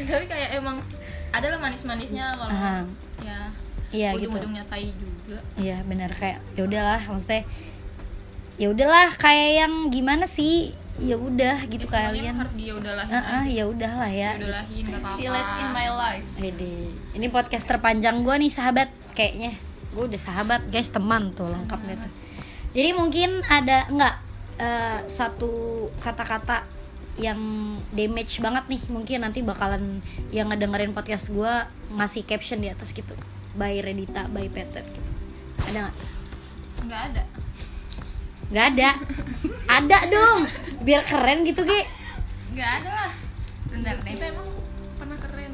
Tapi 0.00 0.24
kayak 0.24 0.56
emang 0.56 0.80
ada 1.28 1.46
lah 1.52 1.60
manis-manisnya 1.60 2.32
kalau 2.32 2.48
Aha. 2.48 2.88
ya 3.20 3.38
iya 3.92 4.10
gitu. 4.16 4.32
ujung-ujungnya 4.32 4.64
tai 4.64 4.88
juga. 4.96 5.36
Iya 5.60 5.84
benar 5.84 6.16
kayak 6.16 6.40
ya 6.56 6.62
udahlah 6.64 7.00
maksudnya 7.04 7.44
ya 8.56 8.66
udahlah 8.72 9.12
kayak 9.20 9.50
yang 9.60 9.72
gimana 9.92 10.24
sih? 10.24 10.72
Ya 11.00 11.20
udah 11.20 11.68
gitu 11.68 11.84
Ya, 11.92 12.08
kalian. 12.08 12.32
harus 12.32 12.54
dia 12.56 12.72
udahlah. 12.76 13.04
Heeh, 13.08 13.44
ya 13.60 13.64
udahlah 13.68 14.08
ya. 14.08 14.30
Udahlah 14.40 14.64
nggak 14.64 15.00
apa-apa. 15.04 15.60
In 15.60 15.68
my 15.76 15.88
life. 15.92 16.26
Wede. 16.40 16.76
ini 17.12 17.26
podcast 17.28 17.68
terpanjang 17.68 18.24
gue 18.24 18.34
nih 18.40 18.52
sahabat 18.52 18.88
kayaknya. 19.12 19.52
Gue 19.92 20.08
udah 20.08 20.20
sahabat 20.22 20.64
guys 20.72 20.88
teman 20.88 21.36
tuh 21.36 21.50
lengkap 21.50 21.80
gitu 21.84 22.08
jadi 22.70 22.94
mungkin 22.94 23.42
ada 23.50 23.86
nggak 23.90 24.14
eh, 24.62 24.98
satu 25.10 25.86
kata-kata 25.98 26.62
yang 27.18 27.38
damage 27.90 28.38
banget 28.38 28.64
nih. 28.70 28.82
Mungkin 28.86 29.18
nanti 29.26 29.42
bakalan 29.42 29.98
yang 30.30 30.48
ngedengerin 30.48 30.94
podcast 30.94 31.34
gue 31.34 31.52
ngasih 31.90 32.22
caption 32.24 32.62
di 32.62 32.70
atas 32.70 32.94
gitu. 32.94 33.12
By 33.58 33.82
Redita 33.82 34.30
by 34.30 34.46
Petet 34.46 34.86
gitu. 34.86 35.10
Ada 35.66 35.78
nggak? 35.90 35.96
Nggak 36.86 37.02
ada. 37.10 37.22
Nggak 38.50 38.66
ada? 38.74 38.90
Ada 39.66 39.98
dong. 40.06 40.40
Biar 40.86 41.02
keren 41.04 41.42
gitu 41.42 41.66
Ge 41.66 41.82
nggak 42.50 42.70
ada 42.82 42.90
lah. 42.90 43.12
Bener 43.70 43.94
deh 44.02 44.12
itu 44.14 44.24
emang 44.26 44.48
pernah 44.98 45.18
keren. 45.18 45.52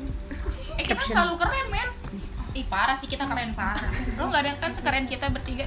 Eh 0.76 0.84
kita 0.84 1.00
Caption. 1.00 1.16
selalu 1.16 1.34
keren 1.40 1.66
men. 1.72 1.90
Ih 2.56 2.64
parah 2.68 2.96
sih 2.96 3.08
kita 3.08 3.24
keren 3.24 3.56
parah. 3.56 3.88
Lo 4.20 4.28
nggak 4.28 4.42
ada 4.44 4.52
kan 4.60 4.72
sekeren 4.76 5.08
kita 5.08 5.32
bertiga 5.32 5.64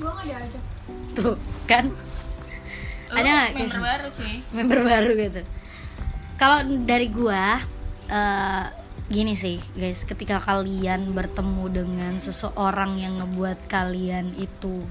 gue 0.00 0.10
gak 0.10 0.26
diajak. 0.26 0.64
Tuh 1.12 1.36
kan? 1.68 1.84
Lo 3.10 3.16
Ada 3.20 3.28
nggak? 3.28 3.48
member 3.58 3.80
baru 3.82 4.06
cuy 4.16 4.34
member 4.54 4.80
baru 4.80 5.10
gitu. 5.18 5.40
Kalau 6.40 6.58
dari 6.88 7.08
gua 7.12 7.60
eh, 8.08 8.66
gini 9.12 9.34
sih 9.36 9.60
guys. 9.76 10.08
Ketika 10.08 10.40
kalian 10.40 11.12
bertemu 11.12 11.64
dengan 11.68 12.14
seseorang 12.16 12.96
yang 12.96 13.20
ngebuat 13.20 13.68
kalian 13.68 14.32
itu 14.40 14.86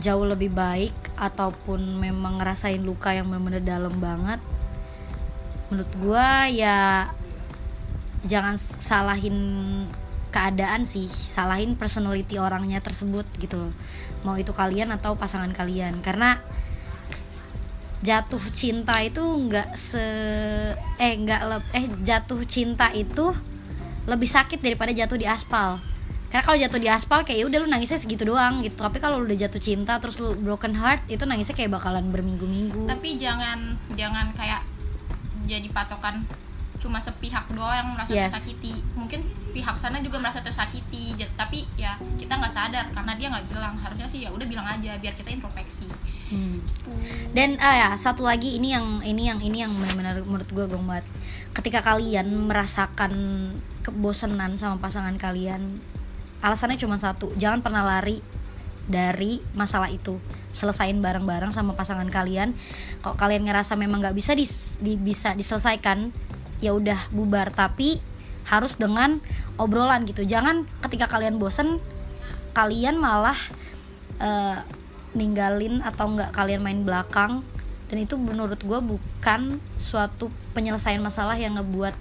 jauh 0.00 0.26
lebih 0.26 0.50
baik 0.50 0.94
ataupun 1.14 2.00
memang 2.00 2.42
ngerasain 2.42 2.82
luka 2.82 3.14
yang 3.14 3.30
benar-benar 3.30 3.62
dalam 3.62 3.94
banget 4.02 4.40
menurut 5.70 5.92
gua 6.02 6.50
ya 6.50 7.08
jangan 8.26 8.58
salahin 8.82 9.38
keadaan 10.32 10.88
sih 10.88 11.06
salahin 11.06 11.76
personality 11.76 12.40
orangnya 12.40 12.80
tersebut 12.80 13.28
gitu 13.36 13.68
loh. 13.68 13.72
Mau 14.24 14.34
itu 14.40 14.50
kalian 14.56 14.90
atau 14.96 15.14
pasangan 15.14 15.52
kalian. 15.52 16.00
Karena 16.00 16.40
jatuh 18.02 18.42
cinta 18.50 18.98
itu 18.98 19.22
nggak 19.22 19.78
se 19.78 20.02
eh 20.98 21.14
nggak 21.14 21.42
le- 21.46 21.70
eh 21.76 21.86
jatuh 22.02 22.42
cinta 22.48 22.90
itu 22.90 23.30
lebih 24.10 24.26
sakit 24.26 24.58
daripada 24.58 24.90
jatuh 24.90 25.20
di 25.20 25.28
aspal. 25.28 25.78
Karena 26.32 26.42
kalau 26.48 26.58
jatuh 26.58 26.80
di 26.80 26.88
aspal 26.88 27.28
kayak 27.28 27.38
ya 27.38 27.46
udah 27.46 27.58
lu 27.60 27.68
nangisnya 27.68 28.00
segitu 28.00 28.24
doang 28.24 28.64
gitu. 28.64 28.80
Tapi 28.80 28.98
kalau 28.98 29.20
lu 29.20 29.28
udah 29.28 29.38
jatuh 29.46 29.60
cinta 29.60 30.00
terus 30.00 30.16
lu 30.18 30.32
broken 30.34 30.72
heart 30.74 31.04
itu 31.12 31.22
nangisnya 31.28 31.54
kayak 31.54 31.76
bakalan 31.76 32.08
berminggu-minggu. 32.08 32.88
Tapi 32.88 33.20
jangan 33.20 33.76
jangan 33.94 34.32
kayak 34.32 34.64
jadi 35.44 35.68
patokan 35.70 36.24
cuma 36.82 36.98
sepihak 36.98 37.46
doang 37.48 37.70
yang 37.72 37.88
merasa 37.94 38.10
Yes. 38.10 38.34
tersakiti 38.34 38.74
mungkin 38.92 39.22
pihak 39.54 39.78
sana 39.78 40.02
juga 40.02 40.18
merasa 40.18 40.42
tersakiti 40.42 41.14
tapi 41.32 41.62
ya 41.78 41.94
kita 42.18 42.34
nggak 42.34 42.50
sadar 42.50 42.90
karena 42.90 43.12
dia 43.14 43.30
nggak 43.30 43.46
bilang 43.46 43.78
harusnya 43.78 44.04
sih 44.04 44.26
ya 44.26 44.28
udah 44.28 44.42
bilang 44.42 44.66
aja 44.66 44.98
biar 44.98 45.14
kita 45.14 45.30
introspeksi 45.30 45.86
Hmm. 46.32 46.64
Dan 47.36 47.60
ah 47.60 47.76
ya 47.76 47.90
satu 47.92 48.24
lagi 48.24 48.56
ini 48.56 48.72
yang 48.72 49.04
ini 49.04 49.28
yang 49.28 49.36
ini 49.44 49.60
yang 49.60 49.72
benar-benar 49.76 50.24
menurut 50.24 50.48
gue 50.48 50.64
gong 50.64 50.88
banget. 50.88 51.04
Ketika 51.52 51.84
kalian 51.84 52.48
merasakan 52.48 53.12
kebosanan 53.84 54.56
sama 54.56 54.80
pasangan 54.80 55.12
kalian, 55.20 55.76
alasannya 56.40 56.80
cuma 56.80 56.96
satu, 56.96 57.36
jangan 57.36 57.60
pernah 57.60 57.84
lari 57.84 58.24
dari 58.88 59.44
masalah 59.52 59.92
itu. 59.92 60.16
Selesain 60.56 60.96
bareng-bareng 60.96 61.52
sama 61.52 61.76
pasangan 61.76 62.08
kalian. 62.08 62.56
Kalau 63.04 63.16
kalian 63.20 63.44
ngerasa 63.44 63.76
memang 63.76 64.00
nggak 64.00 64.16
bisa 64.16 64.32
dis- 64.32 64.80
di- 64.80 64.96
bisa 64.96 65.36
diselesaikan, 65.36 66.16
ya 66.62 66.72
udah 66.72 67.10
bubar. 67.10 67.50
Tapi 67.50 67.98
harus 68.46 68.78
dengan 68.78 69.18
obrolan 69.58 70.06
gitu. 70.06 70.22
Jangan 70.22 70.64
ketika 70.86 71.10
kalian 71.10 71.36
bosen, 71.36 71.82
kalian 72.54 72.96
malah 72.96 73.36
eh, 74.22 74.58
ninggalin 75.12 75.84
atau 75.84 76.08
nggak 76.16 76.32
kalian 76.32 76.64
main 76.64 76.80
belakang 76.86 77.44
dan 77.92 78.00
itu 78.00 78.16
menurut 78.16 78.56
gue 78.56 78.80
bukan 78.80 79.60
suatu 79.76 80.32
penyelesaian 80.56 81.00
masalah 81.04 81.36
yang 81.36 81.60
ngebuat 81.60 81.92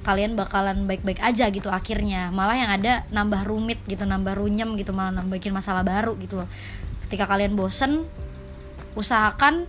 kalian 0.00 0.32
bakalan 0.32 0.88
baik-baik 0.88 1.20
aja 1.20 1.52
gitu 1.52 1.68
akhirnya 1.68 2.32
malah 2.32 2.56
yang 2.56 2.72
ada 2.72 3.04
nambah 3.12 3.44
rumit 3.44 3.76
gitu 3.84 4.08
nambah 4.08 4.32
runyem 4.32 4.80
gitu 4.80 4.96
malah 4.96 5.12
nambah 5.12 5.36
bikin 5.36 5.52
masalah 5.52 5.84
baru 5.84 6.16
gitu 6.16 6.40
loh 6.40 6.48
ketika 7.04 7.28
kalian 7.28 7.52
bosen 7.52 8.08
usahakan 8.96 9.68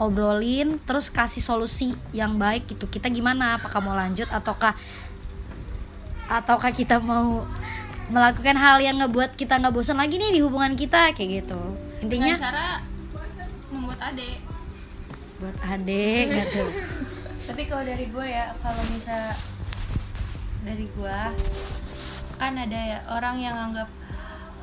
obrolin 0.00 0.80
terus 0.82 1.12
kasih 1.12 1.44
solusi 1.44 1.96
yang 2.16 2.36
baik 2.36 2.70
gitu. 2.70 2.88
Kita 2.88 3.12
gimana? 3.12 3.60
Apakah 3.60 3.80
mau 3.84 3.96
lanjut 3.96 4.28
ataukah 4.30 4.72
ataukah 6.28 6.72
kita 6.72 7.02
mau 7.02 7.44
melakukan 8.08 8.56
hal 8.56 8.80
yang 8.80 9.00
ngebuat 9.00 9.36
kita 9.36 9.60
nggak 9.60 9.72
bosan 9.72 10.00
lagi 10.00 10.16
nih 10.16 10.36
di 10.36 10.40
hubungan 10.40 10.76
kita? 10.76 11.12
Kayak 11.12 11.44
gitu. 11.44 11.60
Intinya 12.02 12.34
dengan 12.34 12.46
cara 12.50 12.66
membuat 13.72 14.00
adek 14.12 14.52
buat 15.42 15.58
adek 15.66 16.24
gitu 16.30 16.64
tapi 17.50 17.62
kalau 17.66 17.82
dari 17.82 18.06
gue 18.06 18.26
ya 18.30 18.54
kalau 18.62 18.82
bisa 18.94 19.34
dari 20.62 20.86
gue 20.86 21.18
kan 22.38 22.54
ada 22.54 22.78
ya 22.78 22.98
orang 23.10 23.36
yang 23.42 23.56
anggap 23.58 23.90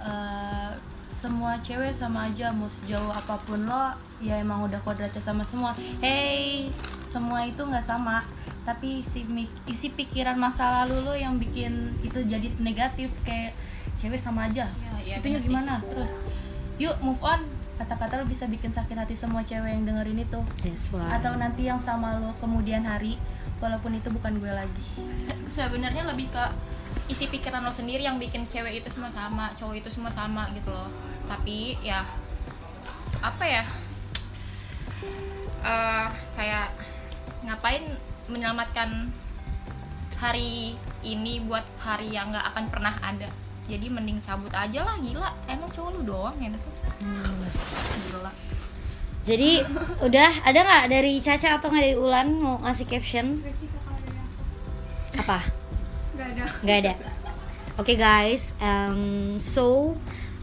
eh, 0.07 0.71
semua 1.19 1.59
cewek 1.59 1.91
sama 1.91 2.31
aja 2.31 2.47
mau 2.49 2.71
sejauh 2.71 3.11
apa 3.11 3.35
pun 3.43 3.67
lo 3.67 3.91
ya 4.23 4.39
emang 4.39 4.63
udah 4.63 4.79
kodratnya 4.79 5.19
sama 5.19 5.43
semua. 5.43 5.75
Hey 5.99 6.71
semua 7.11 7.43
itu 7.43 7.59
nggak 7.59 7.83
sama. 7.83 8.23
Tapi 8.63 9.03
isi 9.03 9.27
isi 9.67 9.87
pikiran 9.91 10.39
masa 10.39 10.83
lalu 10.83 11.03
lo 11.03 11.11
yang 11.11 11.35
bikin 11.35 11.91
itu 11.99 12.23
jadi 12.23 12.47
negatif 12.63 13.11
kayak 13.27 13.51
cewek 13.99 14.15
sama 14.15 14.47
aja. 14.47 14.71
Iya, 14.71 14.91
iya, 15.03 15.15
itunya 15.19 15.39
bener 15.39 15.43
sih. 15.43 15.47
gimana? 15.51 15.73
Terus 15.83 16.11
yuk 16.79 16.95
move 17.03 17.19
on. 17.19 17.43
Kata-kata 17.75 18.19
lo 18.19 18.25
bisa 18.27 18.43
bikin 18.47 18.71
sakit 18.71 18.95
hati 18.95 19.15
semua 19.15 19.43
cewek 19.43 19.71
yang 19.71 19.83
dengerin 19.83 20.23
itu. 20.23 20.39
That's 20.63 20.87
why. 20.91 21.19
atau 21.19 21.35
nanti 21.35 21.67
yang 21.67 21.79
sama 21.79 22.15
lo 22.19 22.31
kemudian 22.39 22.83
hari 22.83 23.19
walaupun 23.59 23.91
itu 23.91 24.07
bukan 24.07 24.39
gue 24.39 24.51
lagi. 24.51 24.83
Se- 25.19 25.35
sebenarnya 25.51 26.07
lebih 26.07 26.31
ke 26.31 26.45
isi 27.09 27.25
pikiran 27.25 27.65
lo 27.65 27.73
sendiri 27.73 28.05
yang 28.05 28.21
bikin 28.21 28.45
cewek 28.45 28.85
itu 28.85 28.87
semua 28.93 29.09
sama 29.09 29.49
cowok 29.57 29.81
itu 29.81 29.89
semua 29.89 30.13
sama 30.13 30.45
gitu 30.53 30.69
loh. 30.69 30.87
Tapi 31.25 31.81
ya 31.81 32.05
apa 33.19 33.43
ya? 33.43 33.63
Eh, 35.65 36.07
kayak 36.37 36.69
ngapain 37.43 37.83
menyelamatkan 38.29 39.09
hari 40.21 40.77
ini 41.01 41.41
buat 41.49 41.65
hari 41.81 42.13
yang 42.13 42.29
nggak 42.29 42.45
akan 42.53 42.65
pernah 42.69 42.93
ada? 43.01 43.27
Jadi 43.65 43.89
mending 43.89 44.21
cabut 44.21 44.53
aja 44.53 44.85
lah 44.85 44.95
gila. 45.01 45.33
Emang 45.49 45.73
cowok 45.73 45.89
lu 45.97 46.01
doang 46.05 46.37
ya 46.37 46.53
tuh 46.53 46.73
gila. 48.05 48.31
Jadi 49.25 49.65
udah 50.07 50.29
ada 50.45 50.59
nggak 50.61 50.85
dari 50.93 51.17
Caca 51.25 51.57
atau 51.57 51.73
nggak 51.73 51.83
dari 51.89 51.97
Ulan 51.97 52.37
mau 52.37 52.61
ngasih 52.61 52.85
caption? 52.85 53.41
Apa 55.17 55.58
Gak 56.19 56.77
ada. 56.83 56.93
oke 57.79 57.93
guys 57.95 58.51
um, 58.59 59.39
so 59.39 59.95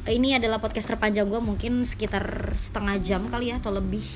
ini 0.07 0.39
adalah 0.39 0.63
podcast 0.63 0.89
terpanjang 0.89 1.27
gue 1.27 1.43
mungkin 1.43 1.83
sekitar 1.83 2.55
setengah 2.55 2.97
jam 3.03 3.27
kali 3.27 3.51
ya 3.51 3.59
atau 3.59 3.75
lebih. 3.75 4.07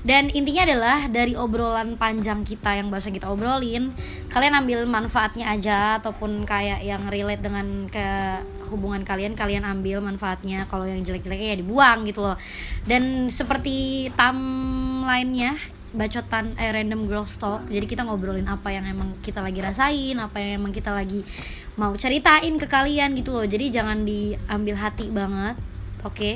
Dan 0.00 0.32
intinya 0.32 0.64
adalah 0.64 0.98
dari 1.12 1.36
obrolan 1.36 2.00
panjang 2.00 2.40
kita 2.40 2.72
yang 2.76 2.88
bahasa 2.88 3.12
kita 3.12 3.28
obrolin 3.28 3.92
kalian 4.32 4.56
ambil 4.56 4.88
manfaatnya 4.88 5.52
aja 5.52 6.00
ataupun 6.00 6.48
kayak 6.48 6.80
yang 6.84 7.04
relate 7.12 7.44
dengan 7.44 7.84
ke 7.88 8.40
hubungan 8.72 9.04
kalian 9.04 9.36
kalian 9.36 9.64
ambil 9.64 10.00
manfaatnya. 10.00 10.64
Kalau 10.68 10.88
yang 10.88 11.04
jelek-jeleknya 11.04 11.56
ya 11.56 11.58
dibuang 11.60 12.08
gitu 12.08 12.24
loh. 12.24 12.36
Dan 12.88 13.28
seperti 13.28 14.08
timelinenya 14.16 15.79
bacotan 15.90 16.54
eh, 16.54 16.70
random 16.70 17.10
girl 17.10 17.26
talk. 17.26 17.66
Jadi 17.66 17.86
kita 17.86 18.06
ngobrolin 18.06 18.46
apa 18.46 18.70
yang 18.70 18.86
emang 18.86 19.18
kita 19.22 19.42
lagi 19.42 19.58
rasain 19.58 20.16
apa 20.18 20.38
yang 20.38 20.62
emang 20.62 20.72
kita 20.74 20.94
lagi 20.94 21.26
mau 21.74 21.94
ceritain 21.98 22.54
ke 22.58 22.66
kalian 22.70 23.18
gitu 23.18 23.34
loh. 23.34 23.46
Jadi 23.46 23.74
jangan 23.74 24.06
diambil 24.06 24.76
hati 24.78 25.10
banget 25.10 25.56
oke? 26.06 26.30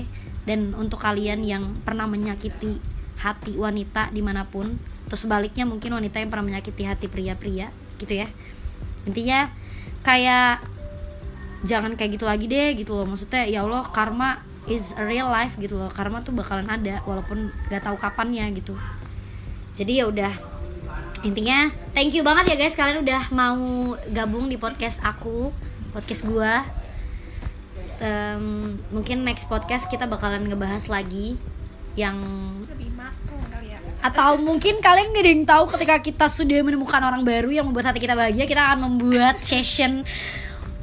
Dan 0.45 0.77
untuk 0.77 1.01
kalian 1.01 1.41
yang 1.47 1.79
pernah 1.87 2.05
menyakiti 2.11 2.77
hati 3.23 3.55
wanita 3.55 4.11
di 4.11 4.21
mana 4.21 4.45
pun 4.45 4.77
terus 5.07 5.23
sebaliknya 5.23 5.69
mungkin 5.69 5.95
wanita 5.95 6.19
yang 6.19 6.33
pernah 6.33 6.47
menyakiti 6.51 6.83
hati 6.85 7.07
pria-pria 7.07 7.71
gitu 8.03 8.13
ya? 8.25 8.29
Intinya 9.07 9.55
kayak 10.03 10.65
jangan 11.65 11.97
kayak 11.97 12.19
gitu 12.19 12.27
lagi 12.27 12.51
deh 12.51 12.75
gitu 12.75 12.93
loh. 12.99 13.07
Maksudnya 13.07 13.47
ya 13.47 13.63
Allah 13.63 13.87
karma 13.87 14.43
is 14.67 14.97
a 14.97 15.05
real 15.05 15.31
life 15.31 15.55
gitu 15.61 15.79
loh. 15.79 15.93
Karma 15.93 16.21
tuh 16.27 16.35
bakalan 16.35 16.67
ada 16.67 17.05
walaupun 17.05 17.53
gak 17.71 17.85
tahu 17.85 17.97
kapannya 18.01 18.51
gitu 18.57 18.75
jadi 19.75 19.93
ya 20.01 20.05
udah 20.09 20.33
intinya 21.23 21.69
thank 21.93 22.13
you 22.13 22.23
banget 22.23 22.55
ya 22.55 22.57
guys 22.57 22.75
kalian 22.75 23.01
udah 23.01 23.23
mau 23.31 23.59
gabung 24.09 24.47
di 24.47 24.57
podcast 24.57 25.01
aku 25.01 25.51
podcast 25.91 26.23
gua 26.23 26.65
Em, 27.95 28.75
mungkin 28.91 29.23
next 29.23 29.47
podcast 29.47 29.87
kita 29.87 30.05
bakalan 30.05 30.43
ngebahas 30.45 30.91
lagi 30.91 31.39
yang 31.95 32.19
Lebih 32.67 32.91
makro 32.91 33.39
kali 33.47 33.71
ya. 33.71 33.79
atau 34.03 34.35
mungkin 34.35 34.83
kalian 34.83 35.15
gak 35.15 35.23
ada 35.23 35.31
yang 35.31 35.45
tahu 35.47 35.65
ketika 35.79 35.97
kita 36.03 36.27
sudah 36.27 36.59
menemukan 36.61 36.99
orang 36.99 37.23
baru 37.23 37.55
yang 37.55 37.71
membuat 37.71 37.95
hati 37.95 38.03
kita 38.03 38.19
bahagia 38.19 38.51
kita 38.51 38.67
akan 38.67 38.79
membuat 38.91 39.39
session 39.41 40.03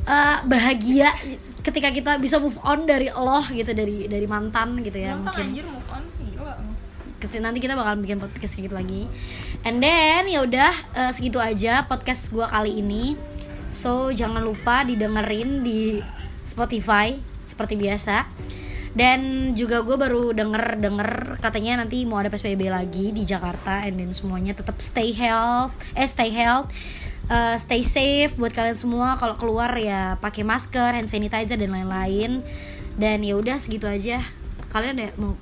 eh, 0.07 0.37
bahagia 0.47 1.11
ketika 1.61 1.91
kita 1.91 2.11
bisa 2.15 2.39
move 2.39 2.55
on 2.63 2.87
dari 2.87 3.11
Allah 3.11 3.43
gitu 3.51 3.75
dari 3.75 4.07
dari 4.07 4.25
mantan 4.25 4.79
gitu 4.79 4.95
ya 4.95 5.11
gampang 5.13 5.35
mungkin 5.35 5.45
anjir 5.51 5.65
move 5.67 5.89
on 5.91 6.00
nanti 7.41 7.59
kita 7.61 7.77
bakal 7.77 7.99
bikin 8.01 8.17
podcast 8.17 8.57
kayak 8.57 8.65
gitu 8.71 8.75
lagi. 8.75 9.01
And 9.67 9.77
then 9.77 10.25
ya 10.25 10.41
udah 10.41 10.73
eh, 10.97 11.11
segitu 11.13 11.37
aja 11.37 11.85
podcast 11.85 12.33
gua 12.33 12.49
kali 12.49 12.81
ini. 12.81 13.19
So 13.71 14.11
jangan 14.11 14.43
lupa 14.43 14.83
didengerin 14.83 15.63
di 15.63 16.01
Spotify 16.43 17.15
seperti 17.47 17.79
biasa. 17.79 18.27
Dan 18.91 19.53
juga 19.55 19.87
gue 19.87 19.95
baru 19.95 20.35
denger 20.35 20.83
denger 20.83 21.39
katanya 21.39 21.79
nanti 21.79 22.03
mau 22.03 22.19
ada 22.19 22.27
PSBB 22.27 22.67
lagi 22.67 23.15
di 23.15 23.23
Jakarta. 23.23 23.87
And 23.87 23.95
then 23.95 24.11
semuanya 24.11 24.51
tetap 24.51 24.83
stay 24.83 25.15
health 25.15 25.79
eh 25.95 26.07
stay 26.07 26.27
health. 26.31 26.67
Eh, 27.31 27.55
stay 27.55 27.79
safe 27.87 28.35
buat 28.35 28.51
kalian 28.51 28.75
semua. 28.75 29.15
Kalau 29.15 29.39
keluar 29.39 29.71
ya 29.79 30.19
pakai 30.19 30.43
masker 30.43 30.91
hand 30.91 31.07
sanitizer 31.07 31.55
dan 31.55 31.71
lain-lain. 31.71 32.43
Dan 32.99 33.23
ya 33.23 33.39
udah 33.39 33.55
segitu 33.55 33.87
aja. 33.87 34.19
Kalian 34.67 34.99
ada 34.99 35.15
mau 35.15 35.39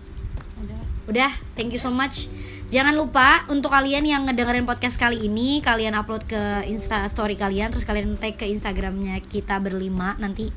Udah, 1.09 1.33
thank 1.57 1.73
you 1.73 1.81
so 1.81 1.89
much. 1.89 2.29
Jangan 2.69 2.93
lupa 2.93 3.49
untuk 3.49 3.73
kalian 3.73 4.05
yang 4.05 4.29
ngedengerin 4.29 4.69
podcast 4.69 5.01
kali 5.01 5.25
ini, 5.25 5.57
kalian 5.57 5.97
upload 5.97 6.21
ke 6.29 6.69
Insta 6.69 7.01
story 7.09 7.33
kalian, 7.33 7.73
terus 7.73 7.81
kalian 7.81 8.13
tag 8.21 8.37
ke 8.37 8.45
Instagramnya 8.45 9.17
kita 9.25 9.57
berlima. 9.57 10.13
Nanti 10.21 10.53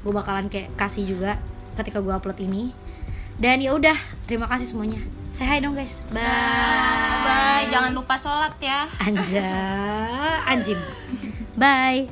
gue 0.00 0.12
bakalan 0.12 0.48
kayak 0.48 0.72
kasih 0.80 1.04
juga 1.04 1.36
ketika 1.76 2.00
gue 2.00 2.16
upload 2.16 2.40
ini. 2.40 2.72
Dan 3.36 3.60
ya 3.60 3.76
udah, 3.76 3.96
terima 4.24 4.48
kasih 4.48 4.72
semuanya. 4.72 5.04
Say 5.36 5.44
hi 5.44 5.60
dong 5.60 5.76
guys. 5.76 6.00
Bye. 6.08 6.24
bye 7.22 7.68
jangan 7.70 7.92
lupa 7.94 8.18
sholat 8.18 8.56
ya 8.58 8.88
Anja, 8.98 9.52
anjim. 10.48 10.80
Bye. 11.60 12.08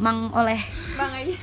Mang 0.00 0.32
oleh. 0.32 0.64
Bang 0.96 1.12
aja. 1.12 1.36